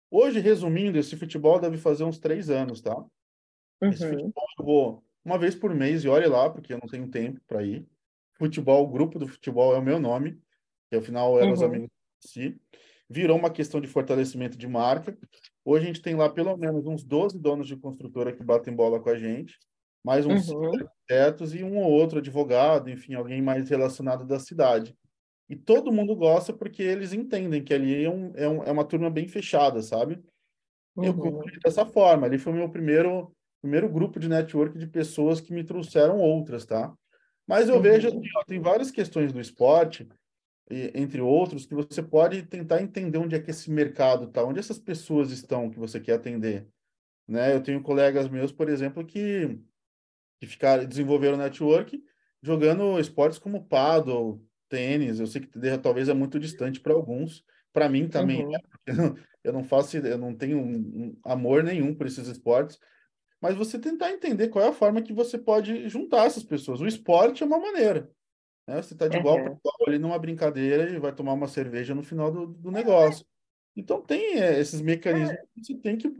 Hoje, 0.09 0.39
resumindo, 0.39 0.97
esse 0.97 1.15
futebol 1.15 1.59
deve 1.59 1.77
fazer 1.77 2.03
uns 2.03 2.19
três 2.19 2.49
anos, 2.49 2.81
tá? 2.81 2.95
Uhum. 3.81 3.89
Esse 3.89 4.07
futebol 4.07 4.45
eu 4.59 4.65
vou 4.65 5.03
uma 5.23 5.37
vez 5.37 5.55
por 5.55 5.73
mês 5.73 6.03
e 6.03 6.07
olhe 6.07 6.27
lá, 6.27 6.49
porque 6.49 6.73
eu 6.73 6.79
não 6.79 6.87
tenho 6.87 7.07
tempo 7.09 7.39
para 7.47 7.63
ir. 7.63 7.85
Futebol, 8.37 8.83
o 8.83 8.89
grupo 8.89 9.19
do 9.19 9.27
futebol 9.27 9.75
é 9.75 9.77
o 9.77 9.83
meu 9.83 9.99
nome, 9.99 10.39
que 10.89 10.95
afinal 10.95 11.37
eram 11.37 11.49
uhum. 11.49 11.53
os 11.53 11.61
amigos 11.61 11.89
de 12.21 12.29
si 12.29 12.61
virou 13.11 13.37
uma 13.37 13.49
questão 13.49 13.81
de 13.81 13.87
fortalecimento 13.87 14.57
de 14.57 14.67
marca. 14.67 15.17
Hoje 15.65 15.83
a 15.83 15.87
gente 15.87 16.01
tem 16.01 16.15
lá 16.15 16.29
pelo 16.29 16.55
menos 16.55 16.87
uns 16.87 17.03
12 17.03 17.37
donos 17.37 17.67
de 17.67 17.75
construtora 17.75 18.31
que 18.31 18.41
batem 18.41 18.73
bola 18.73 19.01
com 19.01 19.09
a 19.09 19.19
gente, 19.19 19.59
mais 20.03 20.25
uns 20.25 20.47
uhum. 20.47 20.71
arquitetos 20.73 21.53
e 21.53 21.61
um 21.61 21.77
ou 21.77 21.91
outro 21.91 22.19
advogado, 22.19 22.89
enfim, 22.89 23.13
alguém 23.13 23.41
mais 23.41 23.69
relacionado 23.69 24.25
da 24.25 24.39
cidade. 24.39 24.95
E 25.51 25.55
todo 25.57 25.91
mundo 25.91 26.15
gosta 26.15 26.53
porque 26.53 26.81
eles 26.81 27.11
entendem 27.11 27.61
que 27.61 27.73
ali 27.73 28.05
é, 28.05 28.09
um, 28.09 28.31
é, 28.37 28.47
um, 28.47 28.63
é 28.63 28.71
uma 28.71 28.85
turma 28.85 29.09
bem 29.09 29.27
fechada, 29.27 29.81
sabe? 29.81 30.23
Uhum. 30.95 31.03
Eu 31.03 31.13
concluí 31.13 31.59
dessa 31.59 31.85
forma. 31.85 32.25
Ali 32.25 32.37
foi 32.37 32.53
o 32.53 32.55
meu 32.55 32.69
primeiro, 32.69 33.35
primeiro 33.61 33.89
grupo 33.89 34.17
de 34.17 34.29
network 34.29 34.77
de 34.77 34.87
pessoas 34.87 35.41
que 35.41 35.51
me 35.51 35.65
trouxeram 35.65 36.19
outras, 36.19 36.65
tá? 36.65 36.95
Mas 37.45 37.67
eu 37.67 37.75
uhum. 37.75 37.81
vejo 37.81 38.07
assim, 38.07 38.21
ó, 38.37 38.45
tem 38.45 38.61
várias 38.61 38.91
questões 38.91 39.33
do 39.33 39.41
esporte 39.41 40.07
entre 40.69 41.19
outros, 41.19 41.65
que 41.65 41.75
você 41.75 42.01
pode 42.01 42.43
tentar 42.43 42.81
entender 42.81 43.17
onde 43.17 43.35
é 43.35 43.39
que 43.41 43.51
esse 43.51 43.69
mercado 43.69 44.27
está, 44.27 44.45
onde 44.45 44.59
essas 44.59 44.79
pessoas 44.79 45.31
estão 45.31 45.69
que 45.69 45.77
você 45.77 45.99
quer 45.99 46.13
atender. 46.13 46.65
Né? 47.27 47.53
Eu 47.53 47.61
tenho 47.61 47.81
colegas 47.81 48.29
meus, 48.29 48.53
por 48.53 48.69
exemplo, 48.69 49.05
que, 49.05 49.59
que 50.39 50.47
ficaram, 50.47 50.85
desenvolveram 50.85 51.35
network 51.35 52.01
jogando 52.41 52.97
esportes 53.01 53.37
como 53.37 53.65
paddle, 53.65 54.41
tênis. 54.71 55.19
Eu 55.19 55.27
sei 55.27 55.41
que 55.41 55.77
talvez 55.77 56.07
é 56.07 56.13
muito 56.13 56.39
distante 56.39 56.79
para 56.79 56.93
alguns, 56.93 57.45
para 57.73 57.89
mim 57.89 58.07
também. 58.07 58.45
Uhum. 58.45 58.51
Né? 58.51 59.13
Eu 59.43 59.51
não 59.51 59.63
faço, 59.63 59.97
eu 59.97 60.19
não 60.19 60.35
tenho 60.35 60.59
um, 60.59 61.17
amor 61.25 61.63
nenhum 61.63 61.95
por 61.95 62.05
esses 62.05 62.27
esportes, 62.27 62.79
mas 63.41 63.55
você 63.55 63.79
tentar 63.79 64.11
entender 64.11 64.49
qual 64.49 64.63
é 64.63 64.67
a 64.67 64.73
forma 64.73 65.01
que 65.01 65.11
você 65.11 65.35
pode 65.35 65.89
juntar 65.89 66.27
essas 66.27 66.43
pessoas. 66.43 66.79
O 66.79 66.85
esporte 66.85 67.41
é 67.41 67.45
uma 67.45 67.57
maneira. 67.57 68.07
Né? 68.67 68.79
Você 68.79 68.93
está 68.93 69.07
de 69.07 69.17
igual 69.17 69.37
para 69.37 69.53
igual 69.53 69.75
ali 69.87 69.97
numa 69.97 70.19
brincadeira 70.19 70.91
e 70.91 70.99
vai 70.99 71.11
tomar 71.11 71.33
uma 71.33 71.47
cerveja 71.47 71.95
no 71.95 72.03
final 72.03 72.31
do, 72.31 72.45
do 72.45 72.71
negócio. 72.71 73.25
Então 73.75 73.99
tem 73.99 74.39
é, 74.39 74.59
esses 74.59 74.79
mecanismos 74.79 75.39
que 75.55 75.63
você 75.63 75.73
tem 75.75 75.97
que 75.97 76.13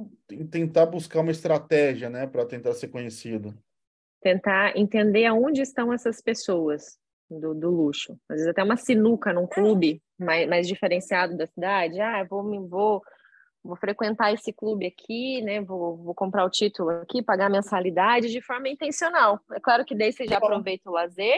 tentar 0.46 0.88
buscar 0.88 1.20
uma 1.20 1.32
estratégia, 1.32 2.10
né, 2.10 2.26
para 2.26 2.44
tentar 2.44 2.74
ser 2.74 2.88
conhecido. 2.88 3.54
tentar 4.20 4.76
entender 4.76 5.28
aonde 5.28 5.62
estão 5.62 5.94
essas 5.94 6.22
pessoas 6.22 7.00
do, 7.39 7.54
do 7.54 7.70
luxo. 7.70 8.17
Às 8.30 8.38
vezes 8.38 8.48
até 8.48 8.63
uma 8.63 8.78
sinuca 8.78 9.32
num 9.34 9.48
clube 9.48 10.02
mais, 10.20 10.48
mais 10.48 10.67
diferenciado 10.67 11.38
da 11.38 11.48
cidade. 11.48 12.00
Ah, 12.00 12.24
vou 12.24 12.44
me 12.44 12.60
vou 12.60 13.02
vou 13.63 13.76
frequentar 13.76 14.34
esse 14.34 14.52
clube 14.52 14.88
aqui, 14.88 15.41
né? 15.41 15.62
Vou, 15.62 15.98
vou 15.98 16.15
comprar 16.15 16.44
o 16.46 16.50
título 16.50 16.89
aqui, 16.89 17.22
pagar 17.22 17.46
a 17.46 17.50
mensalidade 17.50 18.32
de 18.32 18.41
forma 18.41 18.67
intencional. 18.70 19.39
É 19.54 19.60
claro 19.60 19.86
que 19.86 19.96
daí 19.96 20.12
você 20.12 20.26
já 20.26 20.38
aproveita 20.38 20.89
o 20.89 20.94
lazer 20.94 21.38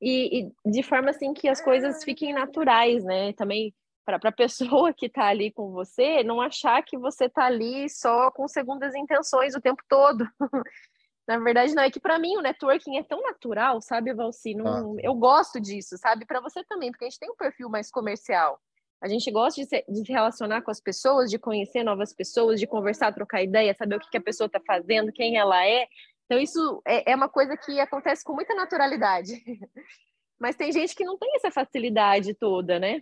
e, 0.00 0.50
e 0.64 0.70
de 0.70 0.82
forma 0.82 1.10
assim 1.10 1.34
que 1.34 1.48
as 1.48 1.60
coisas 1.60 2.02
fiquem 2.02 2.32
naturais, 2.32 3.04
né? 3.04 3.32
Também 3.34 3.74
para 4.04 4.18
a 4.22 4.32
pessoa 4.32 4.92
que 4.92 5.06
está 5.06 5.26
ali 5.26 5.50
com 5.50 5.70
você 5.70 6.22
não 6.22 6.40
achar 6.40 6.82
que 6.82 6.96
você 6.96 7.24
está 7.24 7.46
ali 7.46 7.88
só 7.88 8.30
com 8.30 8.46
segundas 8.46 8.94
intenções 8.94 9.54
o 9.54 9.60
tempo 9.60 9.82
todo. 9.88 10.26
Na 11.26 11.38
verdade, 11.38 11.74
não, 11.74 11.82
é 11.82 11.90
que 11.90 12.00
para 12.00 12.18
mim 12.18 12.36
o 12.36 12.42
networking 12.42 12.98
é 12.98 13.02
tão 13.02 13.22
natural, 13.22 13.80
sabe, 13.80 14.12
Valci? 14.12 14.54
Não, 14.54 14.94
ah. 14.94 15.00
Eu 15.02 15.14
gosto 15.14 15.58
disso, 15.60 15.96
sabe? 15.96 16.26
Para 16.26 16.40
você 16.40 16.62
também, 16.64 16.90
porque 16.90 17.04
a 17.04 17.08
gente 17.08 17.18
tem 17.18 17.30
um 17.30 17.36
perfil 17.36 17.68
mais 17.70 17.90
comercial. 17.90 18.60
A 19.00 19.08
gente 19.08 19.30
gosta 19.30 19.60
de 19.60 19.66
se, 19.66 19.84
de 19.88 20.04
se, 20.04 20.12
relacionar 20.12 20.62
com 20.62 20.70
as 20.70 20.80
pessoas, 20.80 21.30
de 21.30 21.38
conhecer 21.38 21.82
novas 21.82 22.12
pessoas, 22.12 22.60
de 22.60 22.66
conversar, 22.66 23.12
trocar 23.12 23.42
ideia, 23.42 23.74
saber 23.74 23.96
o 23.96 24.00
que, 24.00 24.10
que 24.10 24.16
a 24.16 24.22
pessoa 24.22 24.46
está 24.46 24.60
fazendo, 24.66 25.12
quem 25.12 25.36
ela 25.36 25.66
é. 25.66 25.86
Então, 26.24 26.38
isso 26.38 26.82
é, 26.86 27.12
é 27.12 27.16
uma 27.16 27.28
coisa 27.28 27.56
que 27.56 27.78
acontece 27.80 28.24
com 28.24 28.34
muita 28.34 28.54
naturalidade. 28.54 29.32
Mas 30.38 30.56
tem 30.56 30.72
gente 30.72 30.94
que 30.94 31.04
não 31.04 31.18
tem 31.18 31.36
essa 31.36 31.50
facilidade 31.50 32.34
toda, 32.34 32.78
né? 32.78 33.00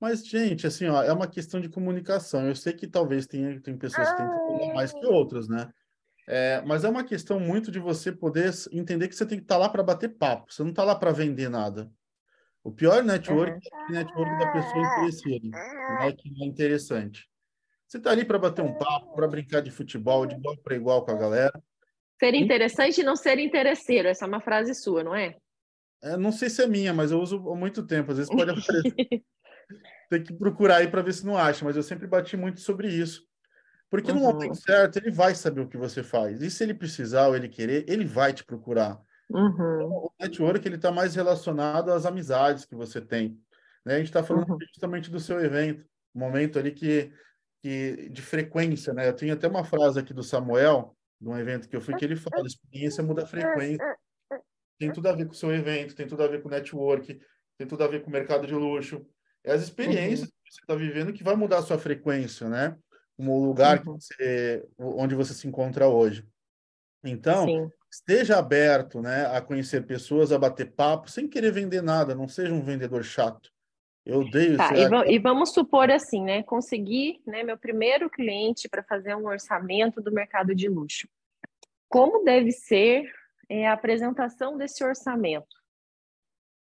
Mas, 0.00 0.26
gente, 0.26 0.66
assim, 0.66 0.88
ó, 0.88 1.02
é 1.02 1.12
uma 1.12 1.28
questão 1.28 1.60
de 1.60 1.68
comunicação. 1.68 2.46
Eu 2.46 2.56
sei 2.56 2.72
que 2.72 2.86
talvez 2.86 3.26
tenha, 3.26 3.60
tem 3.60 3.76
pessoas 3.76 4.10
que 4.10 4.16
têm 4.16 4.58
que 4.58 4.74
mais 4.74 4.92
que 4.92 5.06
outras, 5.06 5.48
né? 5.48 5.72
É, 6.26 6.62
mas 6.64 6.84
é 6.84 6.88
uma 6.88 7.04
questão 7.04 7.40
muito 7.40 7.70
de 7.70 7.78
você 7.78 8.12
poder 8.12 8.52
entender 8.72 9.08
que 9.08 9.14
você 9.14 9.26
tem 9.26 9.38
que 9.38 9.44
estar 9.44 9.56
tá 9.56 9.60
lá 9.60 9.68
para 9.68 9.82
bater 9.82 10.08
papo. 10.08 10.52
Você 10.52 10.62
não 10.62 10.70
está 10.70 10.84
lá 10.84 10.94
para 10.94 11.10
vender 11.10 11.48
nada. 11.48 11.90
O 12.64 12.70
pior 12.70 13.02
network 13.02 13.54
uhum. 13.54 13.78
é 13.78 13.88
o 13.88 13.92
network 13.92 14.38
da 14.38 14.52
pessoa 14.52 14.86
interesseira, 14.86 15.48
né, 15.48 16.12
que 16.12 16.32
é 16.42 16.46
interessante. 16.46 17.28
Você 17.88 17.98
está 17.98 18.10
ali 18.10 18.24
para 18.24 18.38
bater 18.38 18.62
um 18.62 18.72
papo, 18.72 19.14
para 19.14 19.26
brincar 19.26 19.60
de 19.60 19.70
futebol, 19.70 20.24
de 20.24 20.36
igual 20.36 20.56
para 20.56 20.76
igual 20.76 21.04
com 21.04 21.10
a 21.10 21.16
galera. 21.16 21.62
Ser 22.18 22.34
interessante 22.34 23.00
e 23.00 23.04
não 23.04 23.16
ser 23.16 23.38
interesseiro. 23.38 24.08
Essa 24.08 24.24
é 24.24 24.28
uma 24.28 24.40
frase 24.40 24.74
sua, 24.74 25.02
não 25.02 25.14
é? 25.14 25.36
é 26.02 26.16
não 26.16 26.30
sei 26.30 26.48
se 26.48 26.62
é 26.62 26.66
minha, 26.66 26.94
mas 26.94 27.10
eu 27.10 27.20
uso 27.20 27.36
há 27.50 27.56
muito 27.56 27.84
tempo. 27.84 28.12
Às 28.12 28.18
vezes 28.18 28.32
pode 28.32 28.48
aparecer. 28.52 29.24
tem 30.08 30.22
que 30.22 30.32
procurar 30.32 30.76
aí 30.76 30.88
para 30.88 31.02
ver 31.02 31.12
se 31.12 31.26
não 31.26 31.36
acha, 31.36 31.64
mas 31.64 31.76
eu 31.76 31.82
sempre 31.82 32.06
bati 32.06 32.36
muito 32.36 32.60
sobre 32.60 32.88
isso. 32.88 33.26
Porque 33.92 34.10
uhum. 34.10 34.20
no 34.20 34.32
momento 34.32 34.54
certo, 34.54 34.96
ele 34.96 35.10
vai 35.10 35.34
saber 35.34 35.60
o 35.60 35.68
que 35.68 35.76
você 35.76 36.02
faz. 36.02 36.40
E 36.40 36.50
se 36.50 36.64
ele 36.64 36.72
precisar 36.72 37.28
ou 37.28 37.36
ele 37.36 37.46
querer, 37.46 37.84
ele 37.86 38.06
vai 38.06 38.32
te 38.32 38.42
procurar. 38.42 38.98
Uhum. 39.28 39.50
Então, 39.50 39.88
o 39.90 40.12
network 40.18 40.66
ele 40.66 40.76
está 40.76 40.90
mais 40.90 41.14
relacionado 41.14 41.92
às 41.92 42.06
amizades 42.06 42.64
que 42.64 42.74
você 42.74 43.02
tem. 43.02 43.38
Né? 43.84 43.96
A 43.96 43.98
gente 43.98 44.06
está 44.06 44.22
falando 44.24 44.48
uhum. 44.48 44.58
justamente 44.72 45.10
do 45.10 45.20
seu 45.20 45.44
evento, 45.44 45.84
momento 46.14 46.58
ali 46.58 46.72
que, 46.72 47.12
que 47.62 48.08
de 48.08 48.22
frequência, 48.22 48.94
né? 48.94 49.10
Eu 49.10 49.12
tenho 49.12 49.34
até 49.34 49.46
uma 49.46 49.62
frase 49.62 50.00
aqui 50.00 50.14
do 50.14 50.22
Samuel, 50.22 50.96
de 51.20 51.28
um 51.28 51.36
evento 51.36 51.68
que 51.68 51.76
eu 51.76 51.80
fui, 51.82 51.94
que 51.94 52.04
ele 52.06 52.16
fala: 52.16 52.46
experiência 52.46 53.04
muda 53.04 53.24
a 53.24 53.26
frequência. 53.26 53.84
Tem 54.78 54.90
tudo 54.90 55.06
a 55.06 55.12
ver 55.12 55.26
com 55.26 55.32
o 55.32 55.36
seu 55.36 55.54
evento, 55.54 55.94
tem 55.94 56.06
tudo 56.06 56.22
a 56.22 56.28
ver 56.28 56.40
com 56.40 56.48
o 56.48 56.50
network, 56.50 57.20
tem 57.58 57.66
tudo 57.66 57.84
a 57.84 57.88
ver 57.88 58.00
com 58.00 58.08
o 58.08 58.12
mercado 58.12 58.46
de 58.46 58.54
luxo. 58.54 59.04
É 59.44 59.52
as 59.52 59.62
experiências 59.62 60.30
uhum. 60.30 60.34
que 60.46 60.50
você 60.50 60.60
está 60.62 60.74
vivendo 60.74 61.12
que 61.12 61.22
vai 61.22 61.36
mudar 61.36 61.58
a 61.58 61.62
sua 61.62 61.78
frequência, 61.78 62.48
né? 62.48 62.74
Um 63.30 63.46
lugar 63.46 63.82
uhum. 63.86 63.94
você, 63.94 64.66
onde 64.78 65.14
você 65.14 65.32
se 65.32 65.46
encontra 65.46 65.86
hoje. 65.86 66.26
Então, 67.04 67.46
Sim. 67.46 67.70
esteja 67.90 68.38
aberto, 68.38 69.00
né, 69.00 69.26
a 69.26 69.40
conhecer 69.40 69.86
pessoas, 69.86 70.32
a 70.32 70.38
bater 70.38 70.72
papo, 70.72 71.10
sem 71.10 71.28
querer 71.28 71.52
vender 71.52 71.82
nada. 71.82 72.14
Não 72.14 72.28
seja 72.28 72.52
um 72.52 72.62
vendedor 72.62 73.04
chato. 73.04 73.50
Eu 74.04 74.20
odeio 74.20 74.56
tá, 74.56 74.70
e, 74.74 75.14
e, 75.14 75.18
vamos 75.20 75.52
supor 75.52 75.88
assim, 75.88 76.24
né? 76.24 76.42
Conseguir 76.42 77.22
né, 77.24 77.44
meu 77.44 77.56
primeiro 77.56 78.10
cliente 78.10 78.68
para 78.68 78.82
fazer 78.82 79.14
um 79.14 79.26
orçamento 79.26 80.00
do 80.00 80.10
mercado 80.10 80.54
de 80.56 80.68
luxo. 80.68 81.08
Como 81.88 82.24
deve 82.24 82.50
ser 82.50 83.04
é, 83.48 83.68
a 83.68 83.74
apresentação 83.74 84.58
desse 84.58 84.82
orçamento, 84.82 85.54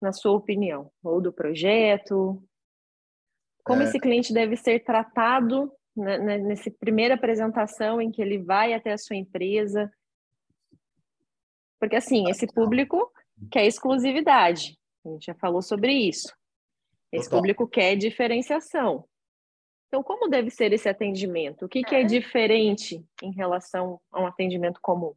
na 0.01 0.13
sua 0.13 0.33
opinião? 0.33 0.93
Ou 1.03 1.21
do 1.21 1.33
projeto, 1.33 2.41
como 3.65 3.83
é... 3.83 3.85
esse 3.87 3.99
cliente 3.99 4.33
deve 4.33 4.57
ser 4.57 4.85
tratado 4.85 5.73
né, 5.97 6.19
né, 6.19 6.39
nessa 6.39 6.71
primeira 6.71 7.15
apresentação 7.15 8.01
em 8.01 8.11
que 8.11 8.21
ele 8.21 8.39
vai 8.39 8.75
até 8.75 8.93
a 8.93 8.99
sua 8.99 9.17
empresa? 9.17 9.91
Porque, 11.81 11.97
assim, 11.97 12.29
esse 12.29 12.47
público 12.47 13.13
quer 13.51 13.67
exclusividade. 13.67 14.79
A 15.05 15.11
gente 15.11 15.27
já 15.27 15.35
falou 15.35 15.63
sobre 15.63 15.93
isso. 15.93 16.35
Esse 17.13 17.25
Total. 17.25 17.39
público 17.39 17.69
quer 17.69 17.97
diferenciação. 17.97 19.09
Então, 19.89 20.03
como 20.03 20.29
deve 20.29 20.51
ser 20.51 20.73
esse 20.73 20.89
atendimento? 20.89 21.65
O 21.65 21.69
que, 21.69 21.83
que 21.83 21.95
é 21.95 22.03
diferente 22.03 23.05
em 23.23 23.33
relação 23.33 24.01
a 24.11 24.21
um 24.21 24.27
atendimento 24.27 24.81
comum? 24.81 25.15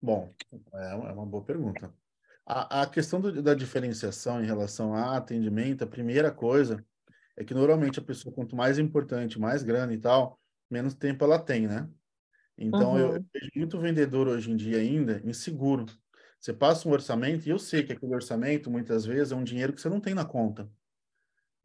Bom, 0.00 0.32
é 0.74 0.94
uma 0.94 1.26
boa 1.26 1.42
pergunta. 1.42 1.92
A, 2.46 2.82
a 2.82 2.86
questão 2.86 3.20
do, 3.20 3.42
da 3.42 3.54
diferenciação 3.54 4.42
em 4.42 4.46
relação 4.46 4.94
a 4.94 5.16
atendimento, 5.16 5.84
a 5.84 5.86
primeira 5.86 6.30
coisa 6.30 6.84
é 7.38 7.44
que 7.44 7.54
normalmente 7.54 8.00
a 8.00 8.02
pessoa, 8.02 8.34
quanto 8.34 8.56
mais 8.56 8.80
importante, 8.80 9.38
mais 9.38 9.62
grana 9.62 9.94
e 9.94 9.98
tal, 9.98 10.40
menos 10.68 10.92
tempo 10.92 11.24
ela 11.24 11.38
tem, 11.38 11.68
né? 11.68 11.88
Então, 12.58 12.94
uhum. 12.94 12.98
eu, 12.98 13.14
eu 13.14 13.24
vejo 13.32 13.50
muito 13.54 13.78
vendedor 13.78 14.26
hoje 14.26 14.50
em 14.50 14.56
dia 14.56 14.78
ainda 14.78 15.22
inseguro. 15.24 15.86
Você 16.40 16.52
passa 16.52 16.88
um 16.88 16.92
orçamento 16.92 17.46
e 17.46 17.50
eu 17.50 17.58
sei 17.58 17.84
que 17.84 17.92
aquele 17.92 18.12
orçamento, 18.12 18.68
muitas 18.68 19.04
vezes, 19.06 19.32
é 19.32 19.36
um 19.36 19.44
dinheiro 19.44 19.72
que 19.72 19.80
você 19.80 19.88
não 19.88 20.00
tem 20.00 20.14
na 20.14 20.24
conta. 20.24 20.68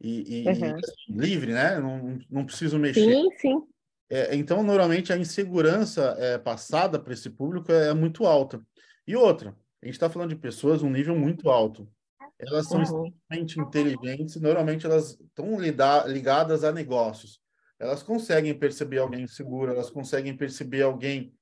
E, 0.00 0.42
e, 0.42 0.48
uhum. 0.48 0.54
e 0.54 0.72
assim, 0.74 0.84
livre, 1.08 1.52
né? 1.52 1.80
Não, 1.80 2.18
não 2.30 2.46
preciso 2.46 2.78
mexer. 2.78 3.12
Sim, 3.12 3.28
sim. 3.38 3.62
É, 4.08 4.36
então, 4.36 4.62
normalmente, 4.62 5.12
a 5.12 5.18
insegurança 5.18 6.14
é, 6.20 6.38
passada 6.38 7.00
para 7.00 7.12
esse 7.12 7.30
público 7.30 7.72
é, 7.72 7.88
é 7.88 7.94
muito 7.94 8.26
alta. 8.26 8.64
E 9.08 9.16
outra, 9.16 9.56
a 9.82 9.86
gente 9.86 9.94
está 9.94 10.08
falando 10.08 10.28
de 10.28 10.36
pessoas 10.36 10.84
um 10.84 10.90
nível 10.90 11.16
muito 11.18 11.50
alto. 11.50 11.88
Elas 12.38 12.66
são 12.66 12.78
uhum. 12.78 13.06
extremamente 13.06 13.60
inteligentes, 13.60 14.40
normalmente 14.40 14.84
elas 14.84 15.18
estão 15.20 15.58
ligadas 15.58 16.64
a 16.64 16.72
negócios. 16.72 17.40
Elas 17.78 18.02
conseguem 18.02 18.58
perceber 18.58 18.98
alguém 18.98 19.22
inseguro, 19.22 19.72
elas 19.72 19.90
conseguem 19.90 20.36
perceber 20.36 20.82
alguém 20.82 21.34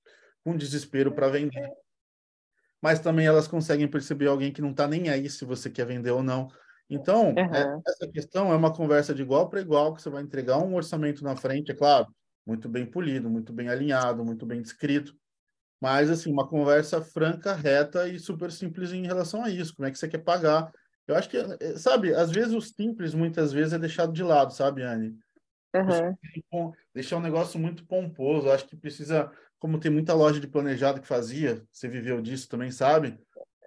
com 0.45 0.57
desespero 0.57 1.13
para 1.13 1.29
vender. 1.29 1.71
Mas 2.81 2.99
também 2.99 3.27
elas 3.27 3.47
conseguem 3.47 3.89
perceber 3.89 4.27
alguém 4.27 4.53
que 4.53 4.61
não 4.61 4.71
está 4.71 4.89
nem 4.89 5.09
aí 5.09 5.31
se 5.31 5.45
você 5.45 5.71
quer 5.71 5.87
vender 5.87 6.11
ou 6.11 6.23
não. 6.23 6.49
Então, 6.91 7.29
uhum. 7.29 7.55
é, 7.55 7.81
essa 7.87 8.09
questão 8.11 8.53
é 8.53 8.57
uma 8.57 8.73
conversa 8.73 9.15
de 9.15 9.23
igual 9.23 9.49
para 9.49 9.61
igual, 9.61 9.95
que 9.95 10.03
você 10.03 10.11
vai 10.11 10.23
entregar 10.23 10.59
um 10.59 10.75
orçamento 10.75 11.23
na 11.25 11.37
frente, 11.37 11.71
é 11.71 11.75
claro, 11.75 12.07
muito 12.45 12.69
bem 12.69 12.85
polido, 12.85 13.31
muito 13.31 13.53
bem 13.53 13.69
alinhado, 13.69 14.25
muito 14.25 14.45
bem 14.45 14.61
descrito, 14.61 15.15
mas, 15.81 16.11
assim, 16.11 16.31
uma 16.31 16.49
conversa 16.49 17.03
franca, 17.03 17.55
reta 17.55 18.09
e 18.09 18.19
super 18.19 18.53
simples 18.53 18.93
em 18.93 19.05
relação 19.05 19.43
a 19.43 19.51
isso. 19.51 19.75
Como 19.75 19.87
é 19.87 19.91
que 19.91 19.99
você 19.99 20.09
quer 20.09 20.19
pagar? 20.19 20.71
Eu 21.07 21.17
acho 21.17 21.29
que, 21.29 21.37
eh, 21.37 21.77
sabe, 21.77 22.15
às 22.15 22.31
vezes 22.31 22.55
o 22.55 22.61
simples, 22.61 23.15
muitas 23.15 23.53
vezes, 23.53 23.73
é 23.73 23.79
deixado 23.79 24.13
de 24.13 24.23
lado, 24.23 24.53
sabe, 24.53 24.83
Anne? 24.83 25.19
Uhum. 25.75 26.73
Deixar 26.95 27.17
um 27.17 27.23
negócio 27.23 27.59
muito 27.59 27.85
pomposo. 27.87 28.47
Eu 28.47 28.53
acho 28.53 28.67
que 28.67 28.77
precisa, 28.77 29.31
como 29.59 29.81
tem 29.81 29.91
muita 29.91 30.15
loja 30.15 30.39
de 30.39 30.47
planejado 30.47 31.01
que 31.01 31.07
fazia, 31.07 31.63
você 31.73 31.89
viveu 31.89 32.21
disso 32.21 32.49
também, 32.49 32.71
sabe? 32.71 33.19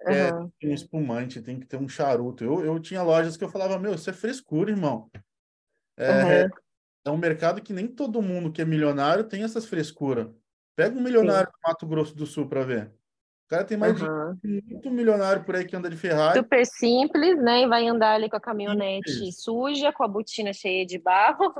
Uhum. 0.06 0.14
É, 0.14 0.30
tem 0.60 0.70
um 0.70 0.74
espumante, 0.74 1.42
tem 1.42 1.58
que 1.58 1.66
ter 1.66 1.76
um 1.76 1.88
charuto. 1.88 2.44
Eu, 2.44 2.64
eu 2.64 2.80
tinha 2.80 3.02
lojas 3.02 3.36
que 3.36 3.44
eu 3.44 3.48
falava, 3.48 3.78
meu, 3.78 3.94
isso 3.94 4.08
é 4.08 4.12
frescura, 4.12 4.70
irmão. 4.70 5.10
É, 5.96 6.44
uhum. 6.44 6.50
é 7.06 7.10
um 7.10 7.18
mercado 7.18 7.60
que 7.60 7.72
nem 7.72 7.88
todo 7.88 8.22
mundo 8.22 8.52
que 8.52 8.62
é 8.62 8.64
milionário 8.64 9.24
tem 9.24 9.42
essas 9.42 9.66
frescuras. 9.66 10.28
Pega 10.76 10.96
um 10.96 11.02
milionário 11.02 11.48
Sim. 11.48 11.52
do 11.52 11.68
Mato 11.68 11.86
Grosso 11.86 12.14
do 12.14 12.26
Sul 12.26 12.46
para 12.48 12.64
ver. 12.64 12.92
O 13.46 13.48
cara 13.48 13.62
tem 13.62 13.78
mais 13.78 14.02
uhum. 14.02 14.36
de 14.42 14.60
muito 14.68 14.90
milionário 14.90 15.44
por 15.44 15.54
aí 15.54 15.64
que 15.64 15.76
anda 15.76 15.88
de 15.88 15.96
Ferrari. 15.96 16.36
Super 16.36 16.66
simples, 16.66 17.40
né? 17.40 17.62
E 17.62 17.68
vai 17.68 17.86
andar 17.86 18.14
ali 18.14 18.28
com 18.28 18.36
a 18.36 18.40
caminhonete 18.40 19.08
simples. 19.08 19.40
suja, 19.40 19.92
com 19.92 20.02
a 20.02 20.08
botina 20.08 20.52
cheia 20.52 20.84
de 20.84 20.98
barro. 20.98 21.54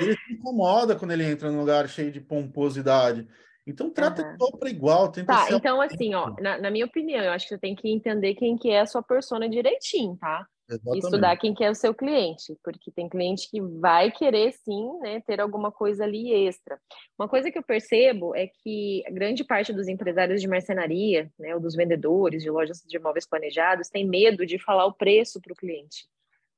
Ele 0.00 0.16
se 0.16 0.32
incomoda 0.32 0.96
quando 0.96 1.12
ele 1.12 1.24
entra 1.24 1.48
num 1.48 1.60
lugar 1.60 1.88
cheio 1.88 2.10
de 2.10 2.20
pomposidade. 2.20 3.28
Então 3.64 3.88
trata 3.88 4.22
uhum. 4.22 4.34
igual 4.34 4.58
para 4.58 4.68
igual. 4.68 5.12
tá, 5.12 5.46
então 5.52 5.80
assim, 5.80 6.12
ó, 6.12 6.34
na, 6.40 6.58
na, 6.58 6.70
minha 6.72 6.86
opinião, 6.86 7.22
eu 7.22 7.30
acho 7.30 7.46
que 7.46 7.54
você 7.54 7.58
tem 7.58 7.76
que 7.76 7.88
entender 7.88 8.34
quem 8.34 8.58
que 8.58 8.68
é 8.68 8.80
a 8.80 8.86
sua 8.86 9.02
persona 9.02 9.48
direitinho, 9.48 10.16
tá? 10.16 10.44
Exatamente. 10.68 11.04
estudar 11.04 11.36
quem 11.36 11.54
que 11.54 11.62
é 11.62 11.70
o 11.70 11.74
seu 11.74 11.94
cliente, 11.94 12.56
porque 12.62 12.90
tem 12.90 13.08
cliente 13.08 13.50
que 13.50 13.60
vai 13.60 14.10
querer 14.10 14.52
sim, 14.52 14.98
né, 15.00 15.20
ter 15.20 15.40
alguma 15.40 15.70
coisa 15.70 16.04
ali 16.04 16.32
extra. 16.32 16.80
Uma 17.18 17.28
coisa 17.28 17.50
que 17.50 17.58
eu 17.58 17.62
percebo 17.62 18.34
é 18.34 18.46
que 18.46 19.02
grande 19.10 19.44
parte 19.44 19.72
dos 19.72 19.88
empresários 19.88 20.40
de 20.40 20.48
marcenaria, 20.48 21.30
né, 21.38 21.54
ou 21.54 21.60
dos 21.60 21.74
vendedores 21.74 22.42
de 22.42 22.50
lojas 22.50 22.82
de 22.86 22.96
imóveis 22.96 23.26
planejados, 23.26 23.90
tem 23.90 24.06
medo 24.06 24.46
de 24.46 24.58
falar 24.58 24.86
o 24.86 24.94
preço 24.94 25.40
para 25.40 25.52
o 25.52 25.56
cliente, 25.56 26.08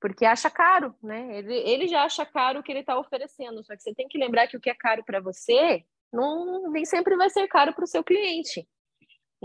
porque 0.01 0.25
acha 0.25 0.49
caro, 0.49 0.95
né? 1.03 1.39
Ele, 1.39 1.55
ele 1.55 1.89
já 1.89 2.05
acha 2.05 2.25
caro 2.25 2.61
o 2.61 2.63
que 2.63 2.71
ele 2.71 2.81
está 2.81 2.99
oferecendo, 2.99 3.65
só 3.65 3.75
que 3.75 3.83
você 3.83 3.93
tem 3.93 4.07
que 4.07 4.19
lembrar 4.19 4.47
que 4.47 4.57
o 4.57 4.61
que 4.61 4.71
é 4.71 4.75
caro 4.75 5.03
para 5.05 5.21
você 5.21 5.85
não, 6.13 6.71
nem 6.71 6.85
sempre 6.85 7.17
vai 7.17 7.29
ser 7.29 7.49
caro 7.49 7.75
para 7.75 7.85
o 7.85 7.89
seu 7.89 8.05
cliente. 8.05 8.67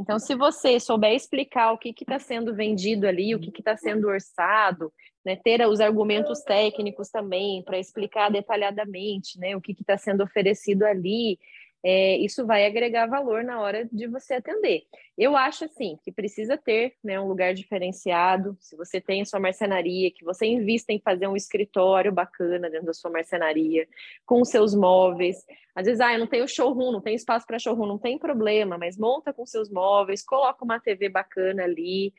Então, 0.01 0.17
se 0.17 0.33
você 0.33 0.79
souber 0.79 1.13
explicar 1.13 1.71
o 1.71 1.77
que 1.77 1.93
está 1.99 2.17
sendo 2.17 2.55
vendido 2.55 3.07
ali, 3.07 3.35
o 3.35 3.39
que 3.39 3.51
está 3.59 3.77
sendo 3.77 4.07
orçado, 4.07 4.91
né, 5.23 5.35
ter 5.35 5.65
os 5.67 5.79
argumentos 5.79 6.41
técnicos 6.41 7.09
também 7.09 7.61
para 7.63 7.77
explicar 7.77 8.31
detalhadamente 8.31 9.37
né, 9.37 9.55
o 9.55 9.61
que 9.61 9.73
está 9.73 9.95
sendo 9.97 10.23
oferecido 10.23 10.83
ali, 10.83 11.37
é, 11.83 12.17
isso 12.17 12.45
vai 12.45 12.65
agregar 12.65 13.07
valor 13.07 13.43
na 13.43 13.59
hora 13.59 13.89
de 13.91 14.07
você 14.07 14.35
atender. 14.35 14.83
Eu 15.17 15.35
acho 15.35 15.65
assim 15.65 15.97
que 16.03 16.11
precisa 16.11 16.55
ter 16.55 16.93
né, 17.03 17.19
um 17.19 17.27
lugar 17.27 17.53
diferenciado. 17.55 18.55
Se 18.59 18.75
você 18.75 19.01
tem 19.01 19.21
a 19.21 19.25
sua 19.25 19.39
marcenaria, 19.39 20.11
que 20.11 20.23
você 20.23 20.45
invista 20.45 20.93
em 20.93 20.99
fazer 20.99 21.27
um 21.27 21.35
escritório 21.35 22.11
bacana 22.11 22.69
dentro 22.69 22.85
da 22.85 22.93
sua 22.93 23.09
marcenaria, 23.09 23.87
com 24.25 24.45
seus 24.45 24.75
móveis. 24.75 25.37
Às 25.75 25.85
vezes, 25.87 26.01
ah, 26.01 26.13
eu 26.13 26.19
não 26.19 26.27
tenho 26.27 26.47
showroom, 26.47 26.91
não 26.91 27.01
tem 27.01 27.15
espaço 27.15 27.47
para 27.47 27.57
showroom, 27.57 27.87
não 27.87 27.97
tem 27.97 28.17
problema, 28.19 28.77
mas 28.77 28.97
monta 28.97 29.33
com 29.33 29.45
seus 29.45 29.69
móveis, 29.69 30.23
coloca 30.23 30.63
uma 30.63 30.79
TV 30.79 31.09
bacana 31.09 31.63
ali. 31.63 32.13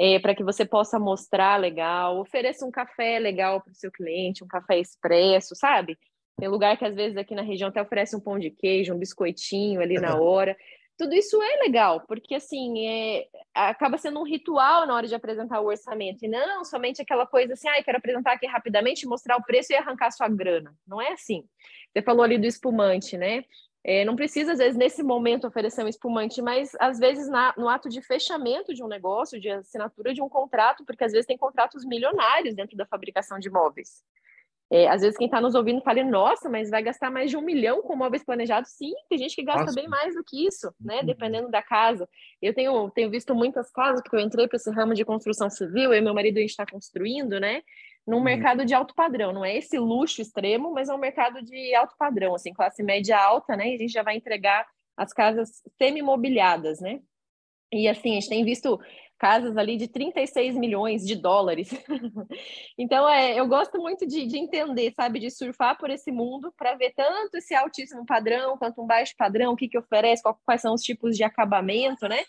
É, 0.00 0.20
para 0.20 0.32
que 0.32 0.44
você 0.44 0.64
possa 0.64 0.96
mostrar 0.96 1.56
legal, 1.56 2.20
ofereça 2.20 2.64
um 2.64 2.70
café 2.70 3.18
legal 3.18 3.60
para 3.60 3.72
o 3.72 3.74
seu 3.74 3.90
cliente, 3.90 4.44
um 4.44 4.46
café 4.46 4.78
expresso, 4.78 5.56
sabe? 5.56 5.98
Tem 6.38 6.48
lugar 6.48 6.76
que 6.76 6.84
às 6.84 6.94
vezes 6.94 7.16
aqui 7.16 7.34
na 7.34 7.42
região 7.42 7.68
até 7.68 7.82
oferece 7.82 8.14
um 8.14 8.20
pão 8.20 8.38
de 8.38 8.50
queijo, 8.50 8.94
um 8.94 8.98
biscoitinho 8.98 9.80
ali 9.80 9.94
na 9.94 10.14
hora. 10.20 10.56
Tudo 10.96 11.14
isso 11.14 11.40
é 11.40 11.56
legal, 11.62 12.02
porque 12.08 12.34
assim, 12.34 12.86
é, 12.86 13.28
acaba 13.54 13.96
sendo 13.98 14.18
um 14.18 14.24
ritual 14.24 14.84
na 14.84 14.94
hora 14.94 15.06
de 15.06 15.14
apresentar 15.14 15.60
o 15.60 15.66
orçamento, 15.66 16.24
e 16.24 16.28
não 16.28 16.64
somente 16.64 17.00
aquela 17.00 17.24
coisa 17.24 17.52
assim, 17.52 17.68
ah, 17.68 17.80
quero 17.84 17.98
apresentar 17.98 18.32
aqui 18.32 18.46
rapidamente, 18.46 19.06
mostrar 19.06 19.36
o 19.36 19.44
preço 19.44 19.72
e 19.72 19.76
arrancar 19.76 20.10
sua 20.10 20.28
grana. 20.28 20.74
Não 20.84 21.00
é 21.00 21.12
assim. 21.12 21.44
Você 21.92 22.02
falou 22.02 22.24
ali 22.24 22.36
do 22.36 22.46
espumante, 22.46 23.16
né? 23.16 23.44
É, 23.84 24.04
não 24.04 24.16
precisa, 24.16 24.52
às 24.52 24.58
vezes, 24.58 24.76
nesse 24.76 25.02
momento, 25.02 25.46
oferecer 25.46 25.84
um 25.84 25.88
espumante, 25.88 26.42
mas 26.42 26.72
às 26.80 26.98
vezes 26.98 27.28
na, 27.28 27.54
no 27.56 27.68
ato 27.68 27.88
de 27.88 28.02
fechamento 28.02 28.74
de 28.74 28.82
um 28.82 28.88
negócio, 28.88 29.40
de 29.40 29.48
assinatura 29.48 30.12
de 30.12 30.20
um 30.20 30.28
contrato, 30.28 30.84
porque 30.84 31.04
às 31.04 31.12
vezes 31.12 31.26
tem 31.26 31.38
contratos 31.38 31.84
milionários 31.84 32.56
dentro 32.56 32.76
da 32.76 32.84
fabricação 32.84 33.38
de 33.38 33.48
móveis. 33.48 34.02
É, 34.70 34.86
às 34.88 35.00
vezes 35.00 35.16
quem 35.16 35.26
está 35.26 35.40
nos 35.40 35.54
ouvindo 35.54 35.80
fala, 35.80 36.04
nossa, 36.04 36.48
mas 36.48 36.68
vai 36.68 36.82
gastar 36.82 37.10
mais 37.10 37.30
de 37.30 37.36
um 37.36 37.40
milhão 37.40 37.80
com 37.82 37.96
móveis 37.96 38.22
planejados? 38.22 38.70
Sim, 38.72 38.92
tem 39.08 39.18
gente 39.18 39.34
que 39.34 39.42
gasta 39.42 39.62
nossa. 39.62 39.74
bem 39.74 39.88
mais 39.88 40.14
do 40.14 40.22
que 40.22 40.46
isso, 40.46 40.70
né? 40.78 41.00
Uhum. 41.00 41.06
Dependendo 41.06 41.50
da 41.50 41.62
casa. 41.62 42.06
Eu 42.40 42.52
tenho, 42.52 42.90
tenho 42.90 43.10
visto 43.10 43.34
muitas 43.34 43.70
casas, 43.70 44.02
porque 44.02 44.16
eu 44.16 44.20
entrei 44.20 44.46
para 44.46 44.56
esse 44.56 44.70
ramo 44.70 44.92
de 44.92 45.04
construção 45.04 45.48
civil, 45.48 45.92
eu 45.92 45.94
e 45.94 46.00
meu 46.02 46.12
marido 46.12 46.36
a 46.36 46.40
gente 46.40 46.50
está 46.50 46.66
construindo, 46.66 47.40
né? 47.40 47.62
Num 48.06 48.18
uhum. 48.18 48.22
mercado 48.22 48.64
de 48.64 48.74
alto 48.74 48.94
padrão, 48.94 49.32
não 49.32 49.44
é 49.44 49.56
esse 49.56 49.78
luxo 49.78 50.20
extremo, 50.20 50.72
mas 50.72 50.90
é 50.90 50.94
um 50.94 50.98
mercado 50.98 51.42
de 51.42 51.74
alto 51.74 51.94
padrão, 51.98 52.34
assim, 52.34 52.52
classe 52.52 52.82
média 52.82 53.18
alta, 53.18 53.56
né? 53.56 53.70
E 53.70 53.74
a 53.74 53.78
gente 53.78 53.92
já 53.92 54.02
vai 54.02 54.16
entregar 54.16 54.66
as 54.96 55.14
casas 55.14 55.62
semi-mobiliadas, 55.78 56.80
né? 56.80 57.00
E 57.72 57.88
assim, 57.88 58.12
a 58.12 58.14
gente 58.14 58.28
tem 58.28 58.44
visto 58.44 58.78
casas 59.18 59.56
ali 59.56 59.76
de 59.76 59.88
36 59.88 60.56
milhões 60.56 61.04
de 61.04 61.16
dólares. 61.16 61.70
então, 62.78 63.08
é, 63.08 63.38
eu 63.38 63.46
gosto 63.46 63.78
muito 63.78 64.06
de, 64.06 64.26
de, 64.26 64.38
entender, 64.38 64.92
sabe, 64.94 65.18
de 65.18 65.30
surfar 65.30 65.76
por 65.76 65.90
esse 65.90 66.10
mundo 66.10 66.52
para 66.56 66.74
ver 66.76 66.92
tanto 66.96 67.36
esse 67.36 67.54
altíssimo 67.54 68.06
padrão 68.06 68.56
quanto 68.56 68.80
um 68.80 68.86
baixo 68.86 69.14
padrão, 69.18 69.52
o 69.52 69.56
que, 69.56 69.68
que 69.68 69.78
oferece, 69.78 70.22
qual, 70.22 70.40
quais 70.44 70.62
são 70.62 70.72
os 70.72 70.82
tipos 70.82 71.16
de 71.16 71.24
acabamento, 71.24 72.08
né? 72.08 72.20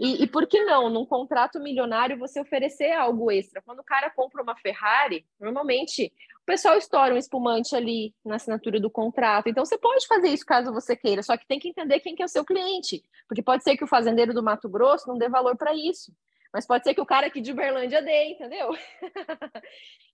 E, 0.00 0.22
e, 0.22 0.26
por 0.26 0.46
que 0.46 0.64
não, 0.64 0.88
num 0.88 1.04
contrato 1.04 1.60
milionário, 1.60 2.18
você 2.18 2.40
oferecer 2.40 2.90
algo 2.92 3.30
extra? 3.30 3.60
Quando 3.60 3.80
o 3.80 3.84
cara 3.84 4.08
compra 4.08 4.42
uma 4.42 4.56
Ferrari, 4.56 5.26
normalmente 5.38 6.10
o 6.42 6.46
pessoal 6.46 6.78
estoura 6.78 7.14
um 7.14 7.18
espumante 7.18 7.76
ali 7.76 8.14
na 8.24 8.36
assinatura 8.36 8.80
do 8.80 8.90
contrato. 8.90 9.50
Então, 9.50 9.62
você 9.62 9.76
pode 9.76 10.06
fazer 10.06 10.28
isso 10.28 10.46
caso 10.46 10.72
você 10.72 10.96
queira, 10.96 11.22
só 11.22 11.36
que 11.36 11.46
tem 11.46 11.58
que 11.58 11.68
entender 11.68 12.00
quem 12.00 12.14
que 12.14 12.22
é 12.22 12.24
o 12.24 12.28
seu 12.28 12.46
cliente. 12.46 13.02
Porque 13.28 13.42
pode 13.42 13.62
ser 13.62 13.76
que 13.76 13.84
o 13.84 13.86
fazendeiro 13.86 14.32
do 14.32 14.42
Mato 14.42 14.70
Grosso 14.70 15.06
não 15.06 15.18
dê 15.18 15.28
valor 15.28 15.54
para 15.54 15.74
isso. 15.74 16.10
Mas 16.52 16.66
pode 16.66 16.84
ser 16.84 16.94
que 16.94 17.00
o 17.00 17.06
cara 17.06 17.28
aqui 17.28 17.40
de 17.40 17.52
Uberlândia 17.52 18.02
dê, 18.02 18.30
entendeu? 18.30 18.70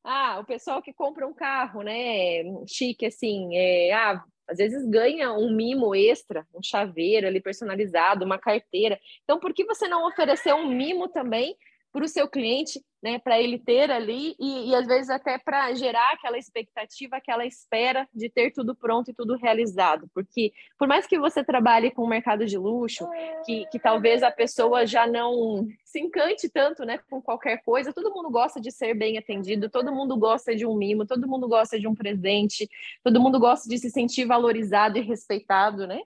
ah, 0.04 0.38
o 0.40 0.44
pessoal 0.44 0.82
que 0.82 0.92
compra 0.92 1.26
um 1.26 1.32
carro, 1.32 1.82
né, 1.82 2.42
chique 2.68 3.06
assim, 3.06 3.56
é, 3.56 3.92
ah, 3.92 4.22
às 4.48 4.58
vezes 4.58 4.86
ganha 4.88 5.32
um 5.32 5.50
mimo 5.50 5.94
extra, 5.94 6.46
um 6.54 6.62
chaveiro 6.62 7.26
ali 7.26 7.40
personalizado, 7.40 8.24
uma 8.24 8.38
carteira. 8.38 8.98
Então, 9.24 9.40
por 9.40 9.52
que 9.52 9.64
você 9.64 9.88
não 9.88 10.06
oferecer 10.06 10.54
um 10.54 10.68
mimo 10.68 11.08
também 11.08 11.56
para 11.96 12.04
o 12.04 12.08
seu 12.08 12.28
cliente, 12.28 12.84
né, 13.02 13.18
para 13.18 13.40
ele 13.40 13.58
ter 13.58 13.90
ali 13.90 14.36
e, 14.38 14.68
e 14.68 14.74
às 14.74 14.86
vezes 14.86 15.08
até 15.08 15.38
para 15.38 15.72
gerar 15.72 16.12
aquela 16.12 16.36
expectativa, 16.36 17.16
aquela 17.16 17.46
espera 17.46 18.06
de 18.14 18.28
ter 18.28 18.50
tudo 18.50 18.74
pronto 18.74 19.10
e 19.10 19.14
tudo 19.14 19.34
realizado, 19.34 20.06
porque 20.12 20.52
por 20.78 20.86
mais 20.86 21.06
que 21.06 21.18
você 21.18 21.42
trabalhe 21.42 21.90
com 21.90 22.02
o 22.02 22.06
mercado 22.06 22.44
de 22.44 22.58
luxo, 22.58 23.08
que, 23.46 23.64
que 23.70 23.78
talvez 23.78 24.22
a 24.22 24.30
pessoa 24.30 24.84
já 24.84 25.06
não 25.06 25.66
se 25.86 25.98
encante 25.98 26.50
tanto, 26.50 26.84
né, 26.84 26.98
com 27.08 27.22
qualquer 27.22 27.62
coisa, 27.64 27.94
todo 27.94 28.12
mundo 28.12 28.28
gosta 28.28 28.60
de 28.60 28.70
ser 28.70 28.92
bem 28.92 29.16
atendido, 29.16 29.70
todo 29.70 29.90
mundo 29.90 30.18
gosta 30.18 30.54
de 30.54 30.66
um 30.66 30.76
mimo, 30.76 31.06
todo 31.06 31.26
mundo 31.26 31.48
gosta 31.48 31.80
de 31.80 31.88
um 31.88 31.94
presente, 31.94 32.68
todo 33.02 33.18
mundo 33.22 33.40
gosta 33.40 33.66
de 33.70 33.78
se 33.78 33.88
sentir 33.88 34.26
valorizado 34.26 34.98
e 34.98 35.00
respeitado, 35.00 35.86
né? 35.86 36.02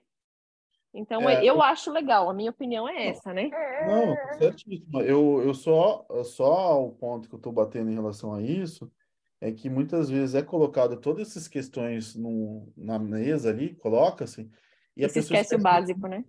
Então, 0.93 1.29
é, 1.29 1.43
eu 1.43 1.61
acho 1.61 1.89
legal, 1.89 2.29
a 2.29 2.33
minha 2.33 2.51
opinião 2.51 2.87
é 2.87 3.07
essa, 3.07 3.33
né? 3.33 3.49
Não, 3.87 4.37
certíssimo. 4.37 5.01
Eu, 5.01 5.41
eu 5.41 5.53
só, 5.53 6.05
só 6.25 6.83
o 6.83 6.91
ponto 6.91 7.29
que 7.29 7.35
eu 7.35 7.37
estou 7.37 7.53
batendo 7.53 7.89
em 7.89 7.95
relação 7.95 8.33
a 8.33 8.41
isso 8.41 8.91
é 9.39 9.51
que 9.51 9.69
muitas 9.69 10.09
vezes 10.09 10.35
é 10.35 10.41
colocado 10.41 10.97
todas 10.97 11.29
essas 11.29 11.47
questões 11.47 12.15
no, 12.15 12.71
na 12.75 12.99
mesa 12.99 13.49
ali, 13.49 13.73
coloca-se, 13.75 14.49
e, 14.95 15.01
e 15.01 15.05
a 15.05 15.09
se 15.09 15.19
esquece 15.19 15.55
o 15.55 15.59
básico, 15.59 16.07
né? 16.07 16.25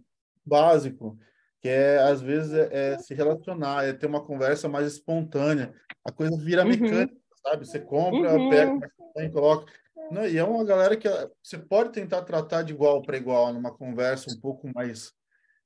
Básico, 0.47 1.19
que 1.61 1.69
é, 1.69 1.99
às 1.99 2.23
vezes, 2.23 2.55
é, 2.55 2.69
é, 2.95 2.99
se 2.99 3.15
relacionar, 3.15 3.85
é 3.85 3.93
ter 3.93 4.07
uma 4.07 4.25
conversa 4.25 4.69
mais 4.69 4.87
espontânea. 4.87 5.75
A 6.05 6.11
coisa 6.11 6.37
vira 6.37 6.63
uhum. 6.63 6.69
mecânica, 6.69 7.15
sabe? 7.43 7.67
Você 7.67 7.81
compra, 7.81 8.35
uhum. 8.35 8.49
pega, 8.49 8.93
coloca. 9.33 9.73
Não, 10.13 10.27
e 10.27 10.37
é 10.37 10.45
uma 10.45 10.65
galera 10.65 10.97
que 10.97 11.09
você 11.43 11.59
pode 11.59 11.93
tentar 11.93 12.23
tratar 12.23 12.63
de 12.63 12.73
igual 12.73 13.03
para 13.03 13.17
igual 13.17 13.53
numa 13.53 13.73
conversa 13.73 14.31
um 14.31 14.39
pouco 14.41 14.71
mais 14.75 15.13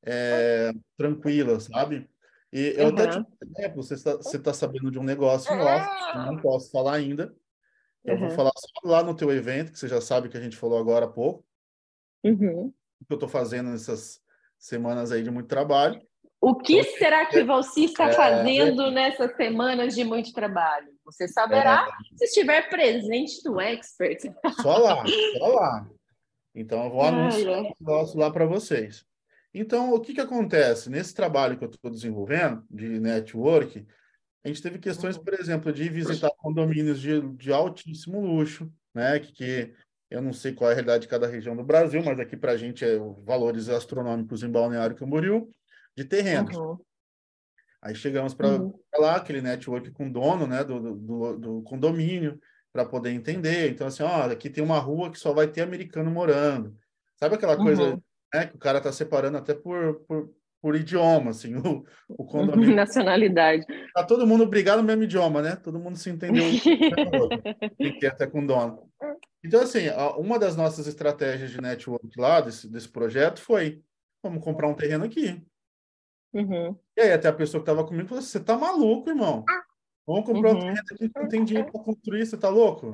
é, 0.04 0.72
tranquila, 0.96 1.58
sabe? 1.58 2.08
E 2.52 2.74
eu 2.76 2.86
uhum. 2.86 2.94
até 2.94 3.08
te 3.08 3.26
exemplo, 3.42 3.82
você 3.82 3.94
está 3.94 4.16
você 4.16 4.38
tá 4.38 4.54
sabendo 4.54 4.90
de 4.90 4.98
um 4.98 5.02
negócio 5.02 5.54
nosso, 5.54 6.16
eu 6.16 6.22
não 6.26 6.36
posso 6.40 6.70
falar 6.70 6.94
ainda. 6.94 7.34
Eu 8.04 8.14
uhum. 8.14 8.20
vou 8.20 8.30
falar 8.30 8.52
só 8.56 8.88
lá 8.88 9.02
no 9.02 9.16
teu 9.16 9.32
evento, 9.32 9.72
que 9.72 9.78
você 9.78 9.88
já 9.88 10.00
sabe 10.00 10.28
que 10.28 10.36
a 10.36 10.40
gente 10.40 10.56
falou 10.56 10.78
agora 10.78 11.06
há 11.06 11.08
pouco. 11.08 11.44
Uhum. 12.24 12.72
O 13.00 13.04
que 13.04 13.12
eu 13.12 13.16
estou 13.16 13.28
fazendo 13.28 13.70
nessas 13.70 14.20
semanas 14.58 15.10
aí 15.10 15.22
de 15.22 15.30
muito 15.30 15.48
trabalho. 15.48 16.00
O 16.40 16.54
que 16.54 16.78
então, 16.78 16.98
será 16.98 17.26
que 17.26 17.42
você 17.42 17.80
está 17.80 18.08
é, 18.08 18.12
fazendo 18.12 18.90
nessas 18.90 19.34
semanas 19.36 19.94
de 19.94 20.04
muito 20.04 20.32
trabalho? 20.32 20.88
Você 21.04 21.26
saberá 21.26 21.88
é, 21.88 22.16
se 22.16 22.24
estiver 22.26 22.68
presente 22.68 23.42
no 23.44 23.60
Expert. 23.60 24.20
Só 24.60 24.76
lá, 24.76 25.04
só 25.38 25.48
lá. 25.48 25.88
Então, 26.54 26.84
eu 26.84 26.90
vou 26.90 27.02
anunciar 27.02 27.60
o 27.60 27.62
negócio 27.62 28.18
lá 28.18 28.30
para 28.30 28.46
vocês. 28.46 29.04
Então, 29.52 29.92
o 29.92 30.00
que, 30.00 30.14
que 30.14 30.20
acontece? 30.20 30.90
Nesse 30.90 31.14
trabalho 31.14 31.56
que 31.56 31.64
eu 31.64 31.70
estou 31.70 31.90
desenvolvendo, 31.90 32.62
de 32.70 33.00
network, 33.00 33.86
a 34.44 34.48
gente 34.48 34.62
teve 34.62 34.78
questões, 34.78 35.18
por 35.18 35.34
exemplo, 35.34 35.72
de 35.72 35.88
visitar 35.88 36.30
condomínios 36.38 37.00
de, 37.00 37.20
de 37.36 37.52
altíssimo 37.52 38.20
luxo, 38.20 38.70
né? 38.94 39.18
Que, 39.18 39.32
que 39.32 39.74
eu 40.10 40.22
não 40.22 40.32
sei 40.32 40.52
qual 40.52 40.70
é 40.70 40.72
a 40.72 40.76
realidade 40.76 41.02
de 41.02 41.08
cada 41.08 41.26
região 41.26 41.56
do 41.56 41.64
Brasil, 41.64 42.02
mas 42.04 42.20
aqui 42.20 42.36
para 42.36 42.52
a 42.52 42.56
gente 42.56 42.84
é 42.84 42.98
valores 43.24 43.68
astronômicos 43.68 44.42
em 44.42 44.50
Balneário 44.50 44.94
Camboriú, 44.94 45.50
de 45.96 46.04
terrenos. 46.04 46.56
Uhum. 46.56 46.76
Aí 47.82 47.94
chegamos 47.94 48.34
para 48.34 48.48
uhum. 48.48 48.78
lá, 48.98 49.16
aquele 49.16 49.40
network 49.40 49.90
com 49.92 50.10
dono 50.10 50.46
né, 50.46 50.64
do, 50.64 50.94
do, 50.94 51.36
do 51.38 51.62
condomínio, 51.62 52.38
para 52.72 52.84
poder 52.84 53.10
entender. 53.10 53.70
Então, 53.70 53.86
assim, 53.86 54.02
ó, 54.02 54.24
aqui 54.24 54.50
tem 54.50 54.62
uma 54.62 54.78
rua 54.78 55.10
que 55.10 55.18
só 55.18 55.32
vai 55.32 55.46
ter 55.46 55.62
americano 55.62 56.10
morando. 56.10 56.76
Sabe 57.16 57.34
aquela 57.34 57.56
coisa 57.56 57.82
uhum. 57.82 58.02
né, 58.34 58.46
que 58.46 58.56
o 58.56 58.58
cara 58.58 58.78
está 58.78 58.92
separando 58.92 59.38
até 59.38 59.54
por, 59.54 60.00
por, 60.06 60.30
por 60.60 60.76
idioma, 60.76 61.30
assim, 61.30 61.54
o, 61.56 61.84
o 62.08 62.24
condomínio. 62.26 62.74
Nacionalidade. 62.76 63.64
Tá 63.94 64.04
todo 64.04 64.26
mundo 64.26 64.46
brigado 64.46 64.82
no 64.82 64.86
mesmo 64.86 65.04
idioma, 65.04 65.40
né? 65.40 65.56
Todo 65.56 65.78
mundo 65.78 65.96
se 65.96 66.10
entendeu. 66.10 66.44
tem 67.78 67.98
que 67.98 68.06
até 68.06 68.26
com 68.26 68.44
dono. 68.44 68.90
Então, 69.42 69.62
assim, 69.62 69.88
uma 70.18 70.38
das 70.38 70.56
nossas 70.56 70.86
estratégias 70.86 71.50
de 71.50 71.60
network 71.60 72.08
lá, 72.18 72.40
desse, 72.40 72.68
desse 72.68 72.88
projeto, 72.88 73.40
foi 73.40 73.80
vamos 74.22 74.42
comprar 74.42 74.68
um 74.68 74.74
terreno 74.74 75.04
aqui. 75.04 75.40
Uhum. 76.32 76.78
E 76.96 77.00
aí 77.00 77.12
até 77.12 77.28
a 77.28 77.32
pessoa 77.32 77.62
que 77.62 77.70
estava 77.70 77.86
comigo 77.86 78.08
falou 78.08 78.20
assim, 78.20 78.30
você 78.30 78.40
tá 78.40 78.56
maluco, 78.56 79.08
irmão? 79.08 79.44
Vamos 80.06 80.24
comprar 80.24 80.52
uhum. 80.52 80.56
um 80.56 80.60
terreno 80.60 80.80
aqui 80.80 81.08
que 81.08 81.20
não 81.20 81.28
tem 81.28 81.44
dinheiro 81.44 81.70
para 81.70 81.82
construir, 81.82 82.26
você 82.26 82.36
tá 82.36 82.48
louco? 82.48 82.88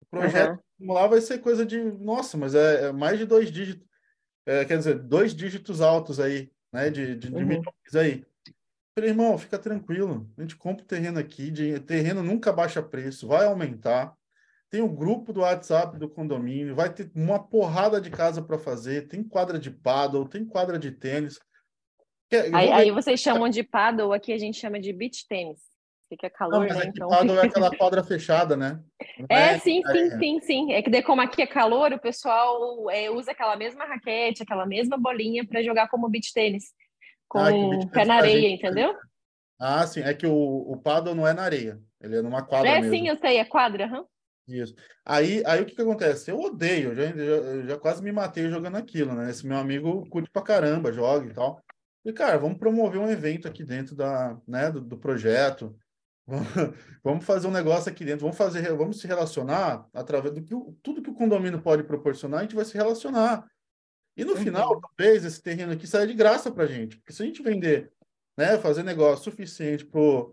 O 0.00 0.06
projeto 0.10 0.60
uhum. 0.78 0.92
lá 0.92 1.06
vai 1.06 1.20
ser 1.20 1.38
coisa 1.38 1.66
de, 1.66 1.82
nossa, 1.82 2.36
mas 2.36 2.54
é, 2.54 2.86
é 2.86 2.92
mais 2.92 3.18
de 3.18 3.26
dois 3.26 3.50
dígitos, 3.50 3.86
é, 4.46 4.64
quer 4.64 4.78
dizer, 4.78 4.98
dois 4.98 5.34
dígitos 5.34 5.80
altos 5.80 6.20
aí, 6.20 6.50
né, 6.72 6.90
de, 6.90 7.16
de, 7.16 7.28
de 7.30 7.34
uhum. 7.34 7.46
milhões 7.46 7.94
aí. 7.94 8.24
falei, 8.94 9.10
irmão, 9.10 9.36
fica 9.36 9.58
tranquilo, 9.58 10.30
a 10.38 10.42
gente 10.42 10.56
compra 10.56 10.84
o 10.84 10.86
terreno 10.86 11.18
aqui, 11.18 11.50
de, 11.50 11.80
terreno 11.80 12.22
nunca 12.22 12.52
baixa 12.52 12.82
preço, 12.82 13.26
vai 13.26 13.46
aumentar, 13.46 14.14
tem 14.70 14.80
o 14.80 14.88
grupo 14.88 15.32
do 15.32 15.40
WhatsApp 15.40 15.98
do 15.98 16.08
condomínio, 16.08 16.74
vai 16.74 16.92
ter 16.92 17.10
uma 17.14 17.38
porrada 17.38 18.00
de 18.00 18.10
casa 18.10 18.42
para 18.42 18.58
fazer, 18.58 19.08
tem 19.08 19.22
quadra 19.22 19.58
de 19.58 19.70
paddle, 19.70 20.28
tem 20.28 20.44
quadra 20.44 20.78
de 20.78 20.90
tênis. 20.90 21.38
Aí, 22.52 22.72
aí, 22.72 22.90
vocês 22.90 23.20
chamam 23.20 23.48
de 23.48 23.62
paddle, 23.62 24.12
aqui 24.12 24.32
a 24.32 24.38
gente 24.38 24.58
chama 24.58 24.80
de 24.80 24.92
beach 24.92 25.26
tênis. 25.28 25.60
Fica 26.08 26.30
calor, 26.30 26.60
Não, 26.60 26.68
mas 26.68 26.76
né? 26.76 26.84
Então... 26.86 27.08
paddle 27.08 27.38
é 27.38 27.46
aquela 27.46 27.70
quadra 27.76 28.04
fechada, 28.04 28.56
né? 28.56 28.80
É, 29.28 29.54
é, 29.54 29.58
sim, 29.58 29.82
sim, 29.90 30.18
sim, 30.18 30.40
sim. 30.40 30.72
É 30.72 30.82
que 30.82 31.02
como 31.02 31.20
aqui 31.20 31.42
é 31.42 31.46
calor, 31.46 31.92
o 31.92 32.00
pessoal 32.00 32.90
é, 32.90 33.10
usa 33.10 33.32
aquela 33.32 33.56
mesma 33.56 33.84
raquete, 33.84 34.42
aquela 34.42 34.66
mesma 34.66 34.96
bolinha 34.96 35.46
para 35.46 35.62
jogar 35.62 35.88
como 35.88 36.08
beach 36.08 36.32
tênis. 36.32 36.72
Com 37.28 37.40
ah, 37.40 37.50
pé 37.92 38.04
na 38.04 38.16
areia, 38.16 38.50
gente... 38.50 38.64
entendeu? 38.64 38.94
Ah, 39.58 39.86
sim. 39.86 40.00
É 40.00 40.14
que 40.14 40.26
o, 40.26 40.32
o 40.32 40.76
paddle 40.76 41.14
não 41.14 41.26
é 41.26 41.32
na 41.32 41.42
areia. 41.42 41.80
Ele 42.00 42.16
é 42.16 42.22
numa 42.22 42.44
quadra 42.44 42.68
É, 42.68 42.80
mesmo. 42.80 42.94
sim, 42.94 43.08
eu 43.08 43.16
sei. 43.16 43.38
É 43.38 43.44
quadra, 43.44 43.86
uhum. 43.86 44.04
Isso. 44.48 44.74
Aí, 45.04 45.42
aí 45.44 45.60
o 45.60 45.66
que, 45.66 45.74
que 45.74 45.82
acontece? 45.82 46.30
Eu 46.30 46.38
odeio, 46.38 46.94
já, 46.94 47.06
já, 47.06 47.66
já, 47.66 47.78
quase 47.78 48.00
me 48.00 48.12
matei 48.12 48.48
jogando 48.48 48.76
aquilo, 48.76 49.12
né? 49.12 49.28
Esse 49.28 49.44
meu 49.44 49.56
amigo 49.56 50.08
curte 50.08 50.30
pra 50.30 50.42
caramba, 50.42 50.92
joga 50.92 51.26
e 51.26 51.34
tal. 51.34 51.60
E, 52.06 52.12
cara, 52.12 52.38
vamos 52.38 52.56
promover 52.56 53.00
um 53.00 53.10
evento 53.10 53.48
aqui 53.48 53.64
dentro 53.64 53.96
da, 53.96 54.40
né, 54.46 54.70
do, 54.70 54.80
do 54.80 54.96
projeto. 54.96 55.76
vamos 57.02 57.24
fazer 57.26 57.48
um 57.48 57.50
negócio 57.50 57.90
aqui 57.90 58.04
dentro, 58.04 58.20
vamos 58.20 58.36
fazer, 58.36 58.62
vamos 58.76 59.00
se 59.00 59.08
relacionar 59.08 59.84
através 59.92 60.32
do 60.32 60.40
que 60.40 60.54
tudo 60.84 61.02
que 61.02 61.10
o 61.10 61.14
condomínio 61.14 61.60
pode 61.60 61.82
proporcionar, 61.82 62.38
a 62.38 62.42
gente 62.44 62.54
vai 62.54 62.64
se 62.64 62.74
relacionar. 62.74 63.44
E 64.16 64.24
no 64.24 64.34
uhum. 64.34 64.38
final, 64.38 64.80
talvez 64.80 65.24
esse 65.24 65.42
terreno 65.42 65.72
aqui 65.72 65.84
saia 65.84 66.06
de 66.06 66.14
graça 66.14 66.48
para 66.48 66.62
a 66.62 66.68
gente, 66.68 66.96
porque 66.96 67.12
se 67.12 67.24
a 67.24 67.26
gente 67.26 67.42
vender, 67.42 67.90
né, 68.38 68.56
fazer 68.56 68.84
negócio 68.84 69.24
suficiente 69.24 69.84
pro 69.84 70.32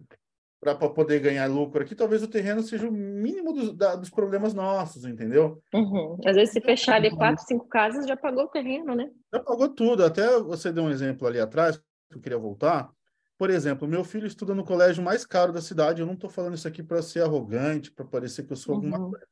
para 0.64 0.90
poder 0.90 1.20
ganhar 1.20 1.46
lucro 1.48 1.82
aqui, 1.82 1.94
talvez 1.94 2.24
o 2.24 2.28
terreno 2.28 2.64
seja 2.64 2.88
o 2.88 2.92
mínimo 2.92 3.54
dos, 3.54 3.74
da, 3.74 3.96
dos 3.96 4.10
problemas 4.10 4.54
nossos, 4.54 5.04
entendeu? 5.04 5.62
Uhum. 5.74 6.18
Às 6.26 6.36
vezes, 6.36 6.54
se 6.54 6.62
fechar 6.62 6.96
ali 6.96 7.12
quatro, 7.16 7.44
cinco 7.46 7.68
casas, 7.68 8.08
já 8.08 8.16
pagou 8.16 8.46
o 8.46 8.50
terreno, 8.50 8.96
né? 8.96 9.10
Já 9.34 9.40
pagou 9.40 9.70
tudo. 9.70 10.06
Até 10.06 10.40
você 10.40 10.72
deu 10.72 10.84
um 10.84 10.90
exemplo 10.90 11.28
ali 11.28 11.40
atrás, 11.40 11.78
que 11.78 12.18
eu 12.18 12.22
queria 12.22 12.38
voltar. 12.38 12.90
Por 13.38 13.50
exemplo, 13.50 13.88
meu 13.88 14.04
filho 14.04 14.26
estuda 14.26 14.56
no 14.56 14.64
colégio 14.64 15.04
mais 15.04 15.26
caro 15.26 15.52
da 15.52 15.62
cidade. 15.62 16.00
Eu 16.00 16.08
não 16.08 16.14
estou 16.14 16.30
falando 16.30 16.56
isso 16.56 16.68
aqui 16.68 16.82
para 16.82 17.02
ser 17.02 17.24
arrogante, 17.24 17.92
para 17.92 18.06
parecer 18.06 18.44
que 18.44 18.54
eu 18.54 18.58
sou 18.58 18.76
alguma 18.76 18.98
uhum. 18.98 19.10
coisa. 19.10 19.28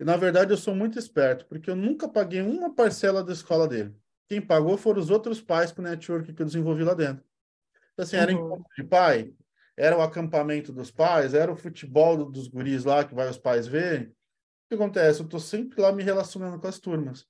E, 0.00 0.04
na 0.04 0.16
verdade, 0.16 0.52
eu 0.52 0.56
sou 0.56 0.74
muito 0.74 0.98
esperto, 0.98 1.46
porque 1.46 1.70
eu 1.70 1.76
nunca 1.76 2.08
paguei 2.08 2.40
uma 2.40 2.74
parcela 2.74 3.22
da 3.22 3.32
escola 3.32 3.66
dele. 3.66 3.94
Quem 4.28 4.40
pagou 4.40 4.76
foram 4.76 5.00
os 5.00 5.10
outros 5.10 5.40
pais 5.40 5.72
para 5.72 5.80
o 5.80 5.84
network 5.84 6.32
que 6.32 6.42
eu 6.42 6.46
desenvolvi 6.46 6.84
lá 6.84 6.94
dentro. 6.94 7.24
Então, 7.92 8.04
assim, 8.04 8.16
era 8.16 8.32
uhum. 8.32 8.46
encontro 8.46 8.74
de 8.76 8.84
pai, 8.84 9.32
era 9.78 9.96
o 9.96 10.02
acampamento 10.02 10.72
dos 10.72 10.90
pais, 10.90 11.34
era 11.34 11.52
o 11.52 11.56
futebol 11.56 12.28
dos 12.28 12.48
guris 12.48 12.84
lá 12.84 13.04
que 13.04 13.14
vai 13.14 13.30
os 13.30 13.38
pais 13.38 13.68
verem. 13.68 14.08
O 14.08 14.68
que 14.68 14.74
acontece? 14.74 15.20
Eu 15.20 15.24
estou 15.24 15.38
sempre 15.38 15.80
lá 15.80 15.92
me 15.92 16.02
relacionando 16.02 16.58
com 16.58 16.66
as 16.66 16.80
turmas. 16.80 17.24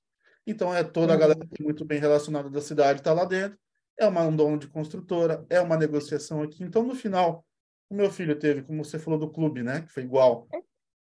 Então 0.47 0.73
é 0.73 0.83
toda 0.83 1.13
a 1.13 1.15
uhum. 1.15 1.19
galera 1.21 1.39
é 1.39 1.63
muito 1.63 1.85
bem 1.85 1.99
relacionada 1.99 2.49
da 2.49 2.59
cidade 2.59 2.99
está 2.99 3.13
lá 3.13 3.23
dentro. 3.23 3.57
É 3.99 4.07
uma 4.07 4.23
um 4.23 4.35
dono 4.35 4.57
de 4.57 4.67
construtora, 4.67 5.45
é 5.47 5.61
uma 5.61 5.77
negociação 5.77 6.41
aqui. 6.41 6.63
Então 6.63 6.81
no 6.81 6.95
final, 6.95 7.45
o 7.87 7.93
meu 7.93 8.09
filho 8.09 8.37
teve, 8.37 8.63
como 8.63 8.83
você 8.83 8.97
falou 8.97 9.19
do 9.19 9.29
clube, 9.29 9.61
né, 9.61 9.81
que 9.81 9.91
foi 9.91 10.01
igual. 10.01 10.47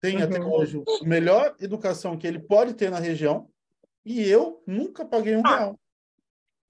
Tem 0.01 0.21
até 0.23 0.39
uhum. 0.39 0.51
hoje 0.51 0.83
a 1.03 1.07
melhor 1.07 1.55
educação 1.59 2.17
que 2.17 2.25
ele 2.25 2.39
pode 2.39 2.73
ter 2.73 2.89
na 2.89 2.99
região. 2.99 3.47
E 4.03 4.27
eu 4.27 4.63
nunca 4.65 5.05
paguei 5.05 5.35
um 5.35 5.43
real. 5.43 5.79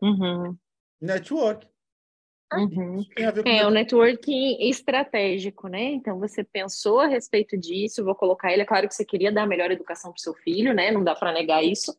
Uhum. 0.02 0.58
Network. 1.00 1.68
Uhum. 2.54 3.04
É 3.46 3.68
o 3.68 3.70
networking 3.70 4.70
estratégico, 4.70 5.68
né? 5.68 5.84
Então 5.84 6.18
você 6.18 6.44
pensou 6.46 7.02
a 7.02 7.08
respeito 7.08 7.58
disso, 7.58 8.06
vou 8.06 8.16
colocar 8.16 8.54
ele, 8.54 8.62
é 8.62 8.66
claro 8.66 8.88
que 8.88 8.96
você 8.96 9.04
queria 9.04 9.32
dar 9.32 9.44
a 9.44 9.48
melhor 9.48 9.70
educação 9.70 10.12
para 10.12 10.20
o 10.20 10.22
seu 10.22 10.34
filho, 10.34 10.74
né? 10.74 10.90
Não 10.90 11.04
dá 11.04 11.14
para 11.14 11.34
negar 11.34 11.62
isso. 11.62 11.94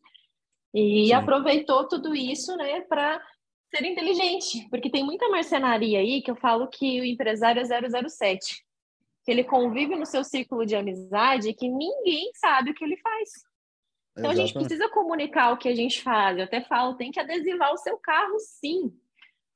E 0.73 1.07
Sim. 1.07 1.13
aproveitou 1.13 1.87
tudo 1.87 2.15
isso, 2.15 2.55
né, 2.55 2.81
para 2.81 3.21
ser 3.75 3.85
inteligente, 3.85 4.67
porque 4.69 4.89
tem 4.89 5.03
muita 5.03 5.27
marcenaria 5.29 5.99
aí 5.99 6.21
que 6.21 6.29
eu 6.29 6.35
falo 6.35 6.67
que 6.67 6.99
o 7.01 7.05
empresário 7.05 7.61
é 7.61 8.09
007, 8.09 8.63
que 9.23 9.31
ele 9.31 9.43
convive 9.43 9.95
no 9.95 10.05
seu 10.05 10.23
círculo 10.23 10.65
de 10.65 10.75
amizade 10.75 11.53
que 11.53 11.67
ninguém 11.67 12.31
sabe 12.35 12.71
o 12.71 12.73
que 12.73 12.83
ele 12.83 12.97
faz. 12.97 13.29
Então 14.11 14.31
Exatamente. 14.31 14.41
a 14.41 14.45
gente 14.45 14.53
precisa 14.53 14.89
comunicar 14.89 15.53
o 15.53 15.57
que 15.57 15.69
a 15.69 15.75
gente 15.75 16.01
faz. 16.01 16.37
Eu 16.37 16.43
até 16.43 16.61
falo, 16.61 16.95
tem 16.95 17.11
que 17.11 17.19
adesivar 17.19 17.71
o 17.71 17.77
seu 17.77 17.97
carro, 17.97 18.37
sim 18.39 18.91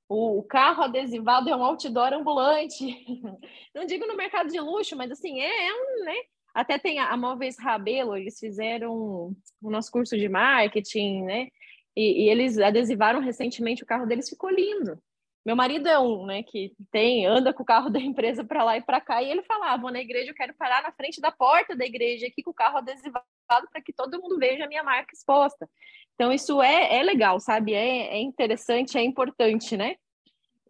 o 0.07 0.43
carro 0.43 0.83
adesivado 0.83 1.49
é 1.49 1.55
um 1.55 1.63
outdoor 1.63 2.13
ambulante. 2.13 2.85
Não 3.73 3.85
digo 3.85 4.05
no 4.05 4.15
mercado 4.15 4.49
de 4.49 4.59
luxo, 4.59 4.95
mas 4.95 5.11
assim, 5.11 5.39
é, 5.39 5.67
é 5.67 5.73
um, 5.73 6.05
né? 6.05 6.15
Até 6.53 6.77
tem 6.77 6.99
a, 6.99 7.09
a 7.09 7.17
Móveis 7.17 7.57
Rabelo, 7.57 8.15
eles 8.15 8.37
fizeram 8.39 9.35
o 9.61 9.69
nosso 9.71 9.91
curso 9.91 10.15
de 10.17 10.29
marketing, 10.29 11.23
né? 11.23 11.47
E, 11.95 12.25
e, 12.25 12.29
eles 12.29 12.57
adesivaram 12.59 13.19
recentemente, 13.19 13.83
o 13.83 13.87
carro 13.87 14.05
deles 14.05 14.29
ficou 14.29 14.49
lindo. 14.49 14.99
Meu 15.45 15.55
marido 15.55 15.89
é 15.89 15.99
um, 15.99 16.25
né, 16.25 16.41
que 16.41 16.73
tem, 16.89 17.25
anda 17.25 17.53
com 17.53 17.63
o 17.63 17.65
carro 17.65 17.89
da 17.91 17.99
empresa 17.99 18.43
para 18.43 18.63
lá 18.63 18.77
e 18.77 18.81
para 18.81 19.01
cá, 19.01 19.21
e 19.21 19.29
ele 19.29 19.43
falava, 19.43 19.73
ah, 19.73 19.77
vou 19.77 19.91
na 19.91 19.99
igreja, 19.99 20.31
eu 20.31 20.35
quero 20.35 20.53
parar 20.53 20.81
na 20.81 20.91
frente 20.91 21.19
da 21.19 21.31
porta 21.31 21.75
da 21.75 21.85
igreja 21.85 22.27
aqui 22.27 22.41
com 22.41 22.51
o 22.51 22.53
carro 22.53 22.77
adesivado 22.77 23.25
para 23.47 23.81
que 23.83 23.93
todo 23.93 24.21
mundo 24.21 24.37
veja 24.37 24.65
a 24.65 24.67
minha 24.67 24.83
marca 24.83 25.13
exposta. 25.13 25.69
Então, 26.15 26.31
isso 26.31 26.61
é, 26.61 26.99
é 26.99 27.03
legal, 27.03 27.39
sabe? 27.39 27.73
É, 27.73 28.15
é 28.15 28.21
interessante, 28.21 28.97
é 28.97 29.03
importante, 29.03 29.75
né? 29.75 29.95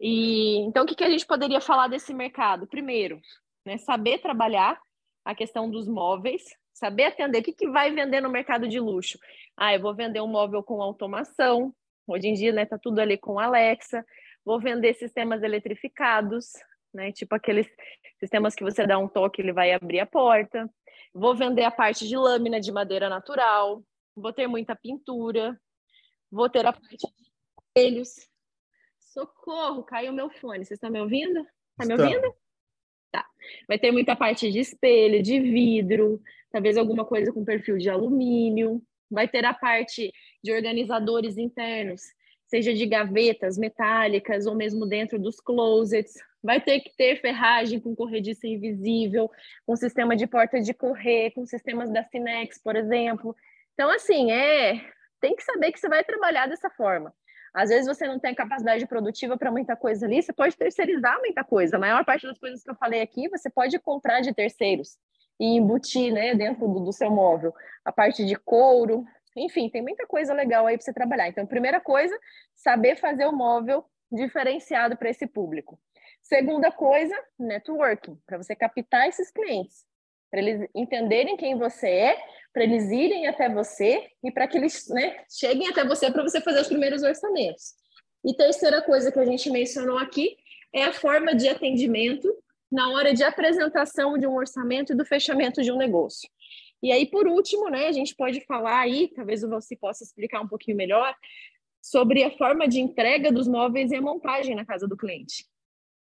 E 0.00 0.58
então, 0.60 0.84
o 0.84 0.86
que, 0.86 0.94
que 0.94 1.04
a 1.04 1.10
gente 1.10 1.26
poderia 1.26 1.60
falar 1.60 1.88
desse 1.88 2.12
mercado? 2.12 2.66
Primeiro, 2.66 3.20
né, 3.64 3.78
saber 3.78 4.18
trabalhar 4.18 4.78
a 5.24 5.34
questão 5.34 5.70
dos 5.70 5.88
móveis, 5.88 6.42
saber 6.72 7.04
atender. 7.04 7.38
O 7.38 7.42
que, 7.42 7.52
que 7.52 7.68
vai 7.68 7.90
vender 7.92 8.20
no 8.20 8.28
mercado 8.28 8.68
de 8.68 8.78
luxo? 8.80 9.18
Ah, 9.56 9.74
eu 9.74 9.80
vou 9.80 9.94
vender 9.94 10.20
um 10.20 10.26
móvel 10.26 10.62
com 10.62 10.82
automação. 10.82 11.72
Hoje 12.06 12.28
em 12.28 12.34
dia, 12.34 12.52
né, 12.52 12.66
tá 12.66 12.78
tudo 12.78 12.98
ali 13.00 13.16
com 13.16 13.38
Alexa. 13.38 14.04
Vou 14.44 14.60
vender 14.60 14.94
sistemas 14.94 15.42
eletrificados, 15.42 16.52
né, 16.92 17.10
tipo 17.12 17.34
aqueles 17.34 17.66
sistemas 18.18 18.54
que 18.54 18.62
você 18.62 18.86
dá 18.86 18.98
um 18.98 19.08
toque, 19.08 19.40
ele 19.40 19.52
vai 19.52 19.72
abrir 19.72 20.00
a 20.00 20.06
porta. 20.06 20.68
Vou 21.14 21.34
vender 21.34 21.64
a 21.64 21.70
parte 21.70 22.06
de 22.06 22.16
lâmina 22.16 22.60
de 22.60 22.72
madeira 22.72 23.08
natural. 23.08 23.82
Vou 24.16 24.32
ter 24.32 24.46
muita 24.46 24.76
pintura. 24.76 25.60
Vou 26.30 26.48
ter 26.48 26.66
a 26.66 26.72
parte 26.72 26.96
de 26.96 27.06
espelhos, 27.58 28.28
Socorro, 29.14 29.84
caiu 29.84 30.12
meu 30.12 30.28
fone. 30.28 30.64
Vocês 30.64 30.76
estão 30.76 30.90
me 30.90 31.00
ouvindo? 31.00 31.46
Está 31.70 31.86
me 31.86 32.02
ouvindo? 32.02 32.34
Tá. 33.12 33.24
Vai 33.68 33.78
ter 33.78 33.92
muita 33.92 34.16
parte 34.16 34.50
de 34.50 34.58
espelho, 34.58 35.22
de 35.22 35.38
vidro, 35.38 36.20
talvez 36.50 36.76
alguma 36.76 37.04
coisa 37.04 37.32
com 37.32 37.44
perfil 37.44 37.78
de 37.78 37.88
alumínio. 37.88 38.82
Vai 39.08 39.28
ter 39.28 39.44
a 39.44 39.54
parte 39.54 40.12
de 40.42 40.52
organizadores 40.52 41.38
internos, 41.38 42.02
seja 42.48 42.74
de 42.74 42.84
gavetas 42.86 43.56
metálicas 43.56 44.46
ou 44.46 44.56
mesmo 44.56 44.84
dentro 44.84 45.16
dos 45.16 45.38
closets. 45.38 46.14
Vai 46.42 46.60
ter 46.60 46.80
que 46.80 46.90
ter 46.96 47.20
ferragem 47.20 47.78
com 47.78 47.94
corrediça 47.94 48.48
invisível, 48.48 49.30
com 49.64 49.76
sistema 49.76 50.16
de 50.16 50.26
porta 50.26 50.60
de 50.60 50.74
correr, 50.74 51.30
com 51.30 51.46
sistemas 51.46 51.88
da 51.92 52.02
Cinex, 52.02 52.60
por 52.60 52.74
exemplo. 52.74 53.36
Então, 53.74 53.90
assim, 53.90 54.30
é 54.32 54.80
tem 55.20 55.34
que 55.34 55.42
saber 55.42 55.72
que 55.72 55.80
você 55.80 55.88
vai 55.88 56.04
trabalhar 56.04 56.46
dessa 56.46 56.68
forma. 56.70 57.12
Às 57.54 57.70
vezes 57.70 57.86
você 57.86 58.06
não 58.06 58.18
tem 58.18 58.34
capacidade 58.34 58.86
produtiva 58.86 59.38
para 59.38 59.50
muita 59.50 59.74
coisa 59.74 60.06
ali, 60.06 60.22
você 60.22 60.32
pode 60.32 60.56
terceirizar 60.56 61.18
muita 61.20 61.42
coisa. 61.42 61.76
A 61.76 61.78
maior 61.78 62.04
parte 62.04 62.26
das 62.26 62.38
coisas 62.38 62.62
que 62.62 62.70
eu 62.70 62.74
falei 62.74 63.00
aqui, 63.00 63.28
você 63.28 63.48
pode 63.48 63.78
comprar 63.78 64.20
de 64.20 64.34
terceiros 64.34 64.98
e 65.40 65.56
embutir 65.56 66.12
né, 66.12 66.34
dentro 66.34 66.68
do, 66.68 66.80
do 66.80 66.92
seu 66.92 67.10
móvel. 67.10 67.54
A 67.84 67.90
parte 67.92 68.24
de 68.26 68.36
couro, 68.36 69.04
enfim, 69.36 69.70
tem 69.70 69.82
muita 69.82 70.06
coisa 70.06 70.34
legal 70.34 70.66
aí 70.66 70.76
para 70.76 70.84
você 70.84 70.92
trabalhar. 70.92 71.28
Então, 71.28 71.46
primeira 71.46 71.80
coisa, 71.80 72.16
saber 72.54 72.96
fazer 72.96 73.24
o 73.24 73.32
móvel 73.32 73.84
diferenciado 74.12 74.96
para 74.96 75.08
esse 75.08 75.26
público. 75.26 75.80
Segunda 76.22 76.70
coisa, 76.70 77.14
networking, 77.38 78.18
para 78.26 78.36
você 78.36 78.54
captar 78.54 79.08
esses 79.08 79.30
clientes 79.30 79.84
para 80.34 80.42
eles 80.42 80.68
entenderem 80.74 81.36
quem 81.36 81.56
você 81.56 81.88
é, 81.88 82.24
para 82.52 82.64
eles 82.64 82.90
irem 82.90 83.28
até 83.28 83.48
você 83.48 84.04
e 84.20 84.32
para 84.32 84.48
que 84.48 84.58
eles 84.58 84.88
né, 84.88 85.16
cheguem 85.30 85.68
até 85.68 85.86
você 85.86 86.10
para 86.10 86.24
você 86.24 86.40
fazer 86.40 86.60
os 86.60 86.66
primeiros 86.66 87.04
orçamentos. 87.04 87.74
E 88.24 88.34
terceira 88.34 88.82
coisa 88.82 89.12
que 89.12 89.18
a 89.20 89.24
gente 89.24 89.48
mencionou 89.48 89.96
aqui 89.96 90.36
é 90.74 90.82
a 90.82 90.92
forma 90.92 91.36
de 91.36 91.48
atendimento 91.48 92.28
na 92.68 92.90
hora 92.90 93.14
de 93.14 93.22
apresentação 93.22 94.18
de 94.18 94.26
um 94.26 94.34
orçamento 94.34 94.92
e 94.92 94.96
do 94.96 95.04
fechamento 95.04 95.62
de 95.62 95.70
um 95.70 95.76
negócio. 95.76 96.28
E 96.82 96.90
aí, 96.90 97.06
por 97.06 97.28
último, 97.28 97.70
né, 97.70 97.86
a 97.86 97.92
gente 97.92 98.16
pode 98.16 98.40
falar 98.40 98.80
aí, 98.80 99.12
talvez 99.14 99.44
o 99.44 99.48
você 99.48 99.76
possa 99.76 100.02
explicar 100.02 100.40
um 100.40 100.48
pouquinho 100.48 100.76
melhor, 100.76 101.14
sobre 101.80 102.24
a 102.24 102.36
forma 102.36 102.66
de 102.66 102.80
entrega 102.80 103.30
dos 103.30 103.46
móveis 103.46 103.92
e 103.92 103.96
a 103.96 104.02
montagem 104.02 104.56
na 104.56 104.64
casa 104.64 104.88
do 104.88 104.96
cliente. 104.96 105.44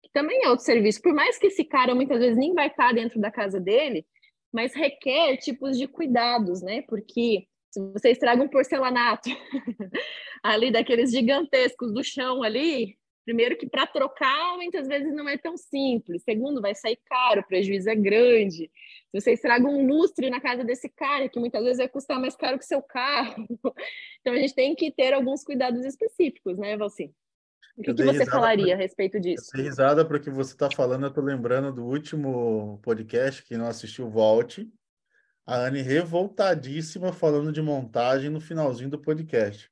Que 0.01 0.09
também 0.13 0.45
é 0.45 0.49
outro 0.49 0.63
serviço. 0.63 1.01
Por 1.01 1.13
mais 1.13 1.37
que 1.37 1.47
esse 1.47 1.65
cara 1.65 1.93
muitas 1.93 2.19
vezes 2.19 2.37
nem 2.37 2.53
vai 2.53 2.67
estar 2.67 2.93
dentro 2.93 3.19
da 3.19 3.29
casa 3.29 3.59
dele, 3.59 4.05
mas 4.53 4.73
requer 4.73 5.37
tipos 5.37 5.77
de 5.77 5.87
cuidados, 5.87 6.61
né? 6.61 6.83
Porque 6.83 7.47
se 7.71 7.81
você 7.91 8.11
estraga 8.11 8.43
um 8.43 8.47
porcelanato 8.47 9.29
ali 10.43 10.71
daqueles 10.71 11.11
gigantescos 11.11 11.91
do 11.91 12.03
chão 12.03 12.43
ali, 12.43 12.95
Primeiro 13.25 13.57
que 13.57 13.65
para 13.65 13.87
trocar, 13.87 14.55
muitas 14.57 14.87
vezes 14.87 15.13
não 15.13 15.27
é 15.29 15.37
tão 15.37 15.55
simples. 15.55 16.23
Segundo, 16.23 16.61
vai 16.61 16.75
sair 16.75 16.97
caro, 17.05 17.39
o 17.39 17.47
prejuízo 17.47 17.89
é 17.89 17.95
grande. 17.95 18.69
Se 19.11 19.21
você 19.21 19.31
estraga 19.31 19.65
um 19.65 19.87
lustre 19.87 20.29
na 20.29 20.41
casa 20.41 20.63
desse 20.63 20.89
cara, 20.89 21.29
que 21.29 21.39
muitas 21.39 21.63
vezes 21.63 21.77
vai 21.77 21.87
custar 21.87 22.19
mais 22.19 22.35
caro 22.35 22.59
que 22.59 22.65
seu 22.65 22.81
carro. 22.81 23.47
Então 24.19 24.33
a 24.33 24.37
gente 24.37 24.55
tem 24.55 24.73
que 24.73 24.89
ter 24.89 25.13
alguns 25.13 25.43
cuidados 25.43 25.83
específicos, 25.83 26.57
né, 26.57 26.77
Valci? 26.77 27.13
O 27.75 27.81
que, 27.81 27.93
que 27.93 28.03
você 28.03 28.25
falaria 28.25 28.75
a 28.75 28.77
respeito 28.77 29.19
disso? 29.19 29.49
Eu 29.55 29.63
risada 29.63 30.05
porque 30.05 30.29
você 30.29 30.53
está 30.53 30.69
falando, 30.69 31.03
eu 31.03 31.09
estou 31.09 31.23
lembrando 31.23 31.73
do 31.73 31.83
último 31.83 32.79
podcast 32.83 33.43
que 33.43 33.57
não 33.57 33.65
assistiu, 33.65 34.09
volte. 34.09 34.71
A 35.45 35.55
Anne 35.55 35.81
revoltadíssima 35.81 37.11
falando 37.11 37.51
de 37.51 37.61
montagem 37.61 38.29
no 38.29 38.39
finalzinho 38.39 38.89
do 38.89 38.99
podcast, 38.99 39.69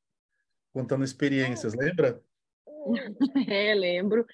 contando 0.74 1.04
experiências, 1.04 1.74
lembra? 1.74 2.22
É, 3.48 3.76
lembro. 3.76 4.26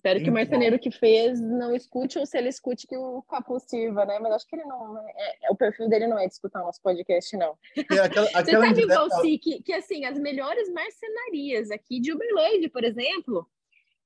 Espero 0.00 0.18
então, 0.18 0.24
que 0.24 0.30
o 0.30 0.32
marceneiro 0.32 0.78
que 0.78 0.90
fez 0.90 1.38
não 1.38 1.76
escute, 1.76 2.18
ou 2.18 2.24
se 2.24 2.38
ele 2.38 2.48
escute, 2.48 2.86
que 2.86 2.96
o 2.96 3.20
Capu 3.20 3.60
sirva, 3.60 4.06
né? 4.06 4.18
Mas 4.18 4.32
acho 4.32 4.46
que 4.46 4.56
ele 4.56 4.64
não. 4.64 4.96
É, 5.06 5.36
é, 5.42 5.50
o 5.50 5.54
perfil 5.54 5.90
dele 5.90 6.06
não 6.06 6.18
é 6.18 6.26
de 6.26 6.32
escutar 6.32 6.62
o 6.62 6.64
nosso 6.64 6.80
podcast, 6.80 7.36
não. 7.36 7.54
É 7.76 7.98
aquela, 7.98 8.26
aquela 8.34 8.66
Você 8.66 8.80
sabe, 8.80 8.86
Valci, 8.86 9.38
que, 9.38 9.62
que 9.62 9.72
assim, 9.74 10.06
as 10.06 10.18
melhores 10.18 10.72
marcenarias 10.72 11.70
aqui 11.70 12.00
de 12.00 12.14
Uberlândia, 12.14 12.70
por 12.70 12.82
exemplo, 12.82 13.46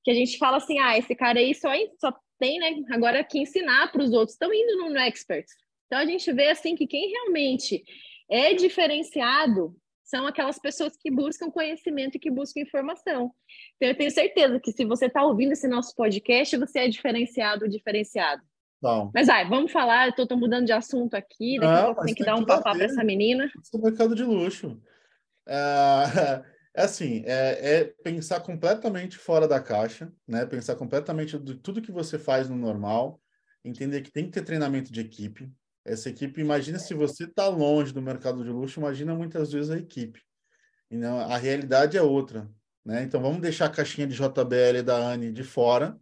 que 0.03 0.11
a 0.11 0.13
gente 0.13 0.37
fala 0.37 0.57
assim: 0.57 0.77
ah, 0.79 0.97
esse 0.97 1.15
cara 1.15 1.39
aí 1.39 1.55
só, 1.55 1.69
só 1.97 2.13
tem, 2.37 2.59
né? 2.59 2.75
Agora 2.91 3.23
que 3.23 3.39
ensinar 3.39 3.89
para 3.89 4.03
os 4.03 4.11
outros, 4.11 4.33
estão 4.33 4.53
indo 4.53 4.75
no, 4.75 4.89
no 4.89 4.99
Expert. 4.99 5.45
Então 5.85 5.97
a 5.97 6.05
gente 6.05 6.29
vê 6.33 6.49
assim 6.49 6.75
que 6.75 6.87
quem 6.87 7.09
realmente 7.09 7.85
é 8.29 8.53
diferenciado 8.53 9.73
são 10.05 10.27
aquelas 10.27 10.59
pessoas 10.59 10.95
que 10.95 11.09
buscam 11.09 11.49
conhecimento 11.49 12.15
e 12.15 12.19
que 12.19 12.29
buscam 12.29 12.61
informação. 12.61 13.31
Então, 13.75 13.89
eu 13.89 13.97
tenho 13.97 14.11
certeza 14.11 14.59
que 14.59 14.71
se 14.71 14.85
você 14.85 15.07
está 15.07 15.25
ouvindo 15.25 15.53
esse 15.53 15.67
nosso 15.67 15.95
podcast, 15.95 16.55
você 16.57 16.79
é 16.79 16.87
diferenciado 16.87 17.65
ou 17.65 17.69
diferenciado. 17.69 18.43
Bom. 18.79 19.09
Mas 19.13 19.25
vai, 19.25 19.49
vamos 19.49 19.71
falar, 19.71 20.13
eu 20.15 20.23
estou 20.23 20.37
mudando 20.37 20.67
de 20.67 20.71
assunto 20.71 21.15
aqui, 21.15 21.57
daqui 21.59 21.81
a 21.81 21.85
pouco 21.85 22.05
tem 22.05 22.13
que 22.13 22.23
dar 22.23 22.35
um 22.35 22.45
papá 22.45 22.75
para 22.75 22.85
essa 22.85 23.03
menina. 23.03 23.51
Esse 23.59 23.75
é 23.75 23.81
mercado 23.81 24.13
de 24.13 24.23
luxo. 24.23 24.79
É, 25.47 25.55
é 26.77 26.83
assim, 26.83 27.23
é, 27.25 27.77
é, 27.77 27.83
pensar 28.03 28.41
completamente 28.41 29.17
fora 29.17 29.47
da 29.47 29.59
caixa, 29.59 30.13
né? 30.27 30.45
Pensar 30.45 30.75
completamente 30.75 31.39
de 31.39 31.55
tudo 31.55 31.81
que 31.81 31.91
você 31.91 32.19
faz 32.19 32.47
no 32.47 32.55
normal, 32.55 33.19
entender 33.63 34.01
que 34.01 34.11
tem 34.11 34.25
que 34.25 34.31
ter 34.31 34.43
treinamento 34.43 34.93
de 34.93 35.01
equipe, 35.01 35.51
essa 35.85 36.09
equipe, 36.09 36.41
imagina 36.41 36.79
se 36.79 36.95
você 36.95 37.25
está 37.25 37.47
longe 37.47 37.93
do 37.93 38.01
mercado 38.01 38.43
de 38.43 38.49
luxo, 38.49 38.79
imagina 38.79 39.13
muitas 39.13 39.51
vezes 39.51 39.69
a 39.69 39.77
equipe. 39.77 40.19
E 40.89 40.97
não, 40.97 41.19
a 41.19 41.37
realidade 41.37 41.95
é 41.95 42.01
outra. 42.01 42.49
Né? 42.83 43.03
Então 43.03 43.21
vamos 43.21 43.41
deixar 43.41 43.65
a 43.65 43.71
caixinha 43.71 44.07
de 44.07 44.15
JBL 44.15 44.81
da 44.83 44.97
Anne 44.97 45.31
de 45.31 45.43
fora, 45.43 45.97